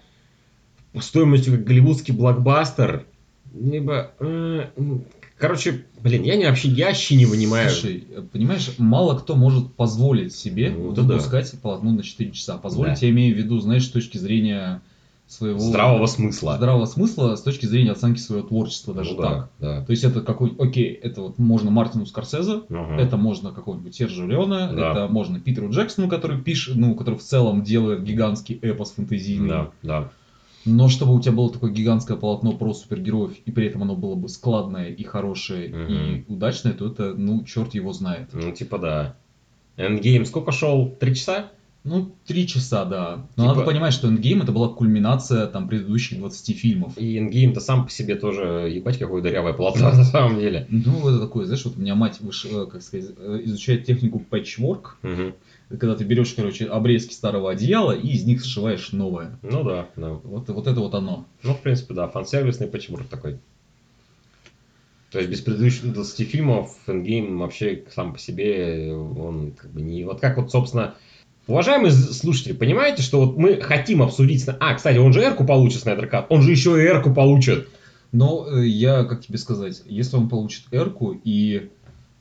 стоимостью 1.01 1.55
как 1.55 1.65
голливудский 1.65 2.15
блокбастер, 2.15 3.07
либо... 3.55 4.13
э, 4.19 4.67
м, 4.77 5.05
короче, 5.43 5.85
блин, 6.01 6.23
я 6.23 6.37
не 6.37 6.47
вообще, 6.47 6.69
я 6.69 6.87
вообще 6.87 7.17
не 7.17 7.27
понимаю. 7.27 7.69
Слушай, 7.69 8.05
понимаешь, 8.33 8.71
мало 8.79 9.19
кто 9.19 9.35
может 9.35 9.75
позволить 9.75 10.35
себе 10.35 10.71
Ну, 10.71 10.93
да. 10.93 11.03
выпускать 11.03 11.53
полотно 11.61 11.91
на 11.93 12.03
4 12.05 12.31
часа. 12.31 12.57
Позволить, 12.59 13.01
Да. 13.01 13.07
я 13.07 13.13
имею 13.13 13.35
в 13.35 13.39
виду, 13.39 13.59
знаешь, 13.59 13.85
с 13.85 13.91
точки 13.91 14.19
зрения 14.19 14.81
своего... 15.27 15.59
Здравого 15.59 16.07
смысла. 16.07 16.57
здравого 16.59 16.87
смысла, 16.87 17.35
с 17.37 17.43
точки 17.43 17.67
зрения 17.67 17.91
оценки 17.93 18.21
своего 18.21 18.47
творчества 18.47 18.95
даже 18.95 19.15
Ну 19.15 19.23
так. 19.23 19.49
да, 19.59 19.79
да. 19.81 19.85
То 19.85 19.91
есть 19.91 20.05
это 20.05 20.21
какой, 20.21 20.55
окей, 20.59 20.93
это 20.93 21.23
вот 21.23 21.39
можно 21.39 21.71
Мартину 21.71 22.07
Скорсезе, 22.07 22.61
Ага. 22.71 23.03
Это 23.03 23.17
можно 23.17 23.51
какого-нибудь 23.51 23.95
Сержа 23.95 24.25
Леона, 24.25 24.73
Да. 24.73 24.91
это 24.93 25.09
можно 25.13 25.41
Питеру 25.41 25.71
Джексону, 25.71 26.09
который 26.09 26.41
пишет, 26.41 26.77
ну, 26.77 26.95
который 26.95 27.17
в 27.19 27.23
целом 27.23 27.63
делает 27.63 28.05
гигантский 28.05 28.59
эпос 28.63 28.93
фэнтезийный. 28.93 29.49
Да, 29.49 29.71
да. 29.83 30.11
Но 30.65 30.89
чтобы 30.89 31.15
у 31.15 31.21
тебя 31.21 31.33
было 31.33 31.51
такое 31.53 31.71
гигантское 31.73 32.17
полотно 32.17 32.53
про 32.53 32.73
супергероев, 32.75 33.33
и 33.45 33.51
при 33.51 33.67
этом 33.67 33.83
оно 33.83 33.97
было 33.97 34.15
бы 34.15 34.29
складное 34.29 34.89
и 34.91 35.03
хорошее, 35.05 35.69
и 35.69 36.25
удачное, 36.33 36.73
то 36.73 36.87
это, 36.87 37.15
ну, 37.15 37.45
черт 37.45 37.75
его 37.75 37.93
знает. 37.93 38.29
Ну, 38.33 38.53
типа 38.53 38.79
да. 38.79 39.17
Endgame 39.77 40.25
сколько 40.25 40.53
шел? 40.53 40.89
Три 41.01 41.15
часа? 41.15 41.51
Ну, 41.85 42.13
три 42.27 42.47
часа, 42.47 42.85
да. 42.85 43.27
Но 43.37 43.43
Типа- 43.45 43.55
надо 43.57 43.67
понимать, 43.67 43.93
что 43.93 44.07
Endgame 44.09 44.45
это 44.45 44.53
была 44.53 44.69
кульминация 44.69 45.49
там 45.49 45.67
предыдущих 45.67 46.19
20 46.19 46.57
фильмов. 46.57 46.93
И 46.97 47.19
Endgame-то 47.19 47.59
сам 47.59 47.85
по 47.87 47.91
себе 47.91 48.15
тоже, 48.15 48.71
ебать, 48.73 48.99
какое 48.99 49.21
дырявое 49.21 49.53
полотно 49.53 49.91
на 49.93 50.05
самом 50.05 50.39
деле. 50.39 50.67
Ну, 50.71 51.09
это 51.09 51.19
такое, 51.19 51.45
знаешь, 51.47 51.65
вот 51.65 51.77
у 51.77 51.81
меня 51.81 51.97
мать, 51.97 52.19
выш- 52.21 52.47
э, 52.49 52.67
как 52.71 52.83
сказать, 52.83 53.11
э, 53.19 53.41
изучает 53.47 53.85
технику 53.85 54.23
patchwork, 54.31 54.91
Мгм. 55.03 55.35
Когда 55.79 55.95
ты 55.95 56.05
берешь, 56.05 56.35
короче, 56.35 56.67
обрезки 56.67 57.13
старого 57.13 57.51
одеяла 57.51 57.93
и 57.93 58.09
из 58.09 58.25
них 58.25 58.45
сшиваешь 58.45 58.93
новое. 58.93 59.39
Ну 59.43 59.65
да, 59.65 59.89
да. 59.97 60.11
Вот, 60.11 60.49
вот 60.49 60.67
это 60.67 60.81
вот 60.81 60.95
оно. 60.95 61.27
Ну, 61.43 61.55
в 61.55 61.61
принципе, 61.61 61.95
да, 61.95 62.09
фан-сервисный 62.09 62.67
патчворк 62.67 63.09
такой. 63.09 63.39
То 65.11 65.19
есть 65.19 65.31
без 65.31 65.41
предыдущих 65.41 65.93
20 65.93 66.29
фильмов 66.29 66.77
Endgame 66.87 67.37
вообще 67.37 67.85
сам 67.95 68.15
по 68.15 68.19
себе, 68.19 68.95
он 68.95 69.53
как 69.53 69.71
бы 69.71 69.83
не... 69.83 70.05
Вот 70.05 70.21
как 70.21 70.39
вот, 70.39 70.51
собственно, 70.51 70.95
Уважаемые 71.49 71.91
слушатели, 71.91 72.53
понимаете, 72.53 73.03
что 73.03 73.25
вот 73.25 73.37
мы 73.37 73.61
хотим 73.61 74.01
обсудить... 74.01 74.45
А, 74.61 74.75
кстати, 74.75 74.99
он 74.99 75.13
же 75.13 75.23
Эрку 75.23 75.45
получит, 75.45 75.81
Снайдер 75.81 76.07
Кат. 76.07 76.27
Он 76.29 76.41
же 76.41 76.53
еще 76.53 76.81
и 76.81 76.87
Эрку 76.87 77.13
получит. 77.13 77.69
Но 78.13 78.47
э, 78.49 78.67
я, 78.67 79.05
как 79.05 79.27
тебе 79.27 79.39
сказать, 79.39 79.83
если 79.87 80.17
он 80.17 80.29
получит 80.29 80.63
Эрку, 80.71 81.19
и 81.25 81.71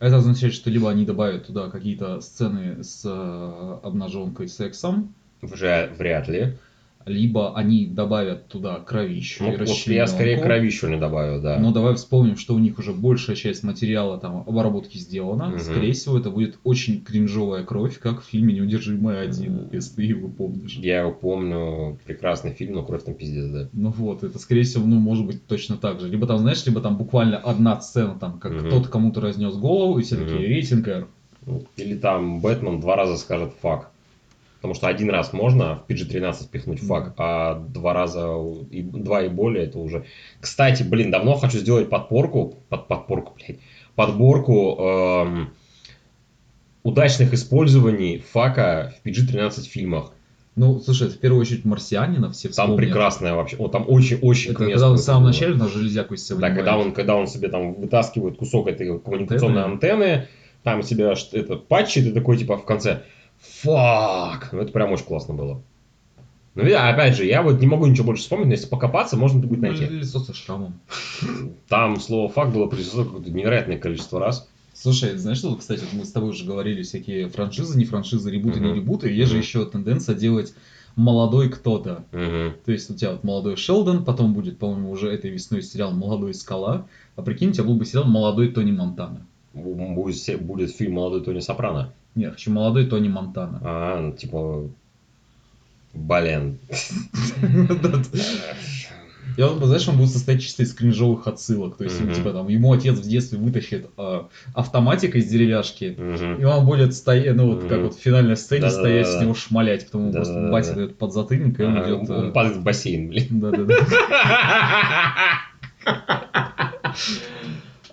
это 0.01 0.17
означает, 0.17 0.53
что 0.55 0.69
либо 0.71 0.89
они 0.89 1.05
добавят 1.05 1.45
туда 1.45 1.69
какие-то 1.69 2.21
сцены 2.21 2.83
с 2.83 3.03
э, 3.05 3.79
обнаженкой, 3.83 4.47
сексом. 4.47 5.13
Вряд, 5.41 5.97
вряд 5.97 6.27
ли 6.27 6.57
либо 7.05 7.55
они 7.55 7.85
добавят 7.87 8.47
туда 8.47 8.79
кровищу. 8.79 9.43
Ну, 9.43 9.57
вот 9.57 9.67
я 9.87 10.07
скорее 10.07 10.37
кровищу 10.37 10.87
не 10.87 10.97
добавил, 10.97 11.41
да. 11.41 11.57
Но 11.59 11.71
давай 11.71 11.95
вспомним, 11.95 12.37
что 12.37 12.55
у 12.55 12.59
них 12.59 12.79
уже 12.79 12.93
большая 12.93 13.35
часть 13.35 13.63
материала 13.63 14.17
там 14.17 14.43
обработки 14.47 14.97
сделана. 14.97 15.49
Угу. 15.49 15.59
Скорее 15.59 15.93
всего, 15.93 16.17
это 16.17 16.29
будет 16.29 16.57
очень 16.63 17.01
кринжовая 17.01 17.63
кровь, 17.63 17.99
как 17.99 18.21
в 18.21 18.25
фильме 18.25 18.53
«Неудержимый 18.53 19.21
один», 19.21 19.69
если 19.71 19.95
ты 19.95 20.03
его 20.03 20.29
помнишь. 20.29 20.75
Я 20.75 21.01
его 21.01 21.11
помню, 21.11 21.99
прекрасный 22.05 22.51
фильм, 22.51 22.73
но 22.75 22.83
кровь 22.83 23.03
там 23.03 23.13
пиздец, 23.13 23.45
да. 23.45 23.69
Ну 23.73 23.89
вот, 23.89 24.23
это 24.23 24.39
скорее 24.39 24.63
всего, 24.63 24.85
ну, 24.85 24.99
может 24.99 25.25
быть 25.25 25.45
точно 25.47 25.77
так 25.77 25.99
же. 25.99 26.07
Либо 26.07 26.27
там, 26.27 26.39
знаешь, 26.39 26.65
либо 26.65 26.81
там 26.81 26.97
буквально 26.97 27.37
одна 27.37 27.79
сцена, 27.81 28.17
там, 28.19 28.39
как 28.39 28.53
угу. 28.53 28.67
кто-то 28.67 28.89
кому-то 28.89 29.21
разнес 29.21 29.55
голову, 29.55 29.99
и 29.99 30.03
все 30.03 30.15
угу. 30.15 30.25
такие, 30.25 30.47
рейтинг 30.47 30.87
R. 30.87 31.07
Или 31.75 31.95
там 31.95 32.39
Бэтмен 32.39 32.79
два 32.79 32.95
раза 32.95 33.17
скажет 33.17 33.53
фак. 33.61 33.90
Потому 34.61 34.75
что 34.75 34.87
один 34.87 35.09
раз 35.09 35.33
можно 35.33 35.77
в 35.87 35.91
PG-13 35.91 36.49
пихнуть 36.51 36.79
фак, 36.81 37.15
а 37.17 37.55
два 37.55 37.93
раза, 37.93 38.29
и, 38.69 38.83
два 38.83 39.23
и 39.23 39.27
более 39.27 39.65
это 39.65 39.79
уже... 39.79 40.05
Кстати, 40.39 40.83
блин, 40.83 41.09
давно 41.09 41.35
хочу 41.35 41.57
сделать 41.57 41.89
подпорку, 41.89 42.59
под, 42.69 42.87
подпорку, 42.87 43.33
блядь, 43.35 43.59
подборку 43.95 44.77
эм, 44.79 45.49
удачных 46.83 47.33
использований 47.33 48.19
фака 48.19 48.93
в 49.01 49.07
PG-13 49.07 49.63
фильмах. 49.63 50.11
Ну, 50.55 50.79
слушай, 50.79 51.07
это 51.07 51.15
в 51.15 51.19
первую 51.19 51.41
очередь 51.41 51.65
марсианина 51.65 52.31
все 52.31 52.49
вспомнят. 52.49 52.75
Там 52.75 52.85
прекрасная 52.85 53.33
вообще, 53.33 53.55
о, 53.57 53.67
там 53.67 53.85
очень-очень 53.87 54.51
Это 54.51 54.65
когда 54.65 54.89
он 54.91 54.97
в 54.97 54.99
самом 54.99 55.23
начале 55.23 55.55
на 55.55 55.69
железяку 55.69 56.13
из 56.13 56.27
себя 56.27 56.37
Да, 56.37 56.49
когда 56.51 56.77
он, 56.77 56.91
когда 56.91 57.15
он 57.15 57.25
себе 57.25 57.47
там 57.47 57.73
вытаскивает 57.73 58.37
кусок 58.37 58.67
этой 58.67 58.99
коммуникационной 58.99 59.63
антенны, 59.63 60.03
антенны 60.03 60.27
там 60.63 60.83
себя 60.83 61.13
это 61.31 61.55
патчит, 61.55 62.05
и 62.05 62.11
такой 62.11 62.37
типа 62.37 62.57
в 62.57 62.65
конце 62.65 63.03
Фак! 63.41 64.49
Ну, 64.51 64.59
это 64.59 64.71
прям 64.71 64.91
очень 64.91 65.05
классно 65.05 65.33
было. 65.33 65.61
Ну, 66.53 66.63
да, 66.65 66.89
опять 66.89 67.15
же, 67.15 67.25
я 67.25 67.41
вот 67.41 67.59
не 67.61 67.67
могу 67.67 67.85
ничего 67.85 68.07
больше 68.07 68.23
вспомнить, 68.23 68.47
но 68.47 68.53
если 68.53 68.67
покопаться, 68.67 69.15
можно 69.15 69.39
будет 69.39 69.61
найти. 69.61 69.87
Ну, 69.89 69.97
лицо 69.97 70.19
со 70.19 70.33
шрамом. 70.33 70.79
Там 71.69 71.99
слово 71.99 72.29
факт 72.29 72.53
было 72.53 72.67
произнесено 72.67 73.05
какое-то 73.05 73.31
невероятное 73.31 73.77
количество 73.77 74.19
раз. 74.19 74.47
Слушай, 74.73 75.17
знаешь 75.17 75.37
что, 75.37 75.55
кстати, 75.55 75.83
мы 75.93 76.05
с 76.05 76.11
тобой 76.11 76.31
уже 76.31 76.43
говорили, 76.43 76.81
всякие 76.83 77.29
франшизы, 77.29 77.77
не 77.77 77.85
франшизы, 77.85 78.31
ребуты, 78.31 78.59
uh-huh. 78.59 78.71
не 78.71 78.73
ребуты. 78.73 79.09
Есть 79.09 79.31
uh-huh. 79.31 79.35
же 79.35 79.37
еще 79.37 79.65
тенденция 79.65 80.15
делать 80.15 80.53
молодой 80.95 81.49
кто-то. 81.49 82.03
Uh-huh. 82.11 82.53
То 82.65 82.71
есть 82.71 82.89
у 82.89 82.95
тебя 82.95 83.11
вот 83.11 83.23
молодой 83.23 83.55
Шелдон, 83.55 84.03
потом 84.03 84.33
будет, 84.33 84.57
по-моему, 84.57 84.91
уже 84.91 85.09
этой 85.09 85.29
весной 85.29 85.61
сериал 85.61 85.91
«Молодой 85.91 86.33
скала», 86.33 86.87
а 87.15 87.21
прикинь, 87.21 87.49
у 87.49 87.53
тебя 87.53 87.65
был 87.65 87.75
бы 87.75 87.85
сериал 87.85 88.05
«Молодой 88.05 88.49
Тони 88.49 88.71
Монтана». 88.71 89.25
Будет, 89.53 90.41
будет 90.41 90.75
фильм 90.75 90.93
«Молодой 90.93 91.23
Тони 91.23 91.39
Сопрано». 91.39 91.93
Нет, 92.15 92.33
хочу 92.33 92.51
молодой 92.51 92.87
Тони 92.87 93.07
Монтана. 93.07 93.59
А, 93.63 94.01
ну, 94.01 94.11
типа... 94.13 94.69
Блин. 95.93 96.59
Я 99.37 99.47
вот, 99.47 99.65
знаешь, 99.65 99.87
он 99.87 99.97
будет 99.97 100.09
состоять 100.09 100.41
чисто 100.41 100.63
из 100.63 100.73
кринжовых 100.73 101.27
отсылок. 101.27 101.77
То 101.77 101.83
есть, 101.83 102.01
mm-hmm. 102.01 102.15
типа, 102.15 102.31
там, 102.31 102.47
ему 102.49 102.73
отец 102.73 102.97
в 102.97 103.07
детстве 103.07 103.37
вытащит 103.37 103.89
э, 103.97 104.21
автоматик 104.53 105.15
из 105.15 105.27
деревяшки, 105.27 105.95
mm-hmm. 105.97 106.41
и 106.41 106.43
он 106.43 106.65
будет 106.65 106.93
стоять, 106.93 107.35
ну, 107.35 107.47
вот 107.47 107.63
mm-hmm. 107.63 107.69
как 107.69 107.81
вот 107.81 107.95
в 107.95 107.99
финальной 107.99 108.35
сцене 108.35 108.63
да, 108.63 108.71
стоять 108.71 109.05
да, 109.05 109.13
да, 109.13 109.19
с 109.19 109.21
него 109.21 109.33
шмалять, 109.33 109.85
потому 109.85 110.09
что 110.09 110.17
просто 110.17 110.41
да, 110.41 110.51
батя 110.51 110.69
да. 110.69 110.75
дает 110.75 110.97
подзатыльник, 110.97 111.59
и 111.59 111.63
он 111.63 111.77
а, 111.77 111.85
идет... 111.85 112.09
Он 112.09 112.29
э... 112.29 112.31
падает 112.31 112.57
в 112.57 112.63
бассейн, 112.63 113.07
блин. 113.09 113.39
Да-да-да. 113.39 113.75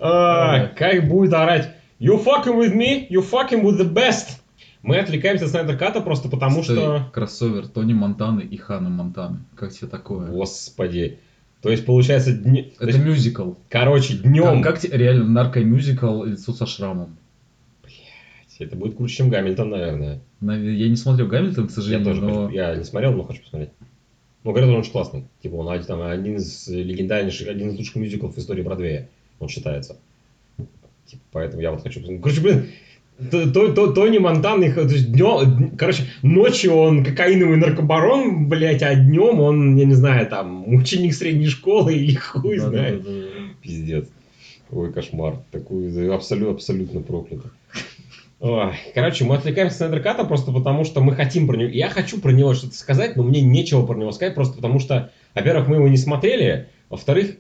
Как 0.77 1.09
будет 1.09 1.35
орать 1.35 1.78
You 2.01 2.23
fucking 2.23 2.57
with 2.57 2.75
me, 2.75 3.09
you 3.09 3.23
fucking 3.23 3.63
with 3.63 3.79
the 3.79 3.93
best. 3.93 4.39
Мы 4.83 4.99
отвлекаемся 4.99 5.47
от 5.47 5.51
Снайдер 5.51 5.77
Ката 5.77 6.01
просто 6.01 6.29
потому, 6.29 6.63
Стой, 6.63 6.77
что... 6.77 7.11
кроссовер 7.13 7.67
Тони 7.67 7.93
Монтаны 7.93 8.43
и 8.43 8.57
Хана 8.57 8.89
Монтаны. 8.89 9.41
Как 9.57 9.73
тебе 9.73 9.89
такое? 9.89 10.29
Господи. 10.29 11.19
То 11.61 11.71
есть, 11.71 11.85
получается... 11.85 12.33
Дни... 12.33 12.73
Это 12.79 12.87
есть... 12.87 13.01
мюзикл. 13.01 13.55
Короче, 13.69 14.15
днем... 14.15 14.63
Как, 14.63 14.75
как 14.75 14.83
тебе 14.83 14.97
реально 14.97 15.25
нарко-мюзикл 15.25 16.23
лицо 16.23 16.53
со 16.53 16.67
шрамом? 16.67 17.17
Блять, 17.83 18.61
это 18.61 18.77
будет 18.77 18.97
круче, 18.97 19.17
чем 19.17 19.29
Гамильтон, 19.29 19.71
наверное. 19.71 20.21
Я 20.41 20.89
не 20.89 20.97
смотрел 20.97 21.27
Гамильтон, 21.27 21.67
к 21.67 21.73
сожалению, 21.73 22.07
я 22.07 22.15
тоже 22.15 22.25
но... 22.25 22.45
хочу... 22.45 22.55
Я 22.55 22.77
не 22.77 22.85
смотрел, 22.85 23.13
но 23.15 23.25
хочу 23.25 23.43
посмотреть. 23.43 23.71
Ну, 24.45 24.53
говорят, 24.53 24.71
он 24.71 24.77
очень 24.77 24.93
классный. 24.93 25.25
Типа, 25.43 25.57
он 25.57 25.83
там, 25.83 26.03
один 26.03 26.37
из 26.37 26.69
легендарнейших, 26.69 27.49
один 27.49 27.71
из 27.71 27.77
лучших 27.77 27.97
мюзиклов 27.97 28.37
в 28.37 28.39
истории 28.39 28.63
Бродвея. 28.63 29.09
Он 29.41 29.49
считается. 29.49 29.97
Типа, 31.09 31.23
поэтому 31.33 31.63
я 31.63 31.71
вот 31.73 31.83
хочу... 31.83 32.01
Короче, 32.21 32.41
блин, 32.41 32.67
то, 33.31 33.73
то, 33.73 33.93
Тони 33.93 34.19
Монтан, 34.19 34.61
то 34.73 34.83
есть 34.83 35.11
днем, 35.11 35.77
короче, 35.77 36.05
ночью 36.23 36.75
он 36.75 37.05
кокаиновый 37.05 37.57
наркобарон, 37.57 38.49
блять, 38.49 38.83
а 38.83 38.95
днем 38.95 39.41
он, 39.41 39.77
я 39.77 39.87
не 39.87 39.95
знаю, 39.95 40.29
там, 40.29 40.73
ученик 40.73 41.15
средней 41.15 41.49
школы 41.49 41.95
или 41.95 42.15
хуй 42.15 42.59
да, 42.59 42.69
знает. 42.69 43.03
Да, 43.03 43.11
да, 43.11 43.21
да. 43.21 43.27
Пиздец. 43.63 44.09
Ой, 44.71 44.93
кошмар. 44.93 45.39
Такой 45.51 46.15
абсолютно, 46.15 46.55
абсолютно 46.55 47.01
проклятый. 47.01 47.51
Ой. 48.41 48.75
Короче, 48.95 49.25
мы 49.25 49.35
отвлекаемся 49.35 49.85
на 49.85 49.89
Эндерката 49.89 50.25
просто 50.25 50.53
потому, 50.53 50.85
что 50.85 51.01
мы 51.01 51.15
хотим 51.15 51.49
про 51.49 51.57
него. 51.57 51.71
Я 51.71 51.89
хочу 51.89 52.21
про 52.21 52.31
него 52.31 52.55
что-то 52.55 52.77
сказать, 52.77 53.17
но 53.17 53.23
мне 53.23 53.41
нечего 53.41 53.85
про 53.85 53.97
него 53.97 54.13
сказать, 54.13 54.35
просто 54.35 54.55
потому 54.55 54.79
что, 54.79 55.11
во-первых, 55.35 55.67
мы 55.67 55.77
его 55.77 55.89
не 55.89 55.97
смотрели, 55.97 56.69
во-вторых, 56.89 57.35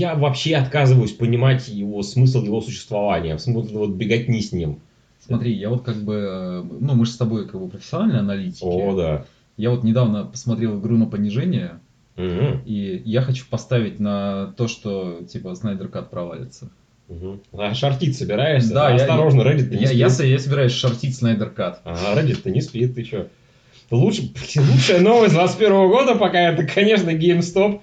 я 0.00 0.14
вообще 0.14 0.56
отказываюсь 0.56 1.12
понимать 1.12 1.68
его 1.68 2.02
смысл 2.02 2.42
его 2.42 2.62
существования, 2.62 3.36
в 3.36 3.40
смысле 3.40 3.78
вот 3.78 3.90
беготни 3.90 4.40
с 4.40 4.52
ним. 4.52 4.80
Смотри, 5.24 5.52
я 5.52 5.68
вот 5.68 5.82
как 5.82 5.96
бы, 6.02 6.14
э, 6.14 6.62
ну 6.62 6.94
мы 6.94 7.04
же 7.04 7.12
с 7.12 7.16
тобой 7.16 7.46
как 7.46 7.60
бы 7.60 7.68
профессиональные 7.68 8.20
аналитики. 8.20 8.64
О, 8.64 8.96
да. 8.96 9.24
Я 9.58 9.70
вот 9.70 9.84
недавно 9.84 10.24
посмотрел 10.24 10.80
игру 10.80 10.96
на 10.96 11.04
понижение, 11.04 11.80
угу. 12.16 12.60
и 12.64 13.02
я 13.04 13.20
хочу 13.20 13.44
поставить 13.48 14.00
на 14.00 14.54
то, 14.56 14.68
что 14.68 15.20
типа 15.30 15.54
Снайдер 15.54 15.88
Кат 15.88 16.10
провалится. 16.10 16.70
Угу. 17.08 17.40
А 17.52 17.74
шортить 17.74 18.16
собираешься? 18.16 18.72
Да, 18.72 18.94
осторожно, 18.94 19.42
Reddit 19.42 19.68
не 19.68 19.82
я, 19.82 20.08
спит. 20.08 20.24
Я, 20.24 20.26
я, 20.26 20.32
я 20.32 20.38
собираюсь 20.38 20.72
шортить 20.72 21.14
Снайдер 21.14 21.50
Кат. 21.50 21.82
А 21.84 22.16
Reddit-то 22.16 22.50
не 22.50 22.62
спит, 22.62 22.94
ты 22.94 23.04
что? 23.04 23.28
Лучше, 23.90 24.30
лучшая 24.56 25.00
новость 25.00 25.34
21 25.34 25.72
года 25.88 26.14
пока 26.14 26.40
это, 26.52 26.64
конечно, 26.64 27.10
GameStop 27.10 27.80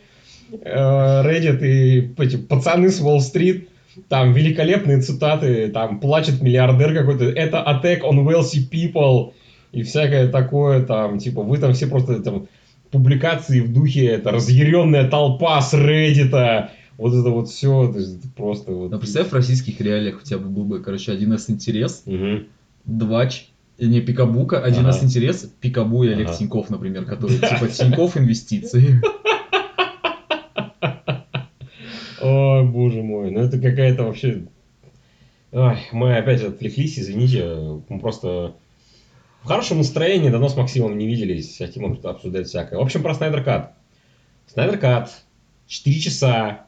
Reddit 0.51 1.65
и 1.65 2.13
эти 2.17 2.37
пацаны 2.37 2.89
с 2.89 3.01
Уолл-стрит, 3.01 3.69
там 4.09 4.33
великолепные 4.33 5.01
цитаты, 5.01 5.69
там 5.69 5.99
плачет 5.99 6.41
миллиардер 6.41 6.93
какой-то, 6.93 7.25
это 7.25 7.57
attack 7.57 8.01
on 8.01 8.25
wealthy 8.25 8.69
people 8.69 9.33
и 9.71 9.83
всякое 9.83 10.29
такое, 10.29 10.83
там, 10.83 11.19
типа, 11.19 11.41
вы 11.41 11.57
там 11.57 11.73
все 11.73 11.87
просто 11.87 12.21
там 12.21 12.47
публикации 12.91 13.59
в 13.59 13.73
духе, 13.73 14.05
это 14.05 14.31
разъяренная 14.31 15.09
толпа 15.09 15.61
с 15.61 15.73
Reddit, 15.73 16.69
вот 16.97 17.13
это 17.13 17.29
вот 17.29 17.49
все, 17.49 17.91
то 17.91 17.99
есть 17.99 18.33
просто 18.33 18.71
вот. 18.71 18.91
Ну, 18.91 18.99
представь, 18.99 19.29
в 19.29 19.33
российских 19.33 19.79
реалиях 19.81 20.21
у 20.21 20.25
тебя 20.25 20.39
был 20.39 20.63
бы, 20.63 20.79
короче, 20.79 21.11
один 21.11 21.33
из 21.33 21.49
интерес, 21.49 22.03
угу. 22.05 22.45
двач, 22.85 23.49
не 23.79 24.01
Пикабука, 24.01 24.59
один 24.59 24.87
ага. 24.87 24.97
из 24.97 25.03
интерес, 25.03 25.51
Пикабу 25.61 26.03
и 26.03 26.09
Олег 26.09 26.29
ага. 26.29 26.37
Тиньков, 26.37 26.69
например, 26.69 27.05
который 27.05 27.37
типа 27.37 27.67
Тиньков 27.67 28.17
инвестиции. 28.17 29.01
Ой, 32.21 32.65
боже 32.65 33.03
мой, 33.03 33.31
ну 33.31 33.41
это 33.41 33.59
какая-то 33.59 34.03
вообще... 34.03 34.43
Ой, 35.51 35.77
мы 35.91 36.17
опять 36.17 36.43
отвлеклись, 36.43 36.99
извините, 36.99 37.45
мы 37.87 37.99
просто 37.99 38.55
в 39.43 39.47
хорошем 39.47 39.77
настроении, 39.77 40.29
давно 40.29 40.49
с 40.49 40.57
Максимом 40.57 40.97
не 40.97 41.07
виделись, 41.07 41.57
хотим 41.57 41.97
обсуждать 42.03 42.47
всякое. 42.47 42.79
В 42.79 42.81
общем, 42.81 43.01
про 43.01 43.13
Снайдер 43.13 43.43
Кат. 43.43 43.73
Снайдер 44.47 44.77
Кат, 44.77 45.23
4 45.67 45.99
часа, 45.99 46.65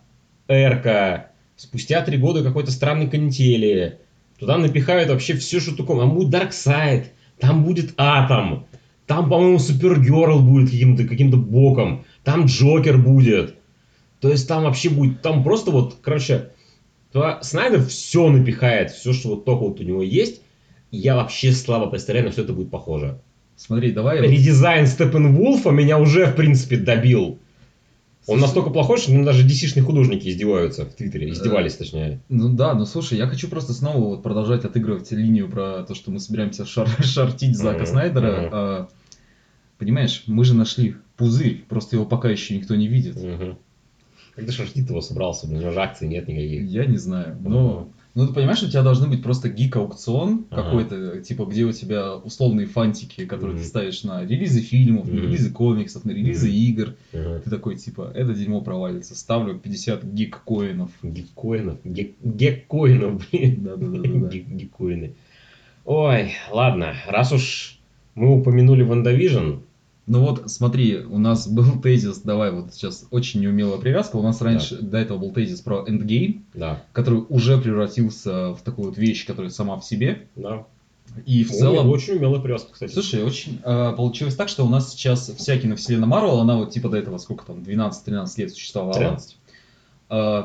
эрка, 0.47 1.31
спустя 1.55 2.01
3 2.01 2.17
года 2.17 2.43
какой-то 2.43 2.71
странной 2.71 3.09
канители, 3.09 3.99
туда 4.37 4.57
напихают 4.57 5.09
вообще 5.09 5.33
все, 5.33 5.59
что 5.59 5.75
такое. 5.75 5.99
Там 5.99 6.13
будет 6.13 6.29
Дарксайд, 6.29 7.11
там 7.39 7.63
будет 7.63 7.93
Атом, 7.97 8.65
там, 9.07 9.29
по-моему, 9.29 9.59
Супергерл 9.59 10.39
будет 10.39 10.69
каким-то 10.69 11.05
каким 11.05 11.31
боком, 11.31 12.05
там 12.23 12.45
Джокер 12.45 12.97
будет. 12.97 13.55
То 14.19 14.29
есть 14.29 14.47
там 14.47 14.63
вообще 14.63 14.89
будет, 14.89 15.21
там 15.21 15.43
просто 15.43 15.71
вот, 15.71 15.97
короче, 16.01 16.49
Снайдер 17.41 17.83
все 17.85 18.29
напихает, 18.29 18.91
все, 18.91 19.13
что 19.13 19.29
вот 19.29 19.45
только 19.45 19.63
вот 19.63 19.79
у 19.79 19.83
него 19.83 20.03
есть. 20.03 20.41
Я 20.91 21.15
вообще 21.15 21.51
слабо 21.51 21.89
представляю, 21.89 22.25
на 22.25 22.31
все 22.31 22.43
это 22.43 22.53
будет 22.53 22.69
похоже. 22.69 23.19
Смотри, 23.55 23.91
давай... 23.91 24.21
Редизайн 24.21 24.87
Степен 24.87 25.35
Вулфа 25.35 25.69
меня 25.69 25.99
уже, 25.99 26.25
в 26.25 26.35
принципе, 26.35 26.77
добил. 26.77 27.39
Он 28.27 28.39
настолько 28.39 28.69
плохой, 28.69 28.97
что 28.97 29.11
даже 29.23 29.45
DC-шные 29.45 29.81
художники 29.81 30.27
издеваются 30.27 30.85
в 30.85 30.93
Твиттере. 30.93 31.31
Издевались, 31.31 31.75
точнее. 31.75 32.19
Ну 32.29 32.49
да, 32.49 32.73
ну 32.75 32.85
слушай, 32.85 33.17
я 33.17 33.27
хочу 33.27 33.47
просто 33.49 33.73
снова 33.73 33.97
вот 33.97 34.23
продолжать 34.23 34.65
отыгрывать 34.65 35.11
линию 35.11 35.49
про 35.49 35.83
то, 35.83 35.95
что 35.95 36.11
мы 36.11 36.19
собираемся 36.19 36.63
шар- 36.63 37.01
шортить 37.03 37.57
Зака 37.57 37.83
Мгм, 37.83 37.85
Снайдера. 37.87 38.31
мгм. 38.31 38.49
А, 38.51 38.89
понимаешь, 39.79 40.23
мы 40.27 40.45
же 40.45 40.53
нашли 40.53 40.95
пузырь, 41.17 41.63
просто 41.67 41.95
его 41.95 42.05
пока 42.05 42.29
еще 42.29 42.55
никто 42.55 42.75
не 42.75 42.87
видит. 42.87 43.15
Мгм. 43.15 43.57
Когда 44.39 44.51
шортит 44.53 44.89
его 44.89 45.01
собрался, 45.01 45.47
у 45.47 45.51
него 45.51 45.71
же 45.71 45.79
акций 45.81 46.07
нет 46.07 46.27
никаких. 46.27 46.63
Я 46.65 46.85
не 46.85 46.97
знаю, 46.97 47.37
но... 47.41 47.89
Ну, 48.15 48.27
ты 48.27 48.33
понимаешь, 48.33 48.61
у 48.63 48.67
тебя 48.67 48.81
должны 48.81 49.07
быть 49.07 49.21
просто 49.21 49.49
гик-аукцион 49.49 50.47
Ага. 50.49 50.63
какой-то, 50.63 51.21
типа, 51.21 51.45
где 51.45 51.63
у 51.63 51.71
тебя 51.71 52.15
условные 52.15 52.65
фантики, 52.65 53.25
которые 53.25 53.53
Мгм. 53.53 53.61
ты 53.63 53.67
ставишь 53.69 54.03
на 54.03 54.25
релизы 54.25 54.61
фильмов, 54.61 55.07
на 55.07 55.13
Мгм. 55.13 55.21
релизы 55.27 55.51
комиксов, 55.51 56.05
на 56.05 56.11
релизы 56.11 56.47
Мгм. 56.47 56.55
игр. 56.57 56.95
Ага. 57.13 57.39
Ты 57.43 57.49
такой, 57.51 57.75
типа, 57.75 58.11
это 58.15 58.33
дерьмо 58.33 58.61
провалится, 58.61 59.15
ставлю 59.15 59.57
50 59.59 60.03
гик-коинов. 60.03 60.89
Гиккоинов. 61.03 61.77
Геккоинов, 61.85 63.21
блин. 63.31 63.63
Да-да-да-да. 63.63 64.27
Гик- 64.27 64.49
Гиккоины. 64.49 65.13
Ой, 65.85 66.31
ладно, 66.51 66.93
раз 67.07 67.31
уж 67.31 67.79
мы 68.15 68.37
упомянули 68.39 68.81
WandaVision, 68.83 69.57
Ну 70.09 70.21
вот, 70.21 70.49
смотри, 70.49 70.97
у 70.97 71.19
нас 71.19 71.47
был 71.47 71.79
тезис, 71.79 72.17
давай 72.17 72.51
вот 72.51 72.73
сейчас 72.73 73.05
очень 73.11 73.41
неумелая 73.41 73.79
привязка. 73.79 74.17
У 74.17 74.23
нас 74.23 74.41
раньше 74.41 74.81
до 74.81 74.97
этого 74.97 75.19
был 75.19 75.31
тезис 75.31 75.61
про 75.61 75.85
Endgame, 75.87 76.45
да, 76.53 76.83
который 76.91 77.23
уже 77.29 77.57
превратился 77.59 78.53
в 78.53 78.61
такую 78.63 78.89
вот 78.89 78.97
вещь, 78.97 79.25
которая 79.25 79.51
сама 79.51 79.79
в 79.79 79.85
себе. 79.85 80.27
да. 80.35 80.65
И 81.25 81.43
в 81.43 81.51
Ой, 81.51 81.57
целом... 81.57 81.89
очень 81.89 82.17
умелая 82.17 82.39
привязка, 82.39 82.71
кстати. 82.71 82.93
Слушай, 82.93 83.23
очень 83.23 83.59
э, 83.63 83.93
получилось 83.97 84.35
так, 84.35 84.47
что 84.47 84.63
у 84.63 84.69
нас 84.69 84.91
сейчас 84.91 85.31
вся 85.37 85.57
киновселенная 85.57 86.07
Марвел, 86.07 86.39
она 86.39 86.55
вот 86.55 86.69
типа 86.69 86.87
до 86.87 86.97
этого 86.97 87.17
сколько 87.17 87.45
там, 87.47 87.61
12-13 87.63 88.27
лет 88.37 88.51
существовала. 88.51 88.93
13. 88.93 89.37
Э, 90.11 90.43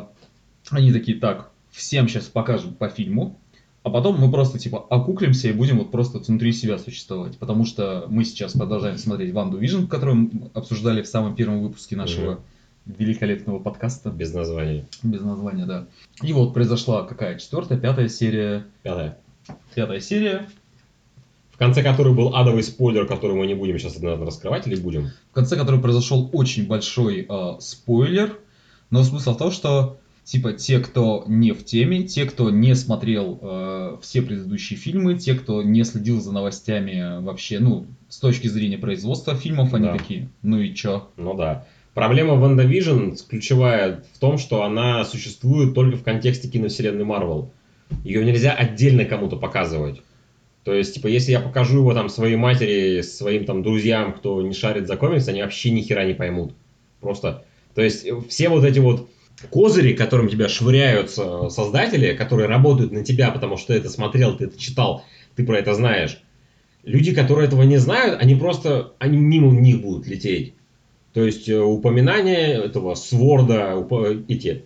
они 0.70 0.92
такие, 0.92 1.18
так, 1.18 1.50
всем 1.70 2.08
сейчас 2.08 2.24
покажем 2.24 2.72
по 2.74 2.88
фильму, 2.88 3.38
а 3.84 3.90
потом 3.90 4.18
мы 4.18 4.30
просто 4.30 4.58
типа 4.58 4.86
окуклимся 4.88 5.48
и 5.48 5.52
будем 5.52 5.78
вот 5.78 5.90
просто 5.90 6.18
внутри 6.18 6.52
себя 6.52 6.78
существовать. 6.78 7.36
Потому 7.36 7.66
что 7.66 8.06
мы 8.08 8.24
сейчас 8.24 8.54
продолжаем 8.54 8.96
смотреть 8.96 9.34
Ванду 9.34 9.58
Вижн, 9.58 9.84
которую 9.86 10.16
мы 10.16 10.50
обсуждали 10.54 11.02
в 11.02 11.06
самом 11.06 11.36
первом 11.36 11.62
выпуске 11.62 11.94
нашего 11.94 12.40
великолепного 12.86 13.58
подкаста. 13.58 14.08
Без 14.08 14.32
названия. 14.32 14.86
Без 15.02 15.20
названия, 15.20 15.66
да. 15.66 15.86
И 16.22 16.32
вот 16.32 16.54
произошла 16.54 17.04
какая? 17.04 17.38
Четвертая, 17.38 17.78
пятая 17.78 18.08
серия. 18.08 18.64
Пятая. 18.82 19.18
Пятая 19.74 20.00
серия. 20.00 20.48
В 21.52 21.58
конце 21.58 21.82
которой 21.82 22.14
был 22.14 22.34
адовый 22.34 22.62
спойлер, 22.62 23.06
который 23.06 23.36
мы 23.36 23.46
не 23.46 23.54
будем 23.54 23.78
сейчас 23.78 24.00
наверное, 24.00 24.26
раскрывать 24.26 24.66
или 24.66 24.76
будем? 24.76 25.10
в 25.30 25.34
конце 25.34 25.56
которой 25.56 25.80
произошел 25.80 26.30
очень 26.32 26.66
большой 26.66 27.26
э, 27.28 27.56
спойлер. 27.60 28.38
Но 28.88 29.02
смысл 29.02 29.34
в 29.34 29.38
том, 29.38 29.50
что 29.50 29.98
типа 30.24 30.52
те, 30.54 30.78
кто 30.80 31.24
не 31.26 31.52
в 31.52 31.64
теме, 31.64 32.02
те, 32.02 32.24
кто 32.24 32.50
не 32.50 32.74
смотрел 32.74 33.38
э, 33.40 33.96
все 34.00 34.22
предыдущие 34.22 34.78
фильмы, 34.78 35.14
те, 35.18 35.34
кто 35.34 35.62
не 35.62 35.84
следил 35.84 36.20
за 36.20 36.32
новостями 36.32 37.22
вообще, 37.22 37.58
ну, 37.58 37.86
с 38.08 38.18
точки 38.18 38.46
зрения 38.48 38.78
производства 38.78 39.34
фильмов, 39.34 39.74
они 39.74 39.86
Да. 39.86 39.96
такие, 39.96 40.28
ну 40.42 40.58
и 40.60 40.74
чё? 40.74 41.08
Ну 41.16 41.34
да. 41.34 41.66
Проблема 41.92 42.34
WandaVision 42.34 43.10
ключевая 43.28 44.02
в 44.14 44.18
том, 44.18 44.38
что 44.38 44.64
она 44.64 45.04
существует 45.04 45.74
только 45.74 45.96
в 45.96 46.02
контексте 46.02 46.48
киновселенной 46.48 47.04
Марвел. 47.04 47.50
Ее 48.02 48.24
нельзя 48.24 48.52
отдельно 48.52 49.04
кому-то 49.04 49.36
показывать. 49.36 50.00
То 50.64 50.72
есть, 50.74 50.94
типа, 50.94 51.06
если 51.08 51.32
я 51.32 51.40
покажу 51.40 51.78
его 51.78 51.92
там 51.92 52.08
своей 52.08 52.36
матери, 52.36 53.02
своим 53.02 53.44
там 53.44 53.62
друзьям, 53.62 54.14
кто 54.14 54.40
не 54.40 54.54
шарит 54.54 54.86
за 54.88 54.96
комикс, 54.96 55.28
они 55.28 55.42
вообще 55.42 55.70
ни 55.70 55.82
хера 55.82 56.04
не 56.06 56.14
поймут. 56.14 56.54
Просто. 57.00 57.44
То 57.74 57.82
есть, 57.82 58.06
все 58.30 58.48
вот 58.48 58.64
эти 58.64 58.78
вот 58.78 59.08
козыри, 59.50 59.92
которым 59.92 60.28
тебя 60.28 60.48
швыряют 60.48 61.12
э, 61.18 61.48
создатели, 61.50 62.14
которые 62.14 62.48
работают 62.48 62.92
на 62.92 63.04
тебя, 63.04 63.30
потому 63.30 63.56
что 63.56 63.68
ты 63.68 63.74
это 63.74 63.88
смотрел, 63.88 64.36
ты 64.36 64.46
это 64.46 64.58
читал, 64.58 65.04
ты 65.36 65.44
про 65.44 65.58
это 65.58 65.74
знаешь. 65.74 66.20
Люди, 66.82 67.14
которые 67.14 67.48
этого 67.48 67.62
не 67.62 67.78
знают, 67.78 68.20
они 68.20 68.34
просто, 68.34 68.92
они 68.98 69.16
мимо 69.16 69.50
них 69.52 69.80
будут 69.80 70.06
лететь. 70.06 70.54
То 71.12 71.24
есть 71.24 71.48
э, 71.48 71.58
упоминание 71.58 72.64
этого 72.64 72.94
SWORD 72.94 73.51
а, 73.51 73.74
уп- 73.74 74.24
эти, 74.28 74.64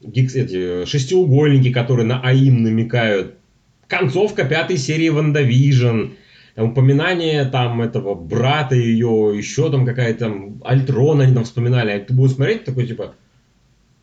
hex, 0.00 0.34
эти 0.34 0.84
шестиугольники, 0.84 1.72
которые 1.72 2.06
на 2.06 2.20
AIM 2.20 2.62
намекают, 2.62 3.34
концовка 3.86 4.44
пятой 4.44 4.76
серии 4.76 5.08
WandaVision, 5.08 6.10
упоминание 6.56 7.44
там 7.44 7.82
этого 7.82 8.14
брата 8.14 8.74
ее, 8.74 9.32
еще 9.36 9.70
там 9.70 9.86
какая-то 9.86 10.20
там 10.20 10.60
Альтрон 10.64 11.20
они 11.20 11.34
там 11.34 11.44
вспоминали, 11.44 11.90
а 11.92 12.00
ты 12.00 12.12
будешь 12.12 12.32
смотреть 12.32 12.64
такой 12.64 12.86
типа, 12.86 13.14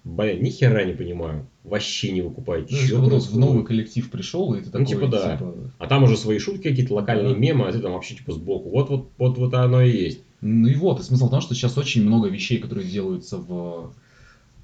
блин, 0.06 0.41
ни 0.43 0.49
хера 0.49 0.84
не 0.86 0.93
понимаю, 0.93 1.47
вообще 1.64 2.12
не 2.12 2.22
выкупай, 2.22 2.62
Ну, 2.62 2.68
чё 2.68 2.97
вот 2.99 3.08
в 3.08 3.10
происходит?» 3.10 3.39
новый 3.39 3.66
коллектив 3.66 4.10
пришел, 4.10 4.53
и 4.53 4.62
ты 4.62 4.70
такой, 4.70 4.86
типа, 4.86 5.08
да. 5.08 5.36
типа, 5.38 5.53
А 5.80 5.88
там 5.88 6.03
уже 6.03 6.16
свои 6.16 6.39
шутки 6.39 6.70
какие-то, 6.70 6.93
локальные 6.93 7.34
Да. 7.34 7.39
мемы, 7.39 7.68
а 7.68 7.72
ты 7.74 7.80
там 7.80 7.91
вообще 7.93 8.16
типа 8.16 8.32
сбоку. 8.32 8.70
Вот, 8.70 8.89
вот, 8.89 9.10
вот, 9.18 9.38
вот 9.38 9.53
оно 9.56 9.82
и 9.82 9.91
есть. 9.91 10.20
Ну 10.41 10.68
и 10.68 10.76
вот, 10.76 10.99
и 10.99 11.03
смысл 11.03 11.28
в 11.28 11.32
том, 11.32 11.41
что 11.41 11.56
сейчас 11.56 11.78
очень 11.78 12.03
много 12.03 12.30
вещей, 12.30 12.60
которые 12.60 12.88
делаются 12.88 13.38
в, 13.38 13.91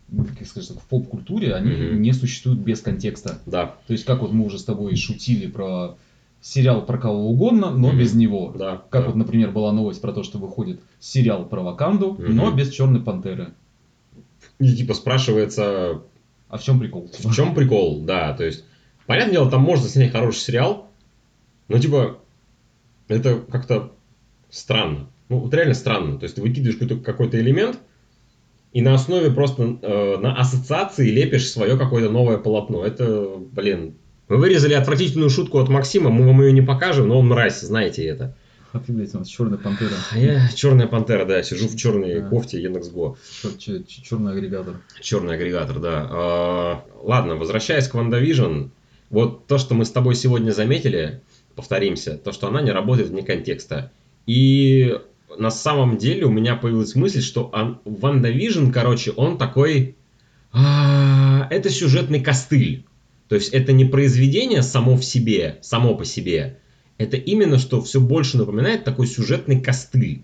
ну, 0.10 0.26
как 0.38 0.48
сказать, 0.48 0.70
так, 0.70 0.80
в 0.80 0.86
поп-культуре, 0.86 1.56
они 1.56 1.72
Мгм. 1.72 2.02
не 2.02 2.14
существуют 2.14 2.60
без 2.60 2.82
контекста. 2.82 3.40
Да, 3.46 3.76
То 3.88 3.94
есть, 3.94 4.06
как 4.06 4.22
вот 4.22 4.32
мы 4.32 4.46
уже 4.46 4.60
с 4.60 4.64
тобой 4.64 4.96
шутили 4.96 5.48
про 5.48 5.96
сериал 6.44 6.86
про 6.86 6.98
кого 6.98 7.30
угодно, 7.30 7.70
но 7.72 7.90
Мгм. 7.90 7.98
без 8.00 8.14
него. 8.14 8.54
да. 8.58 8.82
Как 8.90 9.02
да. 9.04 9.08
вот, 9.08 9.16
например, 9.16 9.52
была 9.52 9.72
новость 9.72 10.02
про 10.02 10.12
то, 10.12 10.24
что 10.24 10.38
выходит 10.40 10.80
сериал 11.00 11.46
про 11.46 11.62
Ваканду, 11.62 12.16
Мгм. 12.18 12.36
но 12.36 12.52
без 12.52 12.70
Черной 12.70 13.00
Пантеры. 13.02 13.54
И 14.62 14.76
типа 14.76 14.94
спрашивается, 14.94 16.04
А 16.48 16.58
в 16.58 16.64
чем 16.64 16.80
прикол? 16.80 17.10
в 17.12 17.34
чем 17.34 17.56
прикол, 17.56 18.02
да, 18.02 18.34
то 18.34 18.44
есть, 18.44 18.64
понятное 19.08 19.34
дело, 19.34 19.50
там 19.50 19.62
можно 19.62 19.90
снять 19.90 20.12
хороший 20.12 20.40
сериал, 20.40 20.88
но 21.68 21.80
типа, 21.80 22.20
это 23.08 23.40
как-то 23.52 23.92
странно. 24.50 25.10
Ну, 25.30 25.40
вот 25.40 25.54
реально 25.54 25.74
странно. 25.74 26.20
То 26.20 26.26
есть, 26.26 26.36
ты 26.36 26.42
выкидываешь 26.42 26.78
какой-то, 26.78 27.04
какой-то 27.04 27.40
элемент, 27.40 27.80
и 28.72 28.82
на 28.82 28.94
основе 28.94 29.32
просто 29.32 29.80
э, 29.82 30.18
на 30.18 30.36
ассоциации 30.36 31.10
лепишь 31.10 31.50
свое 31.50 31.78
какое-то 31.78 32.12
новое 32.12 32.38
полотно. 32.38 32.86
Это, 32.86 33.36
блин, 33.38 33.96
мы 34.30 34.38
вырезали 34.38 34.76
отвратительную 34.76 35.30
шутку 35.30 35.60
от 35.60 35.70
Максима, 35.70 36.10
мы 36.10 36.26
вам 36.26 36.42
ее 36.42 36.54
не 36.54 36.62
покажем, 36.62 37.08
но 37.08 37.20
он 37.20 37.28
мразь, 37.28 37.62
знаете 37.62 38.06
это. 38.06 38.36
А 38.74 38.80
ты, 38.80 38.94
блядь, 38.94 39.14
у 39.16 39.20
нас 39.20 39.28
Черная 39.28 39.58
Пантера. 39.58 39.96
А 40.12 40.18
я 40.18 40.48
черная 40.56 40.88
пантера, 40.88 41.26
да, 41.26 41.44
сижу 41.44 41.68
в 41.68 41.76
черной 41.76 42.22
Да. 42.22 42.30
кофте 42.30 42.62
Яндекс.Го. 42.62 43.18
Черный 43.86 44.32
агрегатор. 44.32 44.76
Черный 45.02 45.36
агрегатор, 45.36 45.80
да. 45.80 46.08
А, 46.10 46.86
ладно, 47.04 47.36
возвращаясь 47.36 47.90
к 47.90 47.96
WandaVision, 47.96 48.70
вот 49.10 49.48
то, 49.48 49.58
что 49.58 49.76
мы 49.76 49.84
с 49.84 49.92
тобой 49.92 50.16
сегодня 50.16 50.52
заметили, 50.52 51.22
повторимся, 51.56 52.18
то, 52.18 52.32
что 52.32 52.48
она 52.48 52.62
не 52.62 52.72
работает 52.72 53.10
вне 53.10 53.24
контекста. 53.24 53.92
И 54.26 54.98
на 55.38 55.52
самом 55.52 55.98
деле 55.98 56.26
у 56.26 56.32
меня 56.32 56.56
появилась 56.56 56.96
мысль, 56.96 57.22
что 57.22 57.52
WandaVision, 57.86 58.72
короче, 58.72 59.12
он 59.12 59.38
такой... 59.38 59.98
а, 60.54 61.48
это 61.50 61.70
сюжетный 61.70 62.22
костыль. 62.22 62.86
То 63.28 63.36
есть 63.36 63.50
это 63.50 63.74
не 63.74 63.86
произведение 63.86 64.62
само 64.62 64.96
в 64.96 65.04
себе, 65.04 65.60
само 65.62 65.96
по 65.96 66.06
себе. 66.06 66.58
Это 67.02 67.18
именно 67.18 67.58
что 67.58 67.82
все 67.82 68.00
больше 68.00 68.38
напоминает 68.38 68.84
такой 68.84 69.08
сюжетный 69.08 69.60
костыль. 69.60 70.24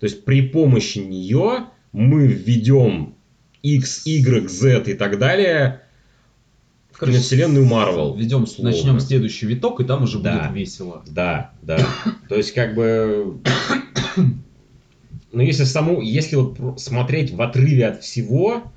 То 0.00 0.04
есть 0.04 0.24
при 0.24 0.42
помощи 0.42 0.98
нее 0.98 1.66
мы 1.92 2.26
введем 2.26 3.14
X, 3.62 4.06
Y, 4.06 4.48
Z 4.48 4.84
и 4.86 4.94
так 4.94 5.18
далее 5.18 5.82
в 6.96 7.04
киновселенную 7.04 7.66
Марвел. 7.66 8.14
Ведем, 8.14 8.44
условно. 8.44 8.70
начнем 8.70 9.00
следующий 9.00 9.46
виток, 9.46 9.80
и 9.80 9.84
там 9.84 10.04
уже 10.04 10.18
Да. 10.18 10.44
будет 10.48 10.56
весело. 10.56 11.02
Да, 11.06 11.52
да. 11.62 11.78
То 12.28 12.36
есть, 12.36 12.52
как 12.52 12.74
бы... 12.74 13.38
Ну, 15.32 15.42
если 15.42 15.64
саму... 15.64 16.00
Если 16.00 16.36
вот 16.36 16.80
смотреть 16.80 17.30
в 17.30 17.42
отрыве 17.42 17.88
от 17.88 18.02
всего, 18.02 18.72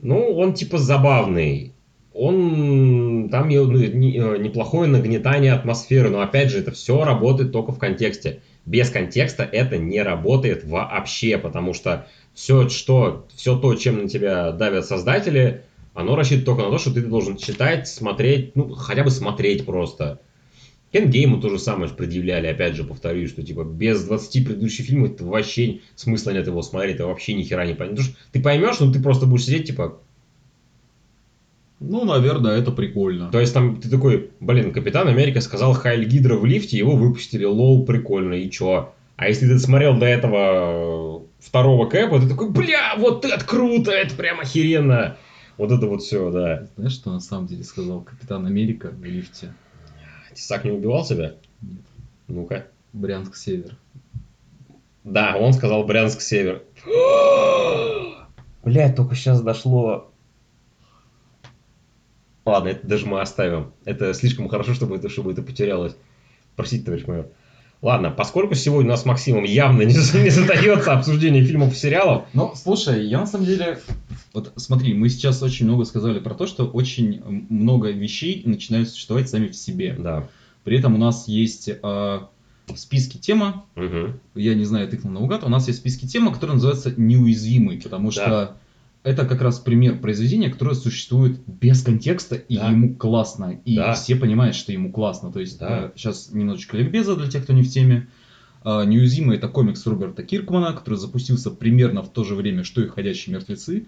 ну, 0.00 0.34
он 0.34 0.54
типа 0.54 0.78
забавный. 0.78 1.73
Он... 2.14 3.28
Там 3.28 3.48
ну, 3.48 3.78
э, 3.82 4.38
неплохое 4.38 4.88
нагнетание 4.88 5.52
атмосферы, 5.52 6.10
но, 6.10 6.20
опять 6.20 6.50
же, 6.50 6.60
это 6.60 6.70
все 6.70 7.04
работает 7.04 7.52
только 7.52 7.72
в 7.72 7.78
контексте. 7.78 8.40
Без 8.64 8.88
контекста 8.88 9.42
это 9.42 9.76
не 9.76 10.00
работает 10.00 10.64
вообще, 10.64 11.36
потому 11.36 11.74
что 11.74 12.06
все, 12.32 12.68
что, 12.68 13.26
все 13.34 13.58
то, 13.58 13.74
чем 13.74 14.04
на 14.04 14.08
тебя 14.08 14.52
давят 14.52 14.86
создатели, 14.86 15.62
оно 15.92 16.16
рассчитано 16.16 16.46
только 16.46 16.62
на 16.62 16.70
то, 16.70 16.78
что 16.78 16.94
ты 16.94 17.02
должен 17.02 17.36
читать, 17.36 17.88
смотреть, 17.88 18.56
ну, 18.56 18.70
хотя 18.74 19.04
бы 19.04 19.10
смотреть 19.10 19.66
просто. 19.66 20.20
Эндгейму 20.92 21.40
то 21.40 21.48
же 21.48 21.58
самое 21.58 21.90
предъявляли, 21.90 22.46
опять 22.46 22.76
же, 22.76 22.84
повторюсь, 22.84 23.30
что 23.30 23.42
типа 23.42 23.64
без 23.64 24.04
20 24.04 24.46
предыдущих 24.46 24.86
фильмов 24.86 25.12
это 25.12 25.24
вообще 25.24 25.80
смысла 25.96 26.30
нет 26.30 26.46
его 26.46 26.62
смотреть, 26.62 26.98
ты 26.98 27.04
вообще 27.04 27.34
ни 27.34 27.42
хера 27.42 27.66
не 27.66 27.74
поймешь. 27.74 27.96
Потому 27.96 28.08
что 28.08 28.16
ты 28.30 28.40
поймешь, 28.40 28.78
но 28.78 28.92
ты 28.92 29.02
просто 29.02 29.26
будешь 29.26 29.44
сидеть, 29.44 29.66
типа, 29.66 29.98
Ну, 31.86 32.04
наверное, 32.04 32.56
это 32.58 32.70
прикольно. 32.70 33.30
то 33.30 33.40
есть 33.40 33.52
там 33.52 33.80
ты 33.80 33.90
такой, 33.90 34.30
блин, 34.40 34.72
Капитан 34.72 35.08
Америка 35.08 35.40
сказал 35.40 35.74
Хайль 35.74 36.06
Гидра 36.06 36.36
в 36.36 36.44
лифте, 36.44 36.78
его 36.78 36.96
выпустили, 36.96 37.44
лол, 37.44 37.84
прикольно, 37.84 38.34
и 38.34 38.50
чё? 38.50 38.94
А 39.16 39.28
если 39.28 39.46
ты 39.46 39.58
смотрел 39.58 39.96
до 39.96 40.06
этого 40.06 41.22
второго 41.38 41.88
Кэпа, 41.88 42.20
ты 42.20 42.28
такой, 42.28 42.50
бля, 42.50 42.94
вот 42.96 43.24
это 43.24 43.44
круто, 43.44 43.90
это 43.90 44.14
прям 44.14 44.40
охеренно. 44.40 45.16
Вот 45.56 45.70
это 45.70 45.86
вот 45.86 46.02
все, 46.02 46.30
да. 46.30 46.66
Знаешь, 46.76 46.92
что 46.92 47.12
на 47.12 47.20
самом 47.20 47.46
деле 47.46 47.62
сказал 47.62 48.00
Капитан 48.00 48.44
Америка 48.46 48.90
в 48.90 49.04
лифте? 49.04 49.54
Тесак 50.34 50.64
не 50.64 50.72
убивал 50.72 51.04
себя? 51.04 51.34
Нет. 51.62 51.80
Ну-ка. 52.26 52.66
Брянск-Север. 52.92 53.76
Да, 55.04 55.36
он 55.38 55.52
сказал 55.52 55.84
Брянск-Север. 55.84 56.62
Блядь, 58.64 58.96
только 58.96 59.14
сейчас 59.14 59.42
дошло. 59.42 60.10
Ладно, 62.44 62.68
это 62.68 62.86
даже 62.86 63.06
мы 63.06 63.20
оставим. 63.20 63.72
Это 63.84 64.12
слишком 64.14 64.48
хорошо, 64.48 64.74
чтобы 64.74 64.96
это, 64.96 65.08
чтобы 65.08 65.32
это 65.32 65.42
потерялось. 65.42 65.96
Простите, 66.56 66.84
товарищ 66.84 67.06
майор. 67.06 67.28
Ладно, 67.80 68.10
поскольку 68.10 68.54
сегодня 68.54 68.88
у 68.88 68.92
нас 68.92 69.02
с 69.02 69.04
Максимом 69.04 69.44
явно 69.44 69.82
не, 69.82 69.94
не 70.22 70.30
задается 70.30 70.94
обсуждение 70.94 71.44
фильмов 71.44 71.74
и 71.74 71.76
сериалов. 71.76 72.24
Ну, 72.32 72.52
слушай, 72.54 73.06
я 73.06 73.20
на 73.20 73.26
самом 73.26 73.46
деле... 73.46 73.78
Вот 74.32 74.52
смотри, 74.56 74.94
мы 74.94 75.08
сейчас 75.10 75.42
очень 75.42 75.66
много 75.66 75.84
сказали 75.84 76.18
про 76.18 76.34
то, 76.34 76.46
что 76.46 76.64
очень 76.64 77.22
много 77.50 77.90
вещей 77.90 78.42
начинают 78.46 78.88
существовать 78.88 79.28
сами 79.28 79.48
в 79.48 79.54
себе. 79.54 79.94
Да. 79.98 80.28
При 80.64 80.78
этом 80.78 80.94
у 80.94 80.98
нас 80.98 81.28
есть 81.28 81.68
э, 81.68 81.78
в 82.66 82.76
списке 82.76 83.18
тема, 83.18 83.64
Угу. 83.76 84.14
я 84.34 84.54
не 84.54 84.64
знаю, 84.64 84.88
тыкнул 84.88 85.12
наугад, 85.12 85.44
у 85.44 85.48
нас 85.48 85.66
есть 85.66 85.78
в 85.78 85.82
списке 85.82 86.06
тема, 86.06 86.32
которая 86.32 86.54
называется 86.54 86.94
«Неуязвимый», 86.96 87.80
потому 87.80 88.10
что 88.10 88.56
это 89.04 89.26
как 89.26 89.42
раз 89.42 89.60
пример 89.60 90.00
произведения, 90.00 90.48
которое 90.48 90.74
существует 90.74 91.38
без 91.46 91.82
контекста, 91.82 92.36
и 92.36 92.56
Да. 92.56 92.70
ему 92.70 92.96
классно, 92.96 93.60
и 93.64 93.76
Да. 93.76 93.92
все 93.92 94.16
понимают, 94.16 94.56
что 94.56 94.72
ему 94.72 94.90
классно. 94.90 95.30
То 95.30 95.40
есть, 95.40 95.58
Да. 95.58 95.92
сейчас 95.94 96.32
немножечко 96.32 96.76
ликбеза 96.78 97.14
для 97.14 97.28
тех, 97.30 97.44
кто 97.44 97.52
не 97.52 97.62
в 97.62 97.70
теме. 97.70 98.08
А, 98.62 98.82
«Неуязвимый»— 98.86 99.36
это 99.38 99.48
комикс 99.48 99.86
Роберта 99.86 100.22
Киркмана, 100.22 100.72
который 100.72 100.94
запустился 100.98 101.50
примерно 101.50 102.02
в 102.02 102.08
то 102.08 102.24
же 102.24 102.34
время, 102.34 102.64
что 102.64 102.82
и 102.82 102.88
«Ходячие 102.88 103.34
мертвецы». 103.34 103.86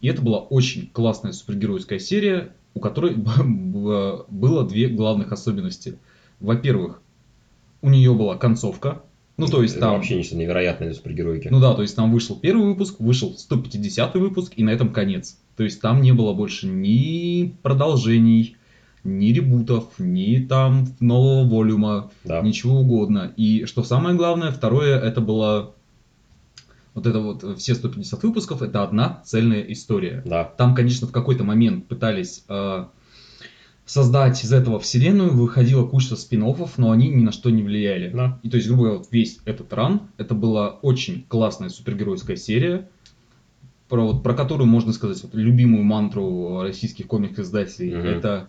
И 0.00 0.08
это 0.08 0.22
была 0.22 0.38
очень 0.38 0.88
классная 0.90 1.32
супергеройская 1.32 1.98
серия, 1.98 2.54
у 2.72 2.80
которой 2.80 3.14
было 3.44 4.66
две 4.66 4.88
главных 4.88 5.30
особенности. 5.30 5.98
Во-первых, 6.40 7.02
у 7.82 7.90
нее 7.90 8.14
была 8.14 8.36
концовка, 8.38 9.02
ну 9.36 9.46
то 9.46 9.62
есть 9.62 9.74
Это 9.74 9.86
там... 9.86 9.94
вообще 9.94 10.16
нечто 10.16 10.36
невероятное 10.36 10.88
для 10.88 10.96
супергеройки. 10.96 11.48
Ну 11.48 11.60
да, 11.60 11.74
то 11.74 11.82
есть 11.82 11.96
там 11.96 12.12
вышел 12.12 12.36
первый 12.36 12.66
выпуск, 12.66 12.96
вышел 13.00 13.36
150 13.36 14.14
выпуск, 14.14 14.52
и 14.56 14.62
на 14.62 14.70
этом 14.70 14.92
конец. 14.92 15.38
То 15.56 15.64
есть 15.64 15.80
там 15.80 16.02
не 16.02 16.12
было 16.12 16.32
больше 16.32 16.66
ни 16.66 17.56
продолжений, 17.62 18.56
ни 19.02 19.32
ребутов, 19.32 19.90
ни 19.98 20.38
там 20.38 20.86
нового 21.00 21.48
волюма, 21.48 22.10
да. 22.24 22.40
ничего 22.40 22.80
угодно. 22.80 23.32
И 23.36 23.64
что 23.66 23.82
самое 23.82 24.16
главное, 24.16 24.50
второе, 24.50 24.98
это 24.98 25.20
было 25.20 25.74
вот 26.94 27.06
это 27.06 27.20
вот 27.20 27.44
э, 27.44 27.54
все 27.56 27.74
150 27.74 28.22
выпусков, 28.22 28.62
это 28.62 28.82
одна 28.82 29.22
цельная 29.24 29.62
история. 29.62 30.22
Да. 30.24 30.44
Там, 30.44 30.74
конечно, 30.74 31.06
в 31.06 31.12
какой-то 31.12 31.44
момент 31.44 31.86
пытались 31.86 32.44
э, 32.48 32.84
создать 33.86 34.42
из 34.42 34.52
этого 34.52 34.78
вселенную, 34.80 35.32
выходила 35.32 35.86
куча 35.86 36.16
спин 36.16 36.44
но 36.76 36.90
они 36.90 37.08
ни 37.08 37.22
на 37.22 37.32
что 37.32 37.50
не 37.50 37.62
влияли. 37.62 38.10
Да. 38.14 38.38
И 38.42 38.48
то 38.48 38.56
есть, 38.56 38.66
грубо 38.68 38.84
говоря, 38.84 38.98
вот 38.98 39.08
весь 39.10 39.38
этот 39.44 39.72
ран, 39.72 40.02
это 40.16 40.34
была 40.34 40.70
очень 40.70 41.24
классная 41.28 41.68
супергеройская 41.68 42.36
серия, 42.36 42.88
про, 43.88 44.06
вот, 44.06 44.22
про 44.22 44.34
которую 44.34 44.66
можно 44.66 44.92
сказать 44.92 45.22
вот, 45.22 45.34
любимую 45.34 45.84
мантру 45.84 46.62
российских 46.62 47.06
комик-издателей. 47.06 47.94
Мгм. 47.94 48.06
Это 48.06 48.48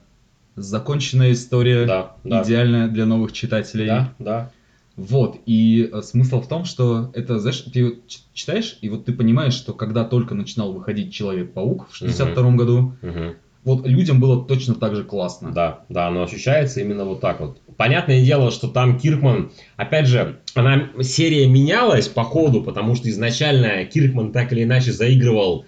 законченная 0.56 1.34
история, 1.34 1.86
Да. 1.86 2.16
Да. 2.24 2.44
идеальная 2.44 2.88
для 2.88 3.06
новых 3.06 3.34
читателей. 3.34 3.88
Да. 3.88 4.14
Да. 4.20 4.52
Вот, 4.96 5.42
и 5.46 5.90
э, 5.92 6.02
смысл 6.02 6.40
в 6.40 6.48
том, 6.48 6.64
что 6.64 7.12
это, 7.14 7.38
знаешь, 7.40 7.60
ты 7.74 8.00
читаешь, 8.34 8.78
и 8.80 8.88
вот 8.88 9.04
ты 9.04 9.12
понимаешь, 9.12 9.54
что 9.54 9.74
когда 9.74 10.06
только 10.06 10.36
начинал 10.36 10.72
выходить 10.72 11.14
Человек-паук 11.14 11.90
в 11.90 11.96
62 11.98 12.52
году, 12.52 12.94
Мгм. 13.02 13.36
Вот 13.66 13.86
людям 13.88 14.20
было 14.20 14.46
точно 14.46 14.76
так 14.76 14.96
же 14.96 15.04
классно. 15.04 15.52
Да, 15.52 15.86
да, 15.90 16.08
оно 16.08 16.24
ощущается 16.24 16.80
именно 16.82 17.04
вот 17.04 17.20
так 17.20 17.42
вот. 17.42 17.60
Понятное 17.78 18.24
дело, 18.24 18.52
что 18.52 18.68
там 18.68 18.98
Киркман, 18.98 19.52
опять 19.76 20.08
же, 20.08 20.40
она 20.54 20.92
серия 21.02 21.48
менялась 21.48 22.08
по 22.08 22.24
ходу, 22.24 22.64
потому 22.64 22.96
что 22.96 23.10
изначально 23.10 23.84
Киркман 23.86 24.32
так 24.32 24.54
или 24.54 24.64
иначе 24.64 24.92
заигрывал 24.92 25.66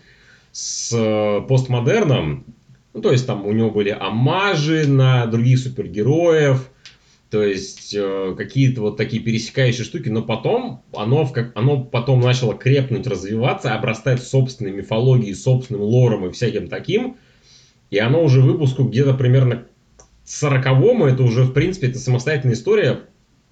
с 0.51 0.93
э, 0.93 1.41
постмодерном. 1.47 2.45
Ну, 2.93 3.01
то 3.01 3.11
есть 3.11 3.25
там 3.25 3.45
у 3.45 3.51
него 3.51 3.71
были 3.71 3.89
амажи 3.89 4.87
на 4.87 5.25
других 5.25 5.59
супергероев, 5.59 6.69
то 7.31 7.43
есть 7.43 7.95
э, 7.95 8.35
какие-то 8.37 8.81
вот 8.81 8.97
такие 8.97 9.21
пересекающие 9.21 9.83
штуки, 9.83 10.09
но 10.09 10.21
потом 10.21 10.83
оно, 10.95 11.25
в 11.25 11.33
как, 11.33 11.51
оно 11.55 11.83
потом 11.83 12.21
начало 12.21 12.53
крепнуть, 12.53 13.07
развиваться, 13.07 13.73
обрастать 13.73 14.23
собственной 14.23 14.71
мифологией, 14.71 15.33
собственным 15.35 15.81
лором 15.81 16.27
и 16.27 16.31
всяким 16.31 16.67
таким. 16.67 17.17
И 17.89 17.97
оно 17.97 18.23
уже 18.23 18.41
выпуску 18.41 18.83
где-то 18.83 19.13
примерно 19.13 19.65
к 19.97 20.03
сороковому, 20.25 21.05
это 21.05 21.23
уже, 21.23 21.43
в 21.43 21.53
принципе, 21.53 21.87
это 21.87 21.99
самостоятельная 21.99 22.55
история, 22.55 23.01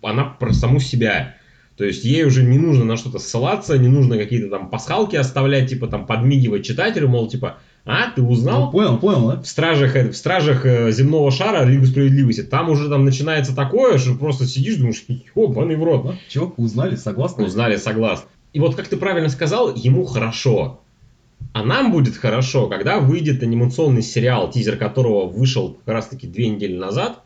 она 0.01 0.25
про 0.25 0.53
саму 0.53 0.79
себя. 0.79 1.35
То 1.77 1.83
есть 1.83 2.05
ей 2.05 2.23
уже 2.23 2.43
не 2.43 2.57
нужно 2.57 2.85
на 2.85 2.95
что-то 2.95 3.19
ссылаться, 3.19 3.77
не 3.77 3.89
нужно 3.89 4.17
какие-то 4.17 4.49
там 4.49 4.69
пасхалки 4.69 5.15
оставлять, 5.15 5.69
типа 5.69 5.87
там 5.87 6.05
подмигивать 6.05 6.65
читателю, 6.65 7.09
мол, 7.09 7.27
типа, 7.27 7.57
а, 7.85 8.11
ты 8.11 8.21
Ну, 8.21 8.29
узнал? 8.29 8.71
понял, 8.71 8.97
понял, 8.97 9.27
да? 9.27 9.41
в 9.41 9.47
стражах, 9.47 9.95
э, 9.95 10.09
в 10.09 10.15
стражах 10.15 10.65
э, 10.65 10.91
земного 10.91 11.31
шара 11.31 11.65
Лигу 11.65 11.85
справедливости. 11.85 12.41
Там 12.41 12.69
уже 12.69 12.89
там 12.89 13.03
начинается 13.05 13.55
такое, 13.55 13.97
что 13.97 14.15
просто 14.15 14.45
сидишь, 14.45 14.77
думаешь, 14.77 15.03
ебаный 15.07 15.75
в 15.75 15.83
рот. 15.83 16.03
Да? 16.05 16.15
Чего, 16.29 16.53
узнали, 16.57 16.95
согласны? 16.95 17.45
Узнали, 17.45 17.75
согласен. 17.75 18.23
И 18.53 18.59
вот, 18.59 18.75
как 18.75 18.87
ты 18.87 18.95
правильно 18.95 19.29
сказал, 19.29 19.75
ему 19.75 20.05
хорошо. 20.05 20.81
А 21.55 21.63
нам 21.63 21.93
будет 21.93 22.17
хорошо, 22.17 22.67
когда 22.67 22.99
выйдет 22.99 23.41
анимационный 23.41 24.01
сериал, 24.01 24.51
тизер 24.51 24.75
которого 24.75 25.25
вышел 25.25 25.77
как 25.85 25.93
раз 25.93 26.07
таки 26.09 26.27
две 26.27 26.49
недели 26.49 26.75
назад, 26.75 27.21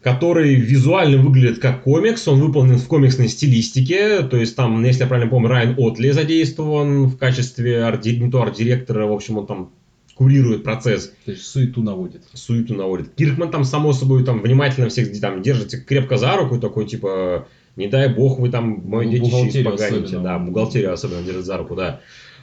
который 0.00 0.54
визуально 0.54 1.18
выглядит 1.18 1.58
как 1.58 1.82
комикс, 1.82 2.26
он 2.26 2.40
выполнен 2.40 2.78
в 2.78 2.88
комиксной 2.88 3.28
стилистике, 3.28 4.22
то 4.22 4.38
есть 4.38 4.56
там, 4.56 4.82
если 4.82 5.02
я 5.02 5.06
правильно 5.06 5.30
помню, 5.30 5.50
Райан 5.50 5.74
Отли 5.76 6.08
задействован 6.12 7.08
в 7.08 7.18
качестве 7.18 7.84
арт 7.84 8.06
не 8.06 8.30
то 8.30 8.40
арт-директора, 8.40 9.04
в 9.04 9.12
общем, 9.12 9.36
он 9.36 9.46
там 9.46 9.70
курирует 10.14 10.64
процесс 10.64 11.12
То 11.26 11.32
есть 11.32 11.46
суету 11.46 11.82
наводит. 11.82 12.22
суету 12.32 12.72
наводит. 12.72 13.14
Киркман 13.16 13.50
там, 13.50 13.64
само 13.64 13.92
собой, 13.92 14.24
там 14.24 14.40
внимательно 14.40 14.88
всех 14.88 15.20
там 15.20 15.42
держите 15.42 15.76
крепко 15.76 16.16
за 16.16 16.34
руку, 16.38 16.58
такой, 16.58 16.86
типа, 16.86 17.48
не 17.76 17.88
дай 17.88 18.08
бог 18.08 18.38
вы 18.38 18.48
там 18.48 18.80
мое 18.86 19.04
Ну, 19.04 19.12
детище 19.12 19.60
испоганите. 19.60 20.20
Да, 20.20 20.38
бухгалтерию 20.38 20.94
особенно 20.94 21.22
держит 21.22 21.44
за 21.44 21.58
руку, 21.58 21.76
да. 21.76 22.00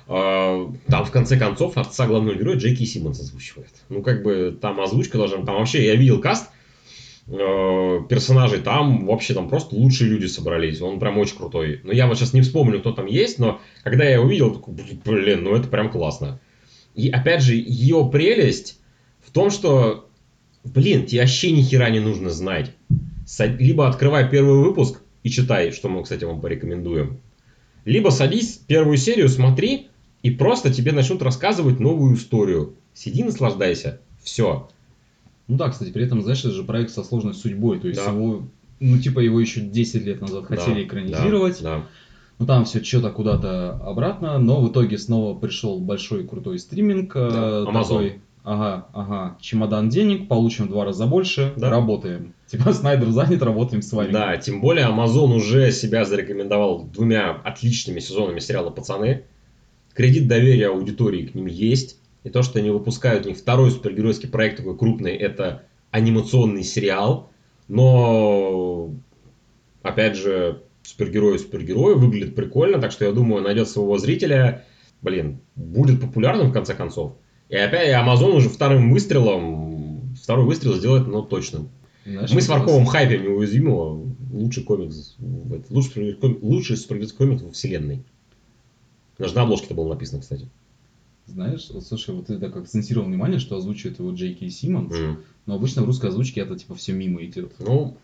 А, 0.08 0.72
Там, 0.88 1.06
в 1.06 1.12
конце 1.12 1.38
концов, 1.38 1.78
отца 1.78 2.08
главного 2.08 2.36
героя 2.36 2.58
Джеки 2.58 2.84
Симмонс 2.86 3.20
озвучивает. 3.20 3.72
Ну, 3.90 4.02
как 4.02 4.24
бы, 4.24 4.58
там 4.60 4.80
озвучка 4.82 5.18
должна... 5.18 5.44
Там 5.46 5.56
вообще, 5.56 5.86
я 5.86 5.96
видел 5.96 6.20
каст 6.20 6.50
э, 7.28 8.00
персонажей, 8.10 8.60
там 8.60 9.06
вообще 9.06 9.34
там 9.34 9.50
просто 9.50 9.76
лучшие 9.76 10.10
люди 10.10 10.26
собрались. 10.26 10.82
Он 10.82 11.00
прям 11.00 11.18
очень 11.18 11.38
крутой. 11.38 11.82
Но 11.84 11.94
я 11.94 12.08
вот 12.08 12.18
сейчас 12.18 12.34
не 12.34 12.42
вспомню, 12.42 12.80
кто 12.80 12.92
там 12.92 13.06
есть, 13.06 13.40
но 13.40 13.62
когда 13.84 14.04
я 14.04 14.22
увидел, 14.22 14.54
такой, 14.54 14.74
блин, 14.74 15.44
ну 15.44 15.56
это 15.56 15.68
прям 15.68 15.90
классно. 15.90 16.40
И 16.96 17.10
опять 17.10 17.42
же, 17.42 17.56
ее 17.56 18.08
прелесть 18.12 18.80
в 19.26 19.32
том, 19.32 19.50
что, 19.50 20.10
блин, 20.64 21.06
тебе 21.06 21.22
вообще 21.22 21.52
ни 21.52 21.62
хера 21.62 21.90
не 21.90 22.00
нужно 22.00 22.30
знать. 22.30 22.72
Либо 23.40 23.88
открывай 23.88 24.30
первый 24.30 24.60
выпуск 24.60 25.02
и 25.24 25.30
читай, 25.30 25.72
что 25.72 25.90
мы, 25.90 26.04
кстати, 26.04 26.26
вам 26.26 26.42
порекомендуем. 26.42 27.20
Либо 27.86 28.10
садись, 28.10 28.62
первую 28.68 28.98
серию 28.98 29.28
смотри, 29.28 29.88
и 30.24 30.32
просто 30.32 30.74
тебе 30.74 30.92
начнут 30.92 31.22
рассказывать 31.22 31.80
новую 31.80 32.16
историю. 32.16 32.74
Сиди, 32.96 33.24
наслаждайся. 33.24 34.00
Все. 34.24 34.68
Ну 35.48 35.58
да, 35.58 35.70
кстати, 35.70 35.92
при 35.92 36.04
этом, 36.06 36.22
знаешь, 36.24 36.40
это 36.40 36.52
же 36.52 36.64
проект 36.64 36.92
со 36.92 37.04
сложной 37.04 37.34
судьбой. 37.34 37.80
То 37.80 37.88
есть 37.90 38.04
Да. 38.04 38.12
его, 38.12 38.44
ну 38.80 38.98
типа 38.98 39.20
его 39.20 39.40
еще 39.40 39.62
10 39.62 40.04
лет 40.06 40.22
назад 40.22 40.46
хотели 40.46 40.84
экранизировать. 40.86 41.62
Да, 41.62 41.84
Ну 42.40 42.46
там 42.48 42.66
все 42.66 42.84
что-то 42.84 43.12
куда-то 43.12 43.74
обратно, 43.86 44.40
но 44.40 44.62
в 44.62 44.72
итоге 44.72 44.98
снова 44.98 45.38
пришел 45.38 45.80
большой 45.80 46.26
крутой 46.26 46.58
стриминг. 46.60 47.12
э, 47.16 47.30
Да, 47.30 47.72
Amazon. 47.72 47.84
такой, 47.84 48.22
ага, 48.44 48.88
ага, 48.94 49.38
чемодан 49.42 49.90
денег, 49.90 50.28
получим 50.28 50.66
в 50.66 50.70
два 50.70 50.86
раза 50.86 51.06
больше, 51.06 51.54
Да. 51.58 51.70
работаем. 51.70 52.34
Типа 52.48 52.72
Снайдер 52.74 53.10
занят, 53.12 53.42
работаем 53.44 53.82
с 53.82 53.92
вами. 53.92 54.12
Да, 54.12 54.38
тем 54.38 54.62
более 54.62 54.88
Amazon 54.88 55.34
уже 55.36 55.72
себя 55.72 56.06
зарекомендовал 56.06 56.84
двумя 56.86 57.32
отличными 57.44 58.00
сезонами 58.00 58.40
сериала 58.40 58.70
«Пацаны». 58.70 59.24
Кредит 59.94 60.28
доверия 60.28 60.70
аудитории 60.70 61.26
к 61.26 61.36
ним 61.36 61.46
есть. 61.46 62.00
И 62.24 62.30
то, 62.30 62.42
что 62.42 62.60
они 62.60 62.70
выпускают 62.70 63.26
у 63.26 63.30
них 63.30 63.38
второй 63.38 63.72
супергеройский 63.72 64.30
проект 64.30 64.58
такой 64.58 64.78
крупный, 64.78 65.16
это 65.16 65.64
анимационный 65.92 66.64
сериал. 66.64 67.30
Но, 67.68 68.94
опять 69.82 70.16
же, 70.16 70.64
супергерои 70.84 71.38
супергерои 71.38 71.96
выглядит 71.96 72.36
прикольно, 72.36 72.80
так 72.80 72.92
что 72.92 73.06
я 73.06 73.12
думаю, 73.12 73.44
найдет 73.44 73.70
своего 73.70 73.98
зрителя. 73.98 74.66
Блин, 75.02 75.40
будет 75.56 76.02
популярным 76.02 76.50
в 76.50 76.54
конце 76.54 76.74
концов. 76.74 77.14
И 77.50 77.56
опять 77.56 77.90
Amazon 77.90 78.36
уже 78.36 78.50
вторым 78.50 78.92
выстрелом, 78.92 80.16
второй 80.16 80.46
выстрел 80.46 80.74
сделает, 80.76 81.08
ну, 81.08 81.22
точным. 81.24 81.70
Знаешь, 82.06 82.32
Мы 82.32 82.42
с? 82.42 82.48
Варковым 82.50 82.86
хайпим 82.86 83.24
неуязвимого. 83.24 84.14
Лучший 84.32 84.64
комикс. 84.64 85.16
Лучший, 85.70 86.18
лучший 86.42 86.78
супергеройский 86.78 87.18
комикс 87.18 87.42
во 87.44 87.52
вселенной. 87.52 88.04
Даже 89.18 89.36
на 89.36 89.44
обложке 89.44 89.68
это 89.68 89.76
было 89.76 89.90
написано, 89.94 90.22
кстати. 90.22 90.48
Знаешь, 91.26 91.70
вот 91.70 91.86
слушай, 91.86 92.14
вот 92.14 92.28
ты 92.28 92.38
так 92.38 92.56
акцентировал 92.56 93.08
внимание, 93.08 93.40
что 93.40 93.56
озвучивает 93.56 94.00
его 94.00 94.12
Джей 94.12 94.34
Кей 94.34 94.50
Симмонс, 94.50 94.94
М. 94.94 95.24
но 95.46 95.56
обычно 95.56 95.82
в 95.84 95.86
русской 95.86 96.08
озвучке 96.08 96.42
это 96.42 96.58
типа 96.58 96.76
все 96.76 96.92
мимо 96.94 97.24
идет. 97.24 97.54
Ну, 97.60 97.96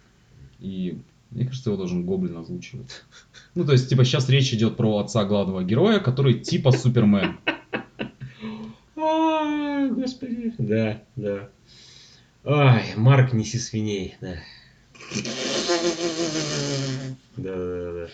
И 0.60 0.98
мне 1.32 1.46
кажется, 1.46 1.70
его 1.70 1.78
должен 1.78 2.06
Гоблин 2.06 2.38
озвучивать. 2.38 3.04
Ну, 3.56 3.66
то 3.66 3.72
есть, 3.74 3.90
типа, 3.90 4.04
сейчас 4.06 4.30
речь 4.30 4.54
идет 4.54 4.78
про 4.78 4.98
отца 5.00 5.26
главного 5.26 5.64
героя, 5.64 6.00
который 6.00 6.36
типа 6.40 6.72
Супермен. 6.72 7.38
Господи. 8.96 10.54
Да, 10.58 11.02
да. 11.16 11.50
Ай, 12.46 12.94
Марк, 12.96 13.34
неси 13.34 13.58
свиней, 13.58 14.16
да. 14.22 14.36
Да, 17.38 17.56
да, 17.56 17.92
да. 17.94 18.08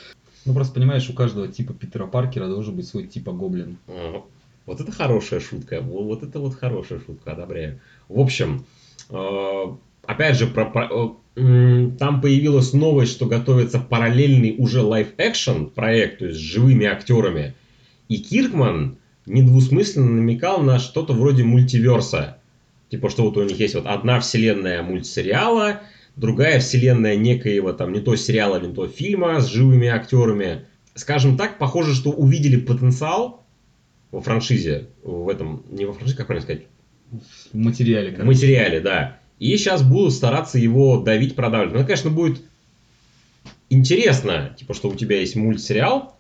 Ну, 0.46 0.54
просто 0.54 0.76
понимаешь, 0.76 1.10
у 1.10 1.14
каждого 1.14 1.48
типа 1.48 1.74
Питера 1.74 2.06
Паркера 2.06 2.48
должен 2.48 2.76
быть 2.76 2.88
свой 2.88 3.08
типа 3.08 3.32
Гоблин. 3.32 3.78
А, 3.88 4.22
Вот 4.66 4.80
это 4.82 4.92
хорошая 4.92 5.40
шутка. 5.40 5.82
Во- 5.82 6.04
Вот 6.04 6.24
это 6.24 6.40
вот 6.40 6.56
хорошая 6.56 7.00
шутка, 7.00 7.32
одобряю. 7.34 7.80
В 8.10 8.20
общем, 8.20 8.66
э, 9.10 9.64
опять 10.06 10.38
же, 10.38 10.48
про, 10.48 10.66
про- 10.66 11.18
э, 11.36 11.90
там 12.00 12.22
появилась 12.22 12.74
новость, 12.74 13.12
что 13.14 13.26
готовится 13.26 13.80
параллельный 13.80 14.56
уже 14.58 14.82
live-action 14.82 15.68
проект, 15.68 16.20
то 16.20 16.26
есть 16.28 16.38
с 16.40 16.42
живыми 16.42 16.86
актерами. 16.86 17.54
И 18.08 18.18
Киркман 18.20 18.98
недвусмысленно 19.26 20.12
намекал 20.12 20.62
на 20.62 20.78
что-то 20.80 21.14
вроде 21.14 21.44
мультиверса. 21.44 22.38
Типа, 22.90 23.10
что 23.10 23.24
вот 23.24 23.38
у 23.38 23.44
них 23.44 23.60
есть 23.60 23.74
вот 23.76 23.88
одна 23.88 24.20
вселенная 24.20 24.84
мультсериала, 24.84 25.82
другая 26.16 26.60
вселенная 26.60 27.16
некоего 27.16 27.74
там 27.74 27.94
не 27.94 28.00
то 28.00 28.16
сериала, 28.16 28.60
не 28.60 28.74
то 28.74 28.88
фильма 28.88 29.40
с 29.42 29.48
живыми 29.48 29.88
актерами. 29.88 30.66
Скажем 30.94 31.38
так, 31.38 31.58
похоже, 31.58 31.94
что 31.94 32.12
увидели 32.12 32.58
потенциал 32.58 33.44
во 34.12 34.22
франшизе, 34.22 34.88
в 35.04 35.28
этом, 35.28 35.64
не 35.70 35.86
во 35.86 35.94
франшизе, 35.94 36.18
как 36.18 36.28
правильно 36.28 36.46
сказать, 36.46 36.64
В 37.52 37.58
материале, 37.58 38.12
в 38.12 38.16
короче. 38.16 38.28
материале, 38.28 38.80
да. 38.80 39.20
И 39.40 39.56
сейчас 39.58 39.84
будут 39.84 40.14
стараться 40.14 40.58
его 40.58 41.02
давить, 41.02 41.36
продавливать. 41.36 41.78
Ну, 41.78 41.86
конечно, 41.86 42.10
будет 42.10 42.42
интересно, 43.70 44.56
типа, 44.58 44.74
что 44.74 44.90
у 44.90 44.96
тебя 44.96 45.20
есть 45.20 45.36
мультсериал, 45.36 46.16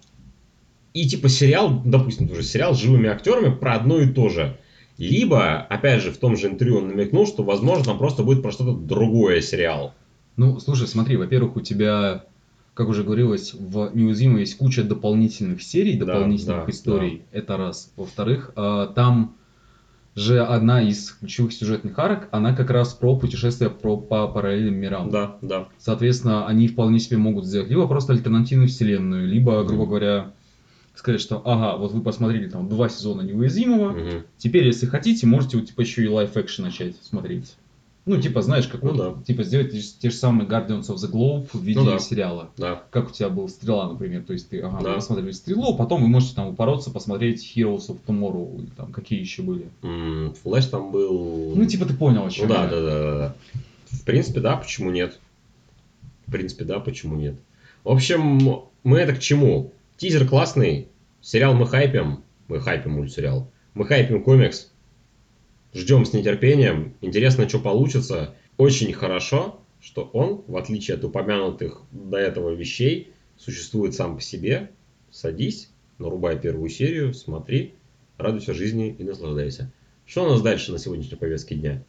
и 0.93 1.07
типа 1.07 1.29
сериал, 1.29 1.81
допустим, 1.85 2.27
тоже 2.27 2.43
сериал 2.43 2.73
с 2.75 2.79
живыми 2.79 3.09
актерами 3.09 3.53
про 3.53 3.75
одно 3.75 3.99
и 3.99 4.07
то 4.07 4.29
же. 4.29 4.57
Либо, 4.97 5.57
опять 5.57 6.01
же, 6.01 6.11
в 6.11 6.17
том 6.17 6.37
же 6.37 6.47
интервью 6.47 6.77
он 6.77 6.87
намекнул, 6.87 7.27
что, 7.27 7.43
возможно, 7.43 7.83
там 7.83 7.97
просто 7.97 8.23
будет 8.23 8.41
про 8.41 8.51
что-то 8.51 8.73
другое 8.73 9.41
сериал. 9.41 9.93
Ну, 10.37 10.59
слушай, 10.59 10.87
смотри, 10.87 11.17
во-первых, 11.17 11.57
у 11.57 11.61
тебя, 11.61 12.25
как 12.73 12.87
уже 12.87 13.03
говорилось, 13.03 13.53
в 13.53 13.91
Неуязвимой 13.93 14.41
есть 14.41 14.57
куча 14.57 14.83
дополнительных 14.83 15.61
серий, 15.61 15.97
Да, 15.97 16.05
дополнительных 16.05 16.65
да, 16.65 16.71
историй. 16.71 17.23
Это 17.31 17.57
раз. 17.57 17.91
Во-вторых, 17.95 18.51
а, 18.55 18.87
там 18.87 19.35
же 20.15 20.41
одна 20.41 20.81
из 20.81 21.11
ключевых 21.11 21.51
сюжетных 21.51 21.99
арок, 21.99 22.29
она 22.31 22.55
как 22.55 22.69
раз 22.69 22.93
про 22.93 23.17
путешествие 23.17 23.69
про, 23.69 23.97
по 23.97 24.27
параллельным 24.29 24.75
мирам. 24.75 25.09
Да, 25.09 25.37
да. 25.41 25.67
Соответственно, 25.77 26.47
они 26.47 26.69
вполне 26.69 26.99
себе 26.99 27.17
могут 27.17 27.45
сделать 27.45 27.69
либо 27.69 27.85
просто 27.87 28.13
альтернативную 28.13 28.69
вселенную, 28.69 29.27
либо, 29.27 29.61
грубо 29.65 29.85
говоря, 29.85 30.31
сказать, 30.95 31.21
что 31.21 31.41
ага, 31.45 31.77
вот 31.77 31.91
вы 31.91 32.01
посмотрели 32.01 32.49
там 32.49 32.69
два 32.69 32.89
сезона 32.89 33.21
неуязвимого, 33.21 33.91
Мгм. 33.91 34.23
теперь, 34.37 34.65
если 34.65 34.85
хотите, 34.85 35.27
можете 35.27 35.57
вот, 35.57 35.67
типа 35.67 35.81
еще 35.81 36.03
и 36.03 36.07
live-action 36.07 36.61
начать 36.63 36.95
смотреть. 37.01 37.55
Ну, 38.07 38.21
типа, 38.21 38.43
знаешь, 38.43 38.67
как 38.67 38.83
Ну 38.83 38.91
вот, 38.93 38.97
да. 39.17 39.23
типа, 39.23 39.43
сделать 39.43 39.71
те, 39.71 39.79
же- 39.79 39.87
те 39.99 40.09
же 40.11 40.15
самые 40.15 40.47
Guardians 40.47 40.83
of 40.89 40.97
the 40.97 41.11
Globe 41.11 41.47
в 41.51 41.59
виде 41.63 41.79
Ну 41.79 41.85
да. 41.87 41.97
сериала. 41.97 42.51
Да. 42.55 42.83
Как 42.91 43.09
у 43.09 43.11
тебя 43.11 43.29
был 43.29 43.49
Стрела, 43.49 43.89
например. 43.91 44.21
То 44.21 44.33
есть 44.33 44.47
ты, 44.47 44.59
ага, 44.61 44.79
Да. 44.83 44.89
вы 44.89 44.95
посмотрели 44.97 45.31
Стрелу, 45.31 45.75
потом 45.75 46.03
вы 46.03 46.07
можете 46.07 46.35
там 46.35 46.49
упороться, 46.49 46.91
посмотреть 46.91 47.41
Heroes 47.55 47.87
of 47.87 47.97
Tomorrow, 48.05 48.59
или 48.59 48.67
там 48.77 48.91
какие 48.91 49.19
еще 49.19 49.41
были. 49.41 49.65
Флэш 50.43 50.65
там 50.67 50.91
был... 50.91 51.53
Ну, 51.55 51.65
типа, 51.65 51.85
ты 51.85 51.95
понял, 51.95 52.27
о 52.27 52.29
чем 52.29 52.47
Ну 52.47 52.53
да, 52.53 52.63
я. 52.65 52.69
да, 52.69 52.81
да, 52.81 52.89
да, 52.99 53.17
да. 53.17 53.35
В 53.89 54.03
принципе, 54.05 54.39
да, 54.39 54.55
почему 54.57 54.91
нет? 54.91 55.17
В 56.27 56.31
принципе, 56.31 56.63
да, 56.63 56.79
почему 56.79 57.15
нет? 57.15 57.35
В 57.83 57.89
общем, 57.89 58.61
мы 58.83 58.99
это 58.99 59.13
к 59.15 59.19
чему? 59.19 59.71
Тизер 59.97 60.27
классный, 60.27 60.89
сериал 61.21 61.53
мы 61.53 61.67
хайпим, 61.67 62.25
мы 62.49 62.59
хайпим 62.59 62.91
мультсериал, 62.91 63.49
мы 63.73 63.85
хайпим 63.85 64.23
комикс, 64.23 64.69
ждем 65.73 66.05
с 66.05 66.11
нетерпением, 66.11 66.95
интересно, 66.99 67.47
что 67.47 67.59
получится. 67.59 68.35
Очень 68.57 68.91
хорошо, 68.91 69.61
что 69.79 70.03
он, 70.11 70.43
в 70.47 70.57
отличие 70.57 70.95
от 70.95 71.05
упомянутых 71.05 71.81
до 71.91 72.17
этого 72.17 72.53
вещей, 72.53 73.13
существует 73.37 73.93
сам 73.93 74.15
по 74.15 74.21
себе. 74.21 74.71
Садись, 75.11 75.69
нарубай 75.97 76.37
первую 76.37 76.69
серию, 76.69 77.13
смотри, 77.13 77.73
радуйся 78.17 78.53
жизни 78.53 78.93
и 78.99 79.03
наслаждайся. 79.05 79.71
Что 80.05 80.25
у 80.25 80.29
нас 80.29 80.41
дальше 80.41 80.73
на 80.73 80.77
сегодняшней 80.77 81.17
повестке 81.17 81.55
дня? 81.55 81.83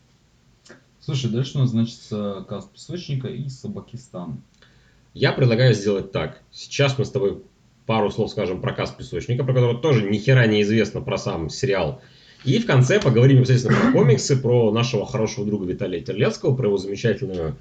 Слушай, 1.00 1.30
дальше 1.30 1.59
у 1.59 1.61
нас 1.61 1.70
значится 1.70 2.44
каст 2.48 2.72
песочника 2.72 3.26
и 3.26 3.48
Собакистан. 3.48 4.42
Я 5.12 5.32
предлагаю 5.32 5.74
сделать 5.74 6.12
так. 6.12 6.42
Сейчас 6.52 6.98
мы 6.98 7.04
с 7.04 7.11
тобой 7.11 7.42
пару 7.87 8.11
слов 8.11 8.30
скажем 8.30 8.61
про 8.61 8.72
каст 8.72 8.97
песочника, 8.97 9.45
про 9.45 9.55
которого 9.55 9.80
тоже 9.80 10.03
ни 10.03 10.18
хера 10.18 10.47
не 10.47 10.62
известно 10.62 11.01
про 11.01 11.16
сам 11.16 11.49
сериал. 11.49 12.03
И 12.45 12.59
в 12.59 12.66
конце 12.66 13.01
поговорим 13.01 13.39
непосредственно 13.39 13.80
про 13.80 13.93
комиксы, 13.93 14.37
про 14.37 14.70
нашего 14.70 15.07
хорошего 15.07 15.47
друга 15.47 15.66
Виталия 15.66 16.01
Терлецкого, 16.01 16.55
про 16.55 16.66
его 16.66 16.76
замечательную 16.76 17.57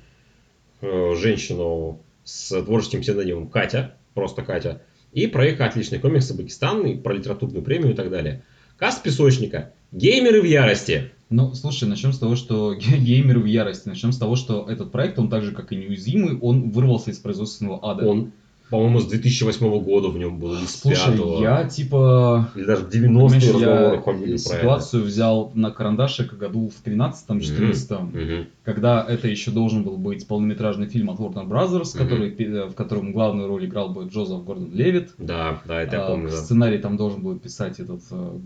э, 0.81 1.15
женщину 1.15 1.99
с 2.23 2.61
творческим 2.61 3.01
псевдонимом 3.01 3.47
Катя, 3.47 3.95
просто 4.13 4.41
Катя, 4.41 4.81
и 5.13 5.27
про 5.27 5.47
их 5.47 5.61
отличный 5.61 5.99
комикс 5.99 6.27
«Собакистан», 6.27 6.85
и 6.85 6.95
про 6.95 7.13
литературную 7.13 7.63
премию 7.63 7.93
и 7.93 7.95
так 7.95 8.09
далее. 8.09 8.43
Каст 8.77 9.01
песочника. 9.01 9.71
Геймеры 9.91 10.41
в 10.41 10.45
ярости. 10.45 11.11
Ну, 11.29 11.53
слушай, 11.53 11.87
начнем 11.87 12.11
с 12.11 12.19
того, 12.19 12.35
что 12.35 12.75
ге- 12.75 12.97
геймеры 12.99 13.39
в 13.39 13.45
ярости. 13.45 13.87
Начнем 13.87 14.11
с 14.11 14.17
того, 14.17 14.35
что 14.35 14.67
этот 14.69 14.91
проект, 14.91 15.17
он 15.17 15.29
так 15.29 15.43
же, 15.43 15.53
как 15.53 15.71
и 15.71 15.77
неуязвимый, 15.77 16.37
он 16.39 16.71
вырвался 16.71 17.11
из 17.11 17.19
производственного 17.19 17.79
ада. 17.89 18.05
Он, 18.05 18.33
по-моему, 18.69 18.99
с 18.99 19.05
2008 19.05 19.79
года 19.83 20.07
в 20.09 20.17
нем 20.17 20.39
был, 20.39 20.55
с 20.55 20.81
Слушай, 20.81 21.17
5 21.17 21.39
я 21.41 21.63
типа 21.65 22.49
Или 22.55 22.65
даже 22.65 22.83
в 22.85 22.89
Понимаешь, 22.89 23.43
90-е 23.43 23.59
я 23.93 24.01
про 24.01 24.37
ситуацию 24.37 25.03
взял 25.03 25.51
на 25.53 25.71
карандашик 25.71 26.33
году 26.33 26.69
в 26.69 26.85
13-14, 26.87 27.85
это. 27.85 27.99
Мгм. 28.01 28.47
когда 28.63 29.05
это 29.07 29.27
еще 29.27 29.51
должен 29.51 29.83
был 29.83 29.97
быть 29.97 30.27
полнометражный 30.27 30.87
фильм 30.87 31.09
от 31.11 31.19
Warner 31.19 31.47
Brothers, 31.47 31.95
который, 31.97 32.31
пе- 32.31 32.65
в 32.65 32.73
котором 32.73 33.11
главную 33.13 33.47
роль 33.47 33.65
играл 33.65 33.89
бы 33.89 34.05
Джозеф 34.05 34.43
Гордон 34.43 34.71
Левит. 34.73 35.11
Да, 35.19 35.61
да, 35.67 35.81
это 35.81 35.95
я 35.97 36.05
А, 36.05 36.07
помню. 36.09 36.29
да. 36.29 36.35
Сценарий 36.37 36.79
там 36.79 36.97
должен 36.97 37.21
был 37.21 37.37
писать 37.37 37.79
этот 37.79 38.01
э, 38.11 38.37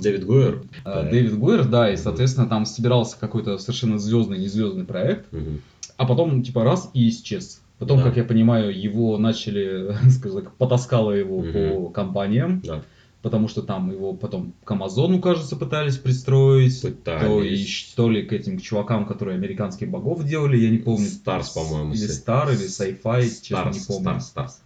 Дэвид 0.00 0.24
Гойер. 0.26 0.62
э, 0.84 0.84
Да. 0.84 1.02
Дэвид 1.04 1.38
Гуэр, 1.38 1.64
да, 1.68 1.92
и, 1.92 1.96
соответственно, 1.96 2.48
там 2.48 2.66
собирался 2.66 3.16
какой-то 3.18 3.58
совершенно 3.58 3.98
звездный, 3.98 4.38
не 4.38 4.48
звездный 4.48 4.84
проект, 4.84 5.32
Мгм. 5.32 5.60
а 5.96 6.06
потом, 6.06 6.42
типа, 6.42 6.64
раз 6.64 6.90
и 6.94 7.08
исчез. 7.10 7.59
Потом, 7.80 7.98
Да. 7.98 8.04
как 8.04 8.16
я 8.18 8.24
понимаю, 8.24 8.78
его 8.78 9.18
начали, 9.18 9.96
скажем 10.10 10.42
так, 10.44 10.54
потаскало 10.54 11.10
его 11.10 11.40
Мгм. 11.40 11.52
по 11.52 11.88
компаниям, 11.88 12.60
Да. 12.64 12.82
потому 13.22 13.48
что 13.48 13.62
там 13.62 13.90
его 13.90 14.12
потом 14.12 14.52
к 14.64 14.70
Амазону, 14.70 15.18
кажется, 15.20 15.56
пытались 15.56 15.96
пристроить. 15.96 16.80
То, 16.82 16.88
и, 16.88 16.92
Пытались. 16.92 17.92
то 17.96 18.08
ли 18.08 18.22
к 18.22 18.32
этим 18.32 18.58
чувакам, 18.60 19.06
которые 19.06 19.34
американских 19.36 19.90
богов 19.90 20.22
делали, 20.24 20.56
я 20.58 20.70
не 20.70 20.78
помню. 20.78 21.06
Starz, 21.08 21.48
по-моему. 21.50 21.94
Или 21.94 22.06
с- 22.06 22.22
Starz, 22.24 22.54
или 22.54 22.66
Syfy, 22.68 23.22
честно, 23.42 23.70
не 23.72 23.80
помню. 23.86 24.02
Starz, 24.20 24.26
Starz. 24.26 24.62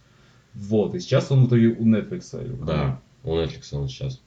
Вот, 0.53 0.93
и 0.95 0.99
сейчас 0.99 1.31
он 1.31 1.45
в 1.45 1.47
итоге 1.47 1.67
у 1.69 1.85
Netflix. 1.85 2.65
Да, 2.65 2.99
у 3.23 3.35
Netflix 3.35 3.63
он 3.73 3.87
сейчас. 3.89 4.21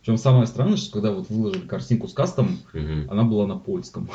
Причем 0.00 0.18
самое 0.18 0.46
странное, 0.48 0.76
что 0.76 0.92
когда 0.92 1.12
вот 1.12 1.30
выложили 1.30 1.66
картинку 1.68 2.08
с 2.08 2.12
кастом, 2.12 2.58
Мгм. 2.72 3.06
она 3.08 3.22
была 3.22 3.46
на 3.46 3.56
польском. 3.56 4.10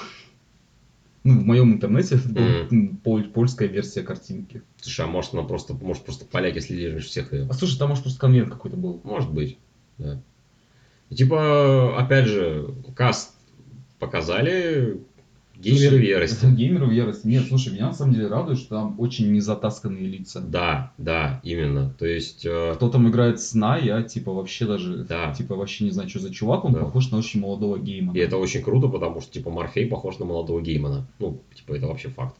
Ну, 1.27 1.41
в 1.41 1.43
моем 1.43 1.73
интернете 1.73 2.15
это 2.15 2.29
была 2.29 2.45
м, 2.71 3.01
поль- 3.03 3.29
польская 3.29 3.67
версия 3.67 4.01
картинки. 4.01 4.61
Слушай, 4.79 5.01
а 5.05 5.09
может 5.09 5.33
она 5.33 5.43
просто, 5.43 5.73
может 5.73 6.05
просто 6.05 6.23
поляки 6.23 6.59
следили 6.59 6.99
всех 6.99 7.33
ее? 7.33 7.45
А 7.49 7.53
слушай, 7.53 7.77
там 7.77 7.89
может 7.89 8.03
просто 8.03 8.17
конвент 8.17 8.49
какой-то 8.49 8.77
был. 8.77 9.01
Может 9.03 9.29
быть, 9.33 9.57
да. 9.97 10.21
И 11.09 11.15
типа, 11.15 11.99
опять 11.99 12.27
же, 12.27 12.73
каст 12.95 13.35
показали, 13.99 15.01
геймеры 15.59 15.97
в 15.97 16.01
ярости. 16.03 16.45
Геймеры 16.45 16.85
в 16.87 16.91
ярости. 16.91 17.27
Нет, 17.27 17.45
слушай, 17.47 17.73
меня 17.73 17.87
на 17.87 17.93
самом 17.93 18.13
деле 18.13 18.27
радует, 18.27 18.59
что 18.59 18.75
там 18.75 18.95
очень 18.99 19.31
незатасканные 19.31 20.05
лица. 20.07 20.39
Да, 20.41 20.91
да, 20.97 21.39
именно. 21.43 21.93
То 21.97 22.05
есть, 22.05 22.45
э, 22.45 22.73
Кто 22.75 22.89
там 22.89 23.09
играет 23.09 23.39
сна, 23.41 23.77
я 23.77 24.01
типа 24.03 24.31
вообще 24.33 24.65
даже, 24.65 24.97
Да. 25.03 25.33
типа 25.33 25.55
вообще 25.55 25.85
не 25.85 25.91
знаю, 25.91 26.09
что 26.09 26.19
за 26.19 26.33
чувак, 26.33 26.65
он 26.65 26.73
Да. 26.73 26.79
похож 26.81 27.11
на 27.11 27.17
очень 27.17 27.39
молодого 27.39 27.77
геймана. 27.79 28.15
И 28.15 28.19
это 28.19 28.37
очень 28.37 28.61
круто, 28.61 28.87
потому 28.87 29.21
что, 29.21 29.31
типа, 29.31 29.49
Морфей 29.49 29.87
похож 29.87 30.19
на 30.19 30.25
молодого 30.25 30.61
геймана. 30.61 31.07
Ну, 31.19 31.41
типа, 31.55 31.73
это 31.73 31.87
вообще 31.87 32.09
факт. 32.09 32.35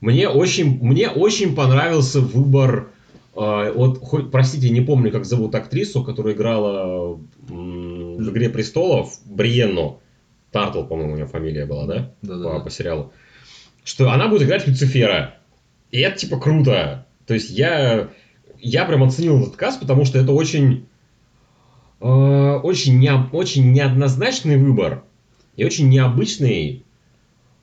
Мне 0.00 0.28
очень, 0.28 0.78
мне 0.82 1.08
очень 1.08 1.54
понравился 1.54 2.20
выбор... 2.20 2.88
э, 3.36 3.72
вот, 3.74 3.98
хоть, 3.98 4.30
простите, 4.30 4.70
не 4.70 4.80
помню, 4.80 5.10
как 5.10 5.24
зовут 5.24 5.54
актрису, 5.54 6.02
которая 6.04 6.34
играла 6.34 7.18
в 7.48 8.30
«Игре 8.30 8.48
престолов» 8.48 9.18
Бриенну. 9.26 10.00
Тартл, 10.54 10.84
по-моему, 10.84 11.14
у 11.14 11.16
нее 11.16 11.26
фамилия 11.26 11.66
была, 11.66 11.84
да? 11.86 12.12
Да, 12.22 12.36
да, 12.36 12.44
по, 12.44 12.60
по 12.60 12.70
сериалу. 12.70 13.12
что 13.82 14.12
она 14.12 14.28
будет 14.28 14.42
играть 14.42 14.68
Люцифера. 14.68 15.34
И 15.90 15.98
это 15.98 16.16
типа 16.16 16.38
круто. 16.38 17.08
То 17.26 17.34
есть 17.34 17.50
я, 17.50 18.10
я 18.60 18.84
прям 18.84 19.02
оценил 19.02 19.42
этот 19.42 19.56
каст, 19.56 19.80
потому 19.80 20.04
что 20.04 20.20
это 20.20 20.30
очень, 20.30 20.86
э, 22.00 22.06
очень, 22.06 23.00
не, 23.00 23.12
очень 23.32 23.72
неоднозначный 23.72 24.56
выбор. 24.56 25.02
И 25.56 25.64
очень 25.64 25.88
необычный. 25.88 26.84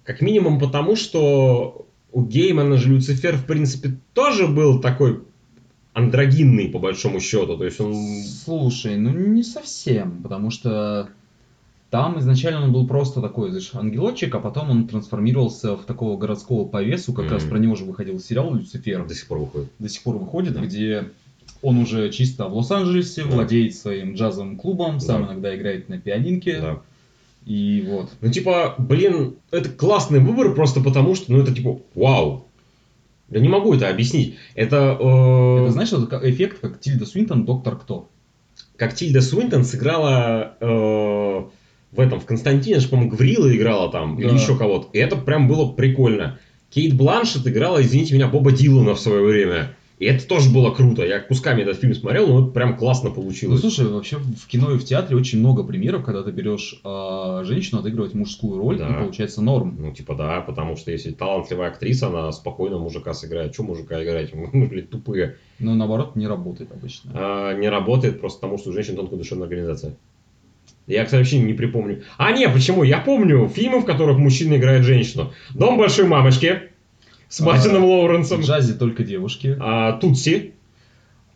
Как 0.03 0.19
минимум 0.19 0.59
потому, 0.59 0.97
что 0.97 1.87
у 2.11 2.25
Геймана 2.25 2.75
же 2.75 2.89
Люцифер, 2.89 3.37
в 3.37 3.45
принципе, 3.45 3.97
тоже 4.13 4.49
был 4.49 4.81
такой 4.81 5.21
андрогинный, 5.93 6.67
по 6.67 6.79
большому 6.79 7.21
счету. 7.21 7.57
То 7.57 7.63
есть 7.63 7.79
он... 7.79 7.95
Слушай, 7.95 8.97
ну 8.97 9.11
не 9.11 9.43
совсем, 9.43 10.21
потому 10.23 10.51
что 10.51 11.09
там 11.91 12.17
изначально 12.19 12.63
он 12.63 12.71
был 12.73 12.87
просто 12.87 13.21
такой, 13.21 13.49
знаешь, 13.49 13.69
ангелочек, 13.73 14.33
а 14.33 14.39
потом 14.39 14.71
он 14.71 14.87
трансформировался 14.87 15.75
в 15.75 15.83
такого 15.83 16.17
городского 16.17 16.65
повесу, 16.65 17.13
как 17.13 17.25
Мгм. 17.25 17.33
раз 17.35 17.43
про 17.43 17.59
него 17.59 17.75
же 17.75 17.83
выходил 17.85 18.19
сериал 18.19 18.55
«Люцифер». 18.55 19.05
До 19.05 19.13
сих 19.13 19.27
пор 19.27 19.39
выходит. 19.39 19.69
До 19.77 19.89
сих 19.89 20.01
пор 20.01 20.17
выходит, 20.17 20.53
Да. 20.53 20.61
где 20.61 21.09
он 21.61 21.77
уже 21.77 22.09
чисто 22.11 22.47
в 22.47 22.55
Лос-Анджелесе, 22.55 23.23
Да. 23.25 23.29
владеет 23.29 23.75
своим 23.75 24.15
джазовым 24.15 24.55
клубом, 24.57 24.99
сам 24.99 25.21
Да. 25.25 25.27
иногда 25.33 25.55
играет 25.55 25.89
на 25.89 25.99
пианинке. 25.99 26.59
Да. 26.61 26.81
И 27.45 27.85
вот. 27.87 28.09
Ну, 28.21 28.31
типа, 28.31 28.75
блин, 28.77 29.35
это 29.51 29.69
классный 29.69 30.19
выбор 30.19 30.55
просто 30.55 30.79
потому, 30.81 31.13
что, 31.15 31.31
ну, 31.33 31.39
это 31.41 31.53
типа, 31.53 31.79
вау. 31.93 32.47
Я 33.29 33.39
не 33.41 33.49
могу 33.49 33.73
это 33.73 33.89
объяснить. 33.89 34.35
Это, 34.55 34.97
э, 34.99 35.63
Это 35.63 35.71
знаешь, 35.71 35.91
это 35.91 36.19
эффект, 36.23 36.59
как 36.61 36.79
Тильда 36.79 37.05
Свинтон, 37.05 37.45
Доктор 37.45 37.77
Кто. 37.77 38.07
как 38.77 38.93
Тильда 38.95 39.21
Суинтон 39.21 39.63
сыграла 39.63 40.55
э, 40.59 41.43
в 41.91 41.99
этом, 41.99 42.19
в 42.19 42.25
Константине, 42.25 42.79
же, 42.79 42.87
по-моему, 42.87 43.11
Гврила 43.11 43.53
играла 43.55 43.91
там, 43.91 44.19
или 44.19 44.27
Да. 44.29 44.35
еще 44.35 44.57
кого-то. 44.57 44.89
И 44.93 44.99
это 44.99 45.15
прям 45.15 45.47
было 45.47 45.71
прикольно. 45.71 46.39
Кейт 46.69 46.95
Бланшет 46.95 47.45
играла, 47.47 47.81
извините 47.81 48.13
меня, 48.15 48.27
Боба 48.27 48.51
Дилана 48.51 48.95
в 48.95 48.99
свое 48.99 49.21
время. 49.23 49.75
И 49.99 50.05
это 50.05 50.25
тоже 50.27 50.49
было 50.49 50.71
круто. 50.71 51.05
Я 51.05 51.19
кусками 51.19 51.61
этот 51.61 51.77
фильм 51.79 51.93
смотрел, 51.93 52.25
но 52.27 52.39
это 52.41 52.47
прям 52.51 52.75
классно 52.75 53.09
Ну, 53.09 53.15
получилось. 53.15 53.59
слушай, 53.61 53.85
вообще 53.85 54.17
в 54.17 54.47
кино 54.47 54.71
и 54.71 54.79
в 54.79 54.83
театре 54.83 55.15
очень 55.15 55.37
много 55.37 55.63
примеров, 55.63 56.03
когда 56.03 56.23
ты 56.23 56.31
берешь 56.31 56.79
а, 56.83 57.43
женщину 57.43 57.81
отыгрывать 57.81 58.15
мужскую 58.15 58.57
роль, 58.57 58.79
Да. 58.79 58.89
и 58.89 58.93
получается 58.93 59.43
норм. 59.43 59.75
Ну, 59.79 59.91
типа, 59.93 60.15
да, 60.15 60.41
потому 60.41 60.75
что 60.75 60.89
если 60.89 61.11
талантливая 61.11 61.67
актриса, 61.67 62.07
она 62.07 62.31
спокойно 62.31 62.79
мужика 62.79 63.13
сыграет. 63.13 63.53
Че 63.53 63.61
мужика 63.61 64.03
играть? 64.03 64.33
Мы, 64.53 64.65
блин, 64.65 64.87
тупые. 64.87 65.35
Но 65.59 65.75
наоборот 65.75 66.15
не 66.15 66.25
работает 66.25 66.71
обычно. 66.71 67.11
А, 67.13 67.53
не 67.53 67.69
работает 67.69 68.19
просто 68.21 68.39
потому, 68.39 68.57
что 68.57 68.71
у 68.71 68.73
женщин 68.73 68.95
тонкая 68.95 69.19
душевная 69.19 69.45
организация. 69.47 69.95
Я, 70.87 71.05
кстати, 71.05 71.21
вообще 71.21 71.39
не 71.39 71.53
припомню. 71.53 72.03
А, 72.17 72.31
не, 72.31 72.49
почему? 72.49 72.83
Я 72.83 72.99
помню 72.99 73.47
фильмы, 73.47 73.79
в 73.79 73.85
которых 73.85 74.17
мужчина 74.17 74.55
играет 74.55 74.83
женщину. 74.83 75.31
«Дом 75.53 75.77
большой 75.77 76.05
мамочки» 76.07 76.63
с 77.29 77.39
А, 77.39 77.45
Мартином 77.45 77.83
В 77.83 77.85
Лоуренсом. 77.85 78.41
джазе 78.41 78.73
только 78.73 79.03
девушки. 79.03 79.55
А, 79.59 79.93
«Тутси». 79.93 80.53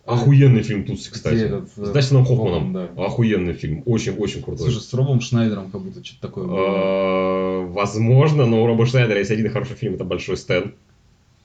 Охуенный 0.05 0.61
фильм 0.61 0.83
«Тутси», 0.83 1.09
кстати. 1.11 1.43
Этот, 1.45 1.69
э, 1.77 1.85
С 1.85 1.89
Дастином 1.89 2.25
Хоффманом. 2.25 2.73
да. 2.73 2.89
Охуенный 2.97 3.53
фильм. 3.53 3.81
Очень-очень 3.85 4.43
крутой. 4.43 4.69
Слушай, 4.71 4.83
с 4.83 4.93
Робом 4.93 5.19
Шнайдером 5.21 5.71
как 5.71 5.81
будто 5.81 6.03
что-то 6.05 6.21
такое 6.27 6.45
было. 6.45 6.57
А, 6.59 7.65
Возможно, 7.67 8.45
но 8.45 8.63
у 8.63 8.67
Роба 8.67 8.85
Шнайдера 8.85 9.17
есть 9.19 9.31
один 9.31 9.49
хороший 9.51 9.75
фильм, 9.75 9.95
это 9.95 10.03
«Большой 10.03 10.37
Стэн». 10.37 10.73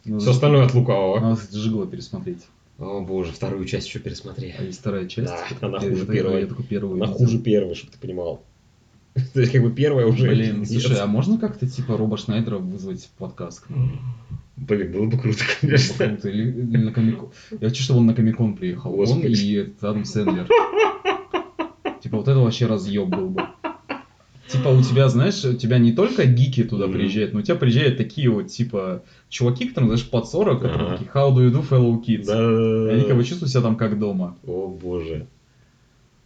Ну, 0.04 0.18
Все 0.18 0.30
остальное 0.30 0.64
от 0.66 0.74
лукавого. 0.74 1.20
Надо, 1.20 1.36
кстати, 1.36 1.56
Жигло 1.56 1.86
пересмотреть. 1.86 2.40
О 2.80 3.00
боже, 3.02 3.30
вторую 3.32 3.66
часть 3.66 3.86
еще 3.88 3.98
пересмотри. 3.98 4.54
А 4.58 4.62
есть 4.62 4.80
вторая 4.80 5.06
часть. 5.06 5.28
Да, 5.28 5.44
она 5.60 5.78
Я- 5.82 5.90
хуже 5.90 6.04
я- 6.06 6.12
первой. 6.12 6.40
Я 6.40 6.46
только 6.46 6.62
первую 6.62 6.94
Она 7.02 7.12
хуже 7.12 7.38
первой, 7.38 7.74
чтобы 7.74 7.92
ты 7.92 7.98
понимал. 7.98 8.42
То 9.34 9.40
есть, 9.40 9.52
как 9.52 9.62
бы 9.62 9.70
первая 9.70 10.06
уже... 10.06 10.28
Блин, 10.28 10.64
слушай, 10.64 10.96
а 10.98 11.06
можно 11.06 11.38
как-то 11.38 11.68
типа 11.68 11.96
Роба 11.96 12.16
Шнайдера 12.16 12.58
вызвать 12.58 13.04
в 13.04 13.10
подкаст? 13.10 13.66
Блин, 14.56 14.92
было 14.92 15.06
бы 15.06 15.18
круто, 15.18 15.38
Было 15.62 15.68
бы 15.68 15.68
конечно. 15.68 16.06
круто. 16.06 16.28
Или, 16.28 16.50
или 16.50 16.76
на 16.84 16.92
комик... 16.92 17.18
Я 17.60 17.68
хочу, 17.68 17.82
чтобы 17.82 18.00
он 18.00 18.06
на 18.06 18.14
Комикон 18.14 18.56
приехал. 18.56 18.92
Он 18.92 18.96
Господи. 18.98 19.40
и 19.42 19.54
этот 19.54 19.82
Адам 19.84 20.04
Сэндлер. 20.04 20.48
Типа 22.02 22.16
вот 22.16 22.28
это 22.28 22.38
вообще 22.38 22.66
разъеб 22.66 23.08
был 23.08 23.28
бы. 23.30 23.42
Типа 24.50 24.68
у 24.68 24.82
тебя, 24.82 25.08
знаешь, 25.08 25.44
у 25.44 25.54
тебя 25.54 25.78
не 25.78 25.92
только 25.92 26.26
гики 26.26 26.64
туда 26.64 26.88
приезжают, 26.88 27.32
но 27.32 27.38
у 27.38 27.42
тебя 27.42 27.54
приезжают 27.54 27.96
такие 27.96 28.28
вот, 28.28 28.48
типа, 28.48 29.02
чуваки, 29.28 29.66
которым, 29.66 29.90
знаешь, 29.90 30.08
под 30.08 30.28
40, 30.28 30.60
которые 30.60 30.88
Ага. 30.88 30.96
такие, 30.96 31.10
how 31.14 31.32
do 31.32 31.48
you 31.48 31.52
do, 31.52 31.68
fellow 31.68 32.02
kids? 32.02 32.26
Да. 32.26 32.90
И 32.92 32.96
они 32.96 33.04
как 33.04 33.16
бы 33.16 33.24
чувствуют 33.24 33.52
себя 33.52 33.62
там 33.62 33.76
как 33.76 33.98
дома. 33.98 34.36
О 34.46 34.66
боже. 34.68 35.26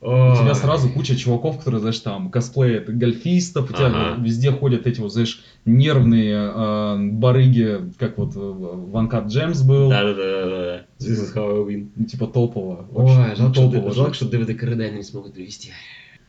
У 0.00 0.06
тебя 0.36 0.54
сразу 0.54 0.90
куча 0.90 1.16
чуваков, 1.16 1.58
которые, 1.58 1.80
знаешь, 1.80 1.98
там 1.98 2.30
косплеят 2.30 2.94
гольфистов, 2.94 3.70
у 3.70 3.72
тебя 3.72 3.86
Ага. 3.86 4.22
везде 4.22 4.50
ходят 4.52 4.86
эти 4.86 5.00
вот, 5.00 5.12
знаешь, 5.12 5.42
нервные 5.64 6.52
э, 6.54 6.96
барыги, 7.12 7.90
как 7.98 8.18
вот 8.18 8.32
Ванкат 8.34 9.28
Джемс 9.28 9.62
был, 9.62 9.88
Да-да-да. 9.88 10.84
This 10.98 11.20
is 11.20 11.34
how 11.34 11.66
I 11.66 11.74
win. 11.74 11.88
ну, 11.96 12.04
типа 12.04 12.26
топово. 12.26 12.86
Ой, 12.92 13.06
жалко, 13.14 13.34
ну, 13.38 13.54
что, 13.54 13.70
топово, 13.70 13.92
жалко, 13.94 14.14
что 14.14 14.28
Дэвида 14.28 14.54
Карадайна 14.54 14.96
не 14.96 15.02
смогут 15.04 15.32
довести. 15.34 15.70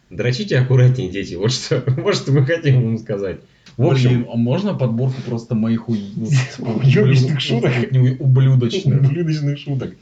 Дрочите 0.10 0.58
аккуратнее, 0.60 1.10
дети. 1.10 1.36
Вот 1.36 1.52
что, 1.52 1.84
вот 1.98 2.16
что 2.16 2.32
мы 2.32 2.46
хотим 2.46 2.84
вам 2.84 2.98
сказать. 2.98 3.38
В 3.78 3.86
общем, 3.86 4.10
Блин, 4.10 4.26
а 4.32 4.38
можно 4.38 4.74
подборку 4.74 5.22
просто 5.26 5.56
моих 5.56 5.90
у- 5.90 5.94
Уёбищных 6.60 7.38
ублю- 7.38 7.40
шуток. 7.40 7.72
ублюдочных? 8.20 9.02
ублюдочных 9.02 9.58
шуток. 9.58 9.96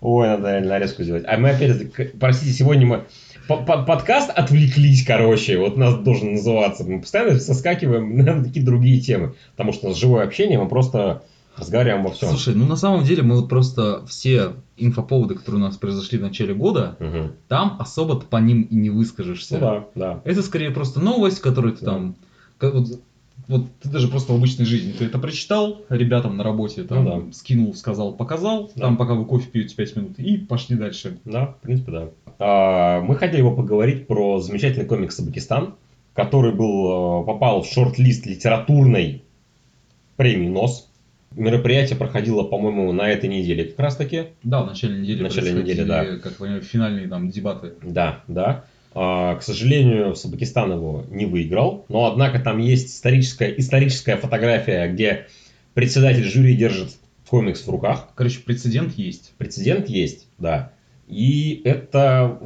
Ой, 0.00 0.28
надо 0.28 0.52
реально 0.52 0.70
нарезку 0.70 1.02
сделать. 1.02 1.24
А 1.26 1.36
мы 1.36 1.50
опять, 1.50 1.92
простите, 2.18 2.52
сегодня 2.52 2.86
мы 2.86 3.04
по- 3.48 3.58
по- 3.58 3.82
подкаст 3.82 4.30
отвлеклись, 4.30 5.04
короче, 5.04 5.58
вот 5.58 5.76
нас 5.76 5.96
должен 5.98 6.32
называться. 6.32 6.84
Мы 6.84 7.00
постоянно 7.00 7.38
соскакиваем 7.38 8.16
на 8.16 8.42
такие 8.42 8.64
другие 8.64 9.00
темы, 9.00 9.34
потому 9.56 9.72
что 9.74 9.86
у 9.86 9.90
нас 9.90 9.98
живое 9.98 10.24
общение, 10.24 10.58
мы 10.58 10.68
просто 10.68 11.22
разговариваем 11.60 12.02
во 12.04 12.10
всем. 12.10 12.28
Слушай, 12.30 12.54
ну 12.54 12.66
на 12.66 12.76
самом 12.76 13.04
деле 13.04 13.22
мы 13.22 13.36
вот 13.36 13.48
просто 13.48 14.04
все 14.06 14.54
инфоповоды, 14.76 15.34
которые 15.34 15.62
у 15.62 15.64
нас 15.64 15.76
произошли 15.76 16.18
в 16.18 16.22
начале 16.22 16.54
года, 16.54 16.96
Мгм. 16.98 17.32
там 17.48 17.76
особо 17.78 18.18
по 18.20 18.36
ним 18.38 18.62
и 18.62 18.74
не 18.74 18.90
выскажешься. 18.90 19.54
Ну 19.54 19.60
да, 19.60 19.84
да. 19.94 20.20
Это 20.24 20.42
скорее 20.42 20.70
просто 20.70 21.00
новость, 21.00 21.40
которую 21.40 21.74
ты 21.74 21.84
Да. 21.84 21.92
там... 21.92 22.16
как 22.58 22.74
вот, 22.74 22.86
вот 23.48 23.66
ты 23.82 23.88
даже 23.88 24.08
просто 24.08 24.32
в 24.32 24.36
обычной 24.36 24.64
жизни, 24.64 24.92
ты 24.92 25.04
это 25.06 25.18
прочитал, 25.18 25.82
ребятам 25.88 26.36
на 26.36 26.44
работе 26.44 26.84
там 26.84 27.04
Ну 27.04 27.22
да. 27.26 27.32
скинул, 27.32 27.74
сказал, 27.74 28.12
показал, 28.12 28.70
Да. 28.74 28.82
там 28.86 28.96
пока 28.96 29.14
вы 29.14 29.24
кофе 29.24 29.48
пьете 29.50 29.74
5 29.76 29.96
минут, 29.96 30.18
и 30.18 30.36
пошли 30.38 30.76
дальше. 30.76 31.18
Да, 31.24 31.46
в 31.46 31.56
принципе, 31.62 31.92
да. 31.92 32.08
А, 32.38 33.00
мы 33.02 33.16
хотели 33.16 33.42
бы 33.42 33.54
поговорить 33.54 34.06
про 34.06 34.40
замечательный 34.40 34.86
комикс 34.86 35.16
«Сабакистан», 35.16 35.74
который 36.14 36.52
был, 36.52 37.22
э, 37.22 37.26
попал 37.26 37.62
в 37.62 37.66
шорт-лист 37.66 38.26
литературной 38.26 39.22
премии 40.16 40.48
НОС. 40.48 40.88
Мероприятие 41.36 41.96
проходило, 41.96 42.42
по-моему, 42.42 42.90
на 42.92 43.08
этой 43.08 43.28
неделе 43.28 43.64
как 43.64 43.78
раз-таки. 43.78 44.26
Да, 44.42 44.62
в 44.62 44.66
начале 44.66 44.98
недели 44.98 45.20
В 45.20 45.22
начале 45.22 45.52
недели, 45.52 45.84
да. 45.84 46.16
как 46.16 46.36
понимаю, 46.36 46.62
финальные 46.62 47.08
там 47.08 47.30
дебаты. 47.30 47.74
Да, 47.82 48.24
да. 48.26 48.64
А, 48.92 49.36
к 49.36 49.42
сожалению, 49.42 50.16
Сабакистан 50.16 50.72
его 50.72 51.04
не 51.08 51.26
выиграл, 51.26 51.84
но 51.88 52.06
однако 52.06 52.40
там 52.40 52.58
есть 52.58 52.88
историческая, 52.96 53.54
историческая 53.56 54.16
фотография, 54.16 54.88
где 54.88 55.26
председатель 55.74 56.24
жюри 56.24 56.56
держит 56.56 56.96
комикс 57.28 57.64
в 57.64 57.70
руках. 57.70 58.08
Короче, 58.16 58.40
прецедент 58.40 58.94
есть. 58.94 59.32
Прецедент 59.38 59.88
есть, 59.88 60.26
да. 60.38 60.72
И 61.06 61.62
это, 61.64 62.40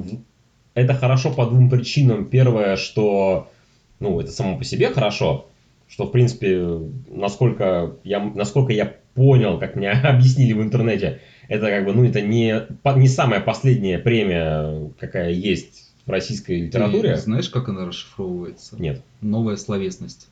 это 0.75 0.93
хорошо 0.93 1.33
по 1.33 1.47
двум 1.47 1.71
причинам. 1.71 2.27
Первое, 2.27 2.77
что 2.77 3.51
ну, 3.99 4.21
это 4.21 4.31
само 4.31 4.59
по 4.59 4.65
себе 4.65 4.91
хорошо, 4.91 5.49
что, 5.95 6.07
в 6.07 6.11
принципе, 6.11 6.81
насколько 7.07 7.99
я, 8.03 8.19
насколько 8.19 8.73
я 8.73 8.97
понял, 9.15 9.61
как 9.61 9.77
мне 9.77 9.91
объяснили 9.93 10.53
в 10.53 10.61
интернете, 10.61 11.21
это 11.47 11.69
как 11.69 11.85
бы, 11.85 11.93
ну, 11.93 12.05
это 12.05 12.21
не, 12.21 12.67
не 12.97 13.07
самая 13.07 13.41
последняя 13.41 14.01
премия, 14.01 14.91
какая 14.99 15.31
есть 15.31 15.93
в 16.05 16.11
российской 16.11 16.63
литературе. 16.63 17.15
Ты 17.15 17.21
знаешь, 17.21 17.49
как 17.49 17.69
она 17.69 17.87
расшифровывается? 17.87 18.75
Нет. 18.77 19.03
Новая 19.21 19.55
словесность. 19.55 20.27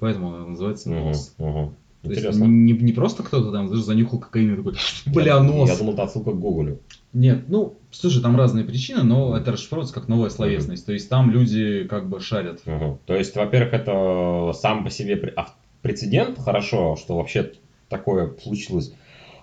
Поэтому 0.00 0.34
она 0.34 0.46
называется 0.46 0.90
нос. 0.90 1.32
мгм. 1.38 1.76
То 2.02 2.10
есть 2.10 2.22
Интересно. 2.22 2.44
не, 2.46 2.72
не 2.72 2.92
просто 2.92 3.22
кто-то 3.22 3.52
там 3.52 3.68
знаешь, 3.68 3.84
занюхал 3.84 4.18
кокаин 4.18 4.54
и 4.54 4.56
такой, 4.56 4.74
бля, 5.06 5.34
Я- 5.36 5.42
нос. 5.42 5.70
Я 5.70 5.76
думал, 5.76 5.92
это 5.92 6.02
отсылка 6.02 6.32
к 6.32 6.40
Гоголю. 6.40 6.80
Нет, 7.16 7.44
ну, 7.48 7.78
слушай, 7.90 8.20
там 8.22 8.36
разные 8.36 8.62
причины, 8.62 9.02
но 9.02 9.34
это 9.38 9.52
расшифровывается 9.52 9.94
как 9.94 10.06
новая 10.06 10.28
словесность. 10.28 10.84
То 10.84 10.92
есть 10.92 11.08
там 11.08 11.30
люди 11.30 11.84
как 11.84 12.10
бы 12.10 12.20
шарят. 12.20 12.60
Мгм. 12.66 12.98
То 13.06 13.14
есть, 13.14 13.34
во-первых, 13.34 13.72
это 13.72 14.52
сам 14.52 14.84
по 14.84 14.90
себе 14.90 15.32
а, 15.34 15.46
прецедент, 15.80 16.38
хорошо, 16.38 16.94
что 16.96 17.16
вообще 17.16 17.52
такое 17.88 18.34
случилось. 18.42 18.92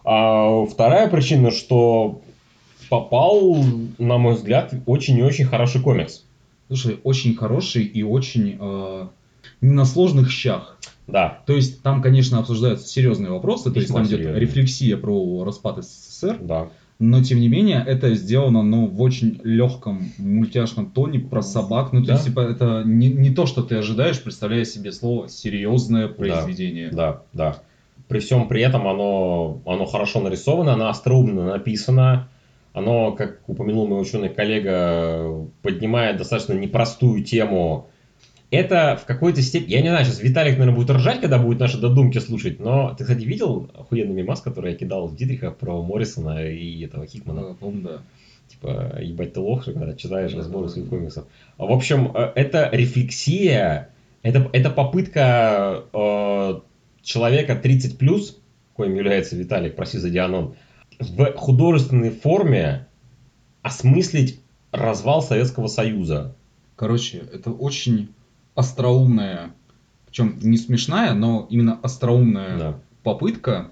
А 0.03 0.65
вторая 0.65 1.09
причина, 1.09 1.49
что 1.49 2.21
попал, 2.91 3.63
на 3.97 4.19
мой 4.19 4.35
взгляд, 4.35 4.71
очень 4.85 5.17
и 5.17 5.23
очень 5.23 5.45
хороший 5.45 5.81
комикс. 5.81 6.25
Слушай, 6.67 6.99
очень 7.03 7.35
хороший 7.35 7.85
и 7.85 8.03
очень 8.03 8.55
э, 8.59 9.07
не 9.61 9.71
на 9.71 9.85
сложных 9.85 10.29
щах. 10.29 10.77
Да, 11.07 11.41
То 11.47 11.53
есть 11.53 11.81
там, 11.81 12.03
конечно, 12.03 12.37
обсуждаются 12.37 12.87
серьезные 12.87 13.31
вопросы, 13.31 13.71
то 13.71 13.79
есть 13.79 13.89
Весьма 13.89 14.01
там 14.01 14.07
идет 14.07 14.19
серьезные. 14.19 14.39
рефлексия 14.41 14.95
про 14.95 15.43
распад 15.43 15.83
СССР, 15.83 16.37
да. 16.39 16.69
Но, 16.99 17.21
тем 17.23 17.39
не 17.39 17.49
менее, 17.49 17.83
это 17.85 18.13
сделано, 18.13 18.61
ну, 18.63 18.87
в 18.87 19.01
очень 19.01 19.39
легком 19.43 20.03
мультяшном 20.17 20.91
тоне 20.91 21.19
про 21.19 21.41
собак. 21.41 21.91
Ну, 21.91 22.01
то 22.01 22.07
Да. 22.07 22.13
есть, 22.13 22.25
типа, 22.25 22.39
это 22.41 22.83
не, 22.85 23.09
не 23.09 23.31
то, 23.31 23.45
что 23.45 23.61
ты 23.63 23.75
ожидаешь, 23.75 24.21
представляя 24.21 24.63
себе 24.63 24.91
слово 24.91 25.27
серьезное 25.27 26.07
произведение. 26.07 26.91
Да, 26.91 27.21
да. 27.33 27.57
При 28.07 28.19
всем 28.19 28.47
при 28.47 28.61
этом 28.61 28.87
оно, 28.87 29.61
оно 29.65 29.85
хорошо 29.85 30.21
нарисовано, 30.21 30.73
оно 30.73 30.87
остроумно 30.89 31.45
написано, 31.45 32.29
оно, 32.73 33.11
как 33.11 33.39
упомянул 33.47 33.87
мой 33.87 34.01
ученый 34.01 34.29
коллега, 34.29 35.47
поднимает 35.61 36.17
достаточно 36.17 36.53
непростую 36.53 37.23
тему. 37.23 37.87
Это 38.53 38.99
в 39.01 39.05
какой-то 39.05 39.41
степени, 39.41 39.71
я 39.71 39.81
не 39.81 39.89
знаю, 39.89 40.05
сейчас 40.05 40.21
Виталик, 40.21 40.53
наверное, 40.53 40.75
будет 40.75 40.91
ржать, 40.91 41.21
когда 41.21 41.39
будет 41.39 41.59
наши 41.59 41.79
додумки 41.79 42.19
слушать, 42.19 42.59
но 42.59 42.93
ты, 42.95 43.03
кстати, 43.03 43.23
видел 43.23 43.69
охуенный 43.73 44.13
мемас, 44.13 44.41
который 44.41 44.71
я 44.71 44.77
кидал 44.77 45.07
в 45.07 45.15
Дитриха 45.15 45.51
про 45.51 45.81
Моррисона 45.81 46.45
и 46.45 46.85
этого 46.85 47.07
Хикмана? 47.07 47.39
Э, 47.39 47.53
по-моему, 47.55 47.81
да. 47.81 48.01
Типа, 48.47 48.99
ебать, 49.01 49.33
ты 49.33 49.39
лох, 49.39 49.65
когда 49.65 49.95
читаешь 49.95 50.31
Да, 50.31 50.37
разборы 50.37 50.67
да, 50.67 50.73
своих 50.73 50.89
да. 50.89 50.95
комиксов. 50.95 51.25
В 51.57 51.71
общем, 51.71 52.11
э, 52.13 52.31
это 52.35 52.69
рефлексия, 52.71 53.89
это, 54.21 54.49
это 54.53 54.69
попытка 54.69 55.83
э, 55.91 56.59
человека 57.01 57.55
30 57.55 57.97
плюс, 57.97 58.37
коим 58.75 58.95
является 58.95 59.35
Виталик, 59.35 59.75
прости 59.75 59.97
за 59.97 60.09
Дианон, 60.09 60.55
в 60.99 61.33
художественной 61.35 62.11
форме 62.11 62.87
осмыслить 63.63 64.39
развал 64.71 65.21
Советского 65.21 65.67
Союза. 65.67 66.35
Короче, 66.75 67.23
это 67.33 67.51
очень 67.51 68.09
остроумная, 68.55 69.53
причем 70.05 70.37
не 70.41 70.57
смешная, 70.57 71.13
но 71.13 71.47
именно 71.49 71.79
остроумная 71.81 72.57
Да. 72.57 72.79
попытка 73.03 73.71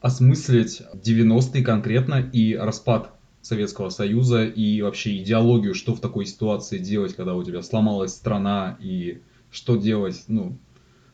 осмыслить 0.00 0.82
90-е 0.94 1.64
конкретно 1.64 2.16
и 2.16 2.54
распад 2.54 3.12
Советского 3.42 3.90
Союза 3.90 4.44
и 4.44 4.82
вообще 4.82 5.18
идеологию, 5.18 5.74
что 5.74 5.94
в 5.94 6.00
такой 6.00 6.26
ситуации 6.26 6.78
делать, 6.78 7.14
когда 7.14 7.34
у 7.34 7.42
тебя 7.44 7.62
сломалась 7.62 8.12
страна 8.12 8.76
и 8.80 9.20
что 9.50 9.76
делать 9.76 10.24
ну, 10.28 10.56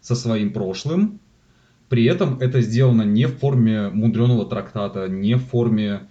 со 0.01 0.15
своим 0.15 0.53
прошлым. 0.53 1.21
При 1.89 2.05
этом 2.05 2.39
это 2.39 2.63
сделано 2.63 3.03
не 3.03 3.27
в 3.27 3.37
форме 3.39 3.91
мудреного 3.91 4.47
трактата, 4.47 5.09
не 5.09 5.35
в 5.35 5.45
форме 5.45 6.09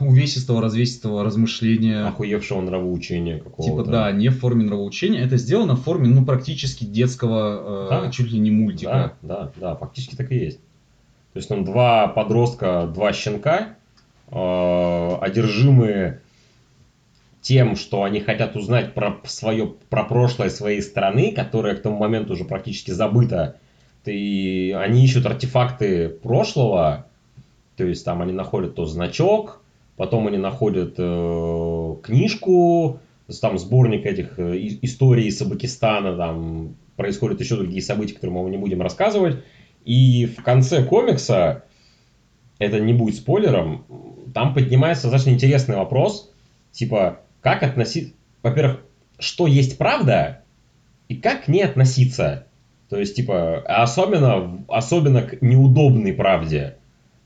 увесистого, 0.00 0.60
развесистого 0.62 1.24
размышления. 1.24 2.06
Охуевшего 2.06 2.60
нравоучения 2.60 3.38
какого-то. 3.38 3.84
Типа, 3.84 3.90
да, 3.90 4.12
не 4.12 4.28
в 4.28 4.38
форме 4.38 4.64
нравоучения, 4.64 5.20
это 5.20 5.36
сделано 5.36 5.74
в 5.74 5.82
форме, 5.82 6.08
ну, 6.08 6.24
практически 6.24 6.84
детского, 6.84 7.86
э, 7.86 8.04
Да. 8.04 8.10
чуть 8.10 8.30
ли 8.32 8.38
не 8.38 8.50
мультика. 8.50 9.14
Да, 9.22 9.44
да, 9.44 9.52
да, 9.56 9.76
фактически 9.76 10.16
так 10.16 10.30
и 10.32 10.36
есть. 10.36 10.60
То 11.32 11.36
есть 11.36 11.48
там 11.48 11.64
два 11.64 12.08
подростка, 12.08 12.90
два 12.92 13.12
щенка, 13.12 13.76
э, 14.30 15.16
одержимые 15.20 16.20
тем, 17.40 17.76
что 17.76 18.02
они 18.02 18.20
хотят 18.20 18.56
узнать 18.56 18.94
про 18.94 19.18
свое, 19.24 19.74
про 19.88 20.04
прошлое 20.04 20.50
своей 20.50 20.82
страны, 20.82 21.32
которое 21.32 21.74
к 21.74 21.82
тому 21.82 21.96
моменту 21.96 22.34
уже 22.34 22.44
практически 22.44 22.90
забыто. 22.90 23.56
И 24.04 24.76
они 24.78 25.04
ищут 25.04 25.26
артефакты 25.26 26.08
прошлого, 26.08 27.06
то 27.80 27.86
есть 27.86 28.04
там 28.04 28.20
они 28.20 28.32
находят 28.34 28.74
то 28.74 28.84
значок, 28.84 29.62
потом 29.96 30.26
они 30.26 30.36
находят 30.36 30.96
э, 30.98 31.96
книжку, 32.02 33.00
там 33.40 33.58
сборник 33.58 34.04
этих 34.04 34.38
э, 34.38 34.58
историй 34.82 35.28
из 35.28 35.40
Абакистана, 35.40 36.14
там 36.14 36.76
происходят 36.96 37.40
еще 37.40 37.56
другие 37.56 37.80
события, 37.80 38.12
которые 38.12 38.42
мы 38.42 38.50
не 38.50 38.58
будем 38.58 38.82
рассказывать. 38.82 39.42
И 39.86 40.26
в 40.26 40.42
конце 40.42 40.84
комикса, 40.84 41.64
это 42.58 42.78
не 42.80 42.92
будет 42.92 43.14
спойлером, 43.14 43.86
там 44.34 44.52
поднимается 44.52 45.04
достаточно 45.04 45.30
интересный 45.30 45.76
вопрос, 45.76 46.30
типа, 46.72 47.20
как 47.40 47.62
относиться, 47.62 48.12
во-первых, 48.42 48.80
что 49.18 49.46
есть 49.46 49.78
правда, 49.78 50.42
и 51.08 51.16
как 51.16 51.46
к 51.46 51.48
ней 51.48 51.62
относиться. 51.62 52.46
То 52.90 52.98
есть, 52.98 53.16
типа, 53.16 53.60
особенно, 53.60 54.66
особенно 54.68 55.22
к 55.22 55.40
неудобной 55.40 56.12
правде. 56.12 56.76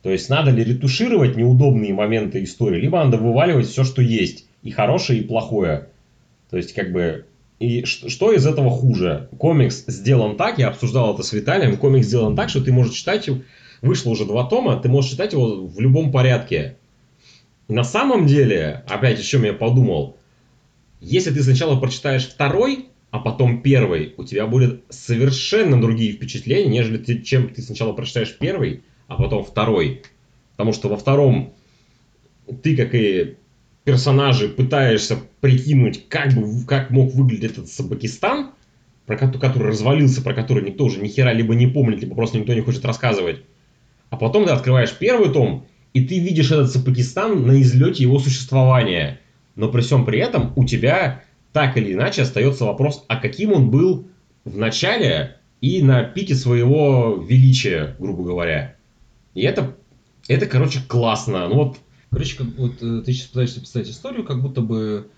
То 0.05 0.11
есть, 0.11 0.29
надо 0.29 0.51
ли 0.51 0.63
ретушировать 0.63 1.35
неудобные 1.35 1.95
моменты 1.95 2.45
истории, 2.45 2.79
либо 2.79 3.03
надо 3.03 3.17
вываливать 3.17 3.67
все, 3.67 3.85
что 3.85 4.03
есть, 4.03 4.45
и 4.63 4.71
хорошее, 4.71 5.21
и 5.21 5.25
плохое. 5.25 5.89
То 6.51 6.59
есть, 6.59 6.75
как 6.75 6.93
бы, 6.93 7.25
и 7.59 7.87
что 7.87 8.31
из 8.31 8.47
этого 8.47 8.69
хуже? 8.69 9.31
Комикс 9.39 9.87
сделан 9.87 10.37
так, 10.37 10.59
я 10.59 10.69
обсуждал 10.69 11.15
это 11.15 11.23
с 11.23 11.33
Виталием, 11.33 11.79
комикс 11.79 12.07
сделан 12.07 12.37
так, 12.37 12.51
что 12.51 12.61
ты 12.61 12.71
можешь 12.71 12.93
читать, 12.93 13.31
вышло 13.81 14.11
уже 14.11 14.27
два 14.27 14.45
тома, 14.45 14.77
ты 14.77 14.91
можешь 14.91 15.13
читать 15.13 15.33
его 15.33 15.67
в 15.67 15.81
любом 15.81 16.13
порядке. 16.13 16.77
И 17.69 17.73
на 17.73 17.83
самом 17.83 18.27
деле, 18.27 18.85
опять 18.87 19.19
о 19.19 19.23
чем 19.23 19.45
я 19.45 19.55
подумал, 19.55 20.19
если 21.01 21.31
ты 21.31 21.43
сначала 21.43 21.81
прочитаешь 21.81 22.29
второй, 22.29 22.91
а 23.11 23.21
потом 23.21 23.63
первый, 23.63 24.13
у 24.19 24.25
тебя 24.25 24.47
будет 24.47 24.83
совершенно 24.91 25.81
другие 25.81 26.13
впечатления, 26.13 26.69
нежели 26.69 26.99
ты, 26.99 27.23
чем 27.23 27.49
ты 27.49 27.63
сначала 27.63 27.95
прочитаешь 27.95 28.37
первый, 28.39 28.83
а 29.09 29.17
потом 29.17 29.45
второй. 29.45 30.03
Потому 30.53 30.73
что 30.73 30.89
во 30.89 30.97
втором 30.97 31.53
ты, 32.63 32.77
как 32.77 32.95
и 32.95 33.37
персонажи, 33.85 34.49
пытаешься 34.49 35.19
прикинуть, 35.41 36.09
как, 36.09 36.33
бы, 36.33 36.65
как 36.67 36.91
мог 36.91 37.13
выглядеть 37.15 37.53
этот 37.53 37.69
Сабакистан, 37.69 38.51
про 39.07 39.17
ко- 39.17 39.39
который 39.39 39.69
развалился, 39.69 40.23
про 40.23 40.35
который 40.35 40.65
никто 40.65 40.85
уже 40.85 41.01
ни 41.01 41.09
хера 41.09 41.33
либо 41.33 41.55
не 41.55 41.67
помнит, 41.67 42.01
либо 42.01 42.15
просто 42.15 42.39
никто 42.39 42.55
не 42.55 42.61
хочет 42.61 42.85
рассказывать. 42.85 43.43
А 44.11 44.17
потом 44.17 44.47
ты 44.47 44.53
открываешь 44.53 44.97
первый 44.97 45.31
том, 45.31 45.67
и 45.93 46.05
ты 46.05 46.19
видишь 46.19 46.51
этот 46.51 46.71
Сапакистан 46.73 47.47
на 47.47 47.61
излете 47.61 48.03
его 48.03 48.19
существования. 48.19 49.21
Но 49.55 49.69
при 49.69 49.83
всем 49.83 50.05
при 50.05 50.19
этом 50.19 50.53
у 50.57 50.65
тебя 50.65 51.23
так 51.53 51.77
или 51.77 51.93
иначе 51.93 52.23
остается 52.23 52.65
вопрос, 52.65 53.05
а 53.09 53.17
каким 53.17 53.53
он 53.53 53.71
был 53.71 54.09
в 54.45 54.57
начале 54.57 55.37
и 55.61 55.83
на 55.83 56.03
пике 56.03 56.35
своего 56.35 57.25
величия, 57.29 57.95
грубо 57.99 58.25
говоря. 58.25 58.77
И 59.35 59.43
это, 59.43 59.75
это 60.29 60.47
короче, 60.47 60.81
классно. 60.87 61.49
Ну 61.49 61.55
вот, 61.57 61.77
Короче, 62.11 62.37
как 62.37 62.47
вот 62.57 62.81
э, 62.81 63.03
ты 63.05 63.13
сейчас 63.13 63.27
пытаешься 63.27 63.61
писать 63.61 63.89
историю, 63.91 64.25
как 64.25 64.41
будто 64.41 64.61
бы 64.61 65.09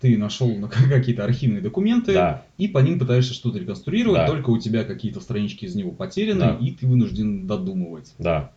ты 0.00 0.18
нашел 0.18 0.54
на- 0.54 0.68
какие-то 0.68 1.24
архивные 1.24 1.62
документы 1.62 2.12
да, 2.12 2.42
и 2.58 2.68
по 2.68 2.78
ним 2.80 2.98
пытаешься 2.98 3.32
что-то 3.32 3.58
реконструировать, 3.58 4.20
Да. 4.22 4.26
только 4.26 4.50
у 4.50 4.58
тебя 4.58 4.84
какие-то 4.84 5.20
странички 5.20 5.64
из 5.64 5.74
него 5.74 5.92
потеряны, 5.92 6.40
Да. 6.40 6.58
и 6.60 6.72
ты 6.72 6.86
вынужден 6.86 7.46
додумывать. 7.46 8.12
да. 8.18 8.50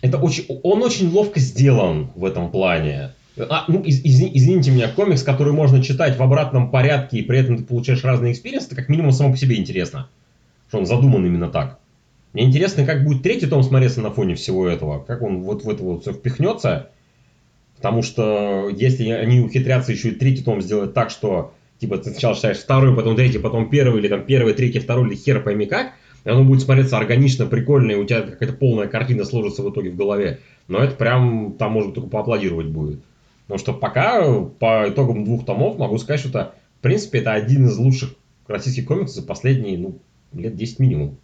Это 0.00 0.16
очень, 0.16 0.46
он 0.62 0.82
очень 0.82 1.10
ловко 1.10 1.38
сделан 1.40 2.08
в 2.14 2.24
этом 2.24 2.50
плане. 2.50 3.10
А, 3.36 3.64
ну, 3.68 3.82
из- 3.82 4.02
изни- 4.02 4.30
извините 4.32 4.70
меня, 4.70 4.88
комикс, 4.88 5.22
который 5.22 5.52
можно 5.52 5.82
читать 5.82 6.16
в 6.16 6.22
обратном 6.22 6.70
порядке, 6.70 7.18
и 7.18 7.22
при 7.22 7.38
этом 7.40 7.58
ты 7.58 7.64
получаешь 7.64 8.02
разные 8.04 8.32
experience 8.32 8.62
ы, 8.62 8.68
это 8.68 8.76
как 8.76 8.88
минимум 8.88 9.12
само 9.12 9.32
по 9.32 9.36
себе 9.36 9.56
интересно. 9.58 10.08
Что 10.68 10.78
он 10.78 10.86
задуман 10.86 11.26
именно 11.26 11.48
так. 11.48 11.78
Мне 12.32 12.44
интересно, 12.44 12.86
как 12.86 13.04
будет 13.04 13.22
третий 13.22 13.46
том 13.46 13.62
смотреться 13.62 14.00
на 14.00 14.10
фоне 14.10 14.34
всего 14.34 14.66
этого. 14.66 15.02
Как 15.04 15.22
он 15.22 15.42
вот 15.42 15.64
в 15.64 15.68
это 15.68 15.82
вот 15.82 16.02
все 16.02 16.12
впихнется. 16.12 16.90
Потому 17.76 18.02
что 18.02 18.68
если 18.68 19.10
они 19.10 19.40
ухитрятся 19.40 19.92
еще 19.92 20.10
и 20.10 20.14
третий 20.14 20.42
том 20.42 20.62
сделать 20.62 20.94
так, 20.94 21.10
что 21.10 21.52
типа 21.78 21.98
ты 21.98 22.10
сначала 22.10 22.34
читаешь 22.34 22.58
второй, 22.58 22.94
потом 22.94 23.16
третий, 23.16 23.38
потом 23.38 23.68
первый, 23.68 24.00
или 24.00 24.08
там 24.08 24.24
первый, 24.24 24.54
третий, 24.54 24.78
второй, 24.78 25.08
или 25.08 25.16
хер 25.16 25.42
пойми 25.42 25.66
как, 25.66 25.92
и 26.24 26.30
оно 26.30 26.44
будет 26.44 26.62
смотреться 26.62 26.96
органично, 26.96 27.46
прикольно, 27.46 27.90
и 27.90 27.96
у 27.96 28.04
тебя 28.04 28.22
какая-то 28.22 28.54
полная 28.54 28.86
картина 28.86 29.24
сложится 29.24 29.62
в 29.62 29.70
итоге 29.70 29.90
в 29.90 29.96
голове. 29.96 30.38
Но 30.68 30.78
это 30.78 30.94
прям, 30.94 31.54
там 31.58 31.72
можно 31.72 31.92
только 31.92 32.08
поаплодировать 32.08 32.68
будет. 32.68 33.00
Потому 33.46 33.58
что 33.58 33.72
пока, 33.74 34.22
по 34.60 34.88
итогам 34.88 35.24
двух 35.24 35.44
томов, 35.44 35.76
могу 35.78 35.98
сказать, 35.98 36.20
что 36.20 36.28
это, 36.28 36.54
в 36.78 36.82
принципе, 36.82 37.18
это 37.18 37.32
один 37.32 37.66
из 37.66 37.76
лучших 37.76 38.14
российских 38.46 38.86
комиксов 38.86 39.16
за 39.16 39.22
последние, 39.22 39.76
ну, 39.76 39.98
лет 40.32 40.54
10 40.54 40.78
минимум. 40.78 41.18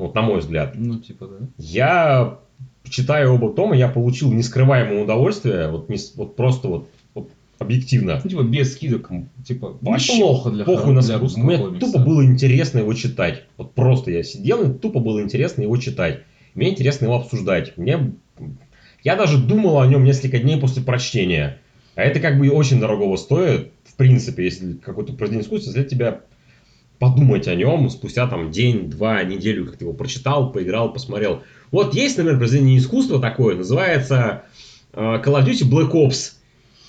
Вот 0.00 0.14
на 0.14 0.22
мой 0.22 0.40
взгляд. 0.40 0.72
Ну, 0.76 0.98
типа, 0.98 1.26
да. 1.26 1.46
Я, 1.58 2.38
читая 2.84 3.28
оба 3.28 3.52
тома, 3.52 3.76
я 3.76 3.88
получил 3.88 4.32
нескрываемое 4.32 5.04
удовольствие, 5.04 5.68
вот, 5.68 5.90
не 5.90 5.98
вот 6.16 6.36
просто 6.36 6.68
вот, 6.68 6.88
вот 7.14 7.30
объективно. 7.58 8.18
Ну, 8.24 8.30
типа, 8.30 8.42
без 8.42 8.72
скидок. 8.72 9.10
Типа, 9.44 9.76
Вообще 9.82 10.14
неплохо 10.14 10.50
для, 10.50 10.64
Похуй 10.64 10.94
для 10.94 11.02
на 11.02 11.18
русского 11.18 11.42
Мне 11.42 11.58
комикса. 11.58 11.80
тупо 11.80 11.98
было 11.98 12.24
интересно 12.24 12.78
его 12.78 12.94
читать. 12.94 13.44
Вот 13.58 13.74
просто 13.74 14.10
я 14.10 14.22
сидел, 14.22 14.62
и 14.62 14.72
тупо 14.72 15.00
было 15.00 15.20
интересно 15.20 15.62
его 15.62 15.76
читать. 15.76 16.20
Мне 16.54 16.70
интересно 16.70 17.04
его 17.04 17.16
обсуждать. 17.16 17.76
Мне... 17.76 18.14
Я 19.04 19.16
даже 19.16 19.36
думал 19.36 19.80
о 19.80 19.86
нем 19.86 20.02
несколько 20.02 20.38
дней 20.38 20.58
после 20.58 20.82
прочтения. 20.82 21.58
А 21.94 22.02
это 22.02 22.20
как 22.20 22.38
бы 22.38 22.48
очень 22.48 22.80
дорогого 22.80 23.16
стоит, 23.16 23.70
в 23.84 23.96
принципе, 23.96 24.44
если 24.44 24.72
какой-то 24.74 25.12
произведение 25.12 25.44
искусства, 25.44 25.72
если 25.72 25.86
тебя 25.86 26.20
подумать 27.00 27.48
о 27.48 27.54
нем 27.56 27.88
спустя 27.90 28.28
там 28.28 28.52
день, 28.52 28.90
два, 28.90 29.24
неделю, 29.24 29.66
как 29.66 29.78
ты 29.78 29.86
его 29.86 29.94
прочитал, 29.94 30.52
поиграл, 30.52 30.92
посмотрел. 30.92 31.42
Вот 31.72 31.94
есть, 31.94 32.18
например, 32.18 32.38
произведение 32.38 32.78
искусства 32.78 33.18
такое, 33.18 33.56
называется 33.56 34.44
э, 34.92 35.00
Call 35.00 35.42
of 35.42 35.46
Duty 35.46 35.68
Black 35.68 35.92
Ops. 35.92 36.34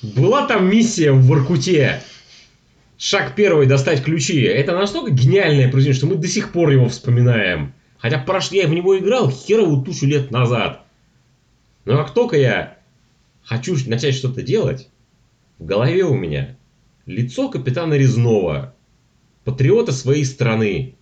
Была 0.02 0.46
там 0.48 0.70
миссия 0.70 1.14
в 1.14 1.26
Воркуте. 1.26 2.02
Шаг 2.98 3.36
первый 3.36 3.68
достать 3.68 4.04
ключи. 4.04 4.42
Это 4.42 4.74
настолько 4.76 5.12
гениальное 5.12 5.72
произведение, 5.72 5.98
что 5.98 6.08
мы 6.08 6.16
до 6.16 6.28
сих 6.28 6.52
пор 6.52 6.72
его 6.72 6.90
вспоминаем. 6.90 7.74
Хотя 7.98 8.20
прош... 8.20 8.52
я 8.52 8.68
в 8.68 8.72
него 8.72 8.98
играл 8.98 9.32
херовую 9.32 9.84
тучу 9.84 10.08
лет 10.08 10.30
назад. 10.30 10.84
Но 11.86 11.98
как 11.98 12.14
только 12.14 12.36
я 12.36 12.78
хочу 13.44 13.78
начать 13.88 14.16
что-то 14.16 14.42
делать, 14.42 14.90
в 15.58 15.66
голове 15.66 16.04
у 16.04 16.16
меня 16.16 16.58
лицо 17.06 17.48
капитана 17.50 17.94
Резнова, 17.94 18.76
патриота 19.44 19.92
своей 19.92 20.26
страны, 20.26 20.96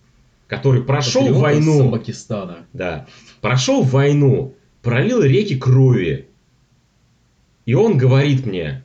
который 0.46 0.82
прошел 0.82 1.22
Патриота 1.22 1.40
войну, 1.42 1.78
Самбакистана. 1.78 2.66
да, 2.72 3.06
прошел 3.40 3.82
войну, 3.82 4.54
пролил 4.82 5.22
реки 5.22 5.56
крови. 5.56 6.26
И 7.66 7.74
он 7.74 7.98
говорит 7.98 8.46
мне, 8.46 8.84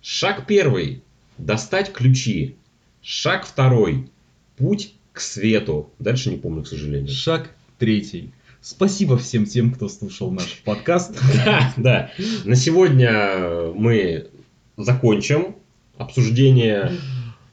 шаг 0.00 0.46
первый, 0.46 1.02
достать 1.38 1.92
ключи. 1.92 2.56
Шаг 3.02 3.44
второй, 3.44 4.08
путь 4.56 4.94
к 5.12 5.20
свету. 5.20 5.90
Дальше 5.98 6.30
не 6.30 6.36
помню, 6.36 6.62
к 6.62 6.68
сожалению. 6.68 7.08
Шаг 7.08 7.50
третий. 7.78 8.32
Спасибо 8.60 9.18
всем 9.18 9.44
тем, 9.44 9.72
кто 9.72 9.88
слушал 9.88 10.30
наш 10.30 10.62
подкаст. 10.64 11.18
Да, 11.44 11.72
да. 11.76 12.10
На 12.44 12.54
сегодня 12.54 13.72
мы 13.74 14.28
закончим 14.76 15.56
обсуждение 15.98 16.92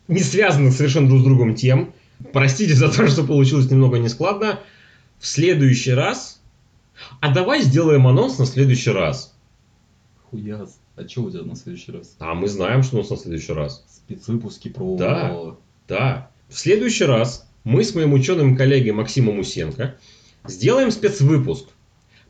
не 0.09 0.19
связанных 0.19 0.73
совершенно 0.73 1.07
друг 1.07 1.21
с 1.21 1.23
другом 1.23 1.55
тем. 1.55 1.93
Простите 2.33 2.73
за 2.73 2.89
то, 2.89 3.07
что 3.07 3.23
получилось 3.23 3.71
немного 3.71 3.97
нескладно. 3.97 4.59
В 5.19 5.25
следующий 5.25 5.93
раз... 5.93 6.41
А 7.21 7.33
давай 7.33 7.61
сделаем 7.61 8.07
анонс 8.07 8.37
на 8.39 8.45
следующий 8.45 8.91
раз. 8.91 9.33
Хуяз. 10.29 10.79
А 10.97 11.07
что 11.07 11.21
у 11.21 11.31
тебя 11.31 11.43
на 11.43 11.55
следующий 11.55 11.93
раз? 11.93 12.17
А 12.19 12.33
мы 12.33 12.49
знаем, 12.49 12.83
что 12.83 12.97
у 12.97 12.99
нас 12.99 13.09
на 13.09 13.15
следующий 13.15 13.53
раз. 13.53 13.85
Спецвыпуски 13.89 14.67
про... 14.67 14.97
Да. 14.97 15.55
Да. 15.87 16.31
В 16.49 16.59
следующий 16.59 17.05
раз 17.05 17.49
мы 17.63 17.85
с 17.85 17.95
моим 17.95 18.11
ученым 18.11 18.57
коллегой 18.57 18.91
Максимом 18.91 19.39
Усенко 19.39 19.95
сделаем 20.45 20.91
спецвыпуск. 20.91 21.69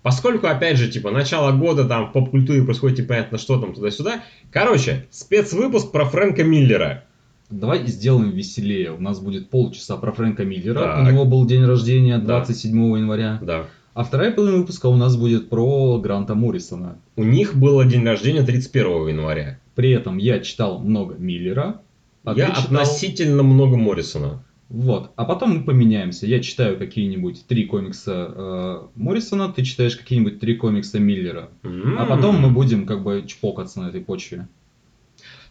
Поскольку, 0.04 0.48
опять 0.48 0.78
же, 0.78 0.90
типа, 0.90 1.10
начало 1.10 1.52
года, 1.52 1.86
там, 1.86 2.10
в 2.10 2.14
поп-культуре 2.14 2.64
происходит 2.64 3.00
непонятно 3.00 3.38
что 3.38 3.60
там, 3.60 3.74
туда-сюда. 3.74 4.24
Короче, 4.52 5.08
спецвыпуск 5.10 5.92
про 5.92 6.06
Фрэнка 6.06 6.44
Миллера. 6.44 7.06
Давай 7.50 7.86
сделаем 7.88 8.30
веселее. 8.32 8.92
У 8.94 9.00
нас 9.00 9.20
будет 9.20 9.50
полчаса 9.50 9.98
про 9.98 10.12
Фрэнка 10.12 10.46
Миллера. 10.46 10.80
Так. 10.80 11.08
У 11.08 11.12
него 11.12 11.26
был 11.26 11.46
день 11.46 11.66
рождения 11.66 12.18
Да. 12.20 12.38
27 12.38 12.98
января. 12.98 13.40
Да. 13.42 13.66
А 13.96 14.04
вторая 14.04 14.32
половина 14.32 14.60
выпуска 14.60 14.86
у 14.88 14.96
нас 14.96 15.16
будет 15.18 15.50
про 15.50 16.00
Гранта 16.00 16.36
Моррисона. 16.36 16.98
У 17.16 17.24
них 17.24 17.56
было 17.56 17.86
день 17.86 18.06
рождения 18.06 18.44
31 18.44 19.08
января. 19.10 19.60
При 19.76 19.90
этом 19.92 20.18
я 20.18 20.40
читал 20.40 20.80
много 20.80 21.16
Миллера. 21.16 21.82
а 22.24 22.34
Я 22.34 22.50
читал- 22.50 22.64
относительно 22.66 23.44
много 23.44 23.78
Моррисона. 23.78 24.44
Вот. 24.70 25.10
А 25.16 25.26
потом 25.26 25.58
мы 25.58 25.64
поменяемся. 25.64 26.28
Я 26.28 26.42
читаю 26.42 26.78
какие-нибудь 26.78 27.46
три 27.48 27.66
комикса 27.66 28.32
э, 28.36 28.82
Моррисона, 28.96 29.52
ты 29.52 29.64
читаешь 29.64 29.96
какие-нибудь 29.96 30.40
три 30.40 30.56
комикса 30.56 31.00
Миллера. 31.00 31.50
А 31.64 31.68
М. 31.68 32.08
потом 32.08 32.40
мы 32.40 32.52
будем 32.52 32.86
как 32.86 33.02
бы 33.04 33.24
чпокаться 33.26 33.82
на 33.82 33.88
этой 33.88 34.02
почве. 34.02 34.48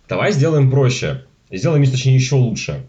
Давай 0.08 0.30
сделаем 0.32 0.70
проще. 0.70 1.24
Сделаем, 1.50 1.84
точнее, 1.90 2.14
еще 2.14 2.34
лучше. 2.34 2.86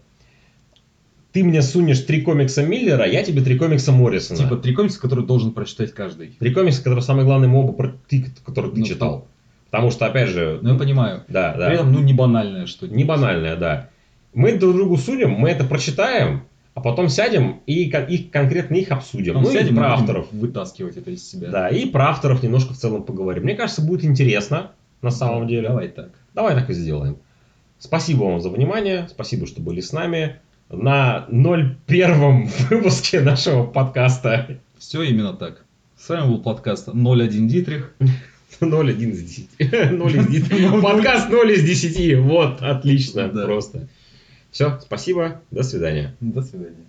Ты 1.32 1.44
мне 1.44 1.62
сунешь 1.62 2.00
три 2.00 2.22
комикса 2.22 2.64
Миллера, 2.64 3.06
я 3.06 3.22
тебе 3.22 3.40
три 3.42 3.56
комикса 3.56 3.92
Моррисона. 3.92 4.38
Типа 4.38 4.56
три 4.56 4.74
комикса, 4.74 5.00
которые 5.00 5.24
должен 5.24 5.52
прочитать 5.52 5.92
каждый. 5.92 6.34
Три 6.38 6.52
комикса, 6.52 6.82
которые 6.82 7.02
самые 7.02 7.24
главные 7.24 7.48
мы 7.48 7.60
оба 7.60 7.72
про 7.72 7.92
ты, 8.08 8.26
которые 8.44 8.72
ты 8.72 8.80
Ну, 8.80 8.86
читал. 8.86 9.28
Потому 9.70 9.92
что, 9.92 10.06
опять 10.06 10.28
же, 10.28 10.58
Ну, 10.62 10.72
я 10.72 10.78
понимаю. 10.78 11.22
да, 11.28 11.54
да. 11.56 11.66
При 11.66 11.74
этом, 11.76 11.92
ну, 11.92 12.00
не 12.00 12.12
банальное 12.12 12.66
что-нибудь. 12.66 12.96
Не 12.96 13.04
банальное, 13.04 13.54
да. 13.56 13.88
Мы 14.34 14.56
друг 14.58 14.74
другу 14.74 14.96
сунем, 14.96 15.30
мы 15.30 15.50
это 15.50 15.64
прочитаем, 15.64 16.42
а 16.74 16.80
потом 16.80 17.08
сядем 17.08 17.60
и 17.66 17.84
их, 17.84 18.30
конкретно 18.30 18.74
их 18.76 18.90
обсудим. 18.90 19.34
Потом 19.34 19.44
ну 19.44 19.52
сядем 19.52 19.74
и 19.74 19.78
про 19.78 19.92
авторов. 19.92 20.32
Вытаскивать 20.32 20.96
это 20.96 21.12
из 21.12 21.28
себя. 21.28 21.48
Да, 21.50 21.68
и 21.68 21.86
про 21.86 22.08
авторов 22.10 22.42
немножко 22.42 22.74
в 22.74 22.76
целом 22.76 23.04
поговорим. 23.04 23.44
Мне 23.44 23.54
кажется, 23.54 23.82
будет 23.82 24.04
интересно 24.04 24.72
на 25.02 25.10
самом 25.10 25.46
деле. 25.46 25.68
Давай 25.68 25.88
так. 25.88 26.10
Давай 26.34 26.54
так 26.54 26.70
и 26.70 26.74
сделаем. 26.74 27.18
Спасибо 27.80 28.24
вам 28.24 28.40
за 28.42 28.50
внимание, 28.50 29.08
спасибо, 29.10 29.46
что 29.46 29.62
были 29.62 29.80
с 29.80 29.92
нами 29.92 30.36
на 30.68 31.26
01 31.30 32.46
выпуске 32.70 33.20
нашего 33.20 33.64
подкаста 33.64 34.60
Все 34.78 35.02
именно 35.02 35.32
так. 35.32 35.64
С 35.98 36.10
вами 36.10 36.28
был 36.28 36.42
подкаст 36.42 36.88
01 36.88 37.48
Дитрих. 37.48 37.94
0 38.60 38.90
из 38.90 39.22
10. 39.58 39.92
0 39.92 40.16
из 40.18 40.26
10. 40.26 40.82
Подкаст 40.82 41.30
0 41.30 41.52
из 41.52 41.64
10. 41.64 42.18
Вот, 42.18 42.60
отлично, 42.60 43.28
Да. 43.28 43.46
просто. 43.46 43.88
Все, 44.50 44.78
спасибо, 44.82 45.40
до 45.50 45.62
свидания. 45.62 46.14
До 46.20 46.42
свидания. 46.42 46.84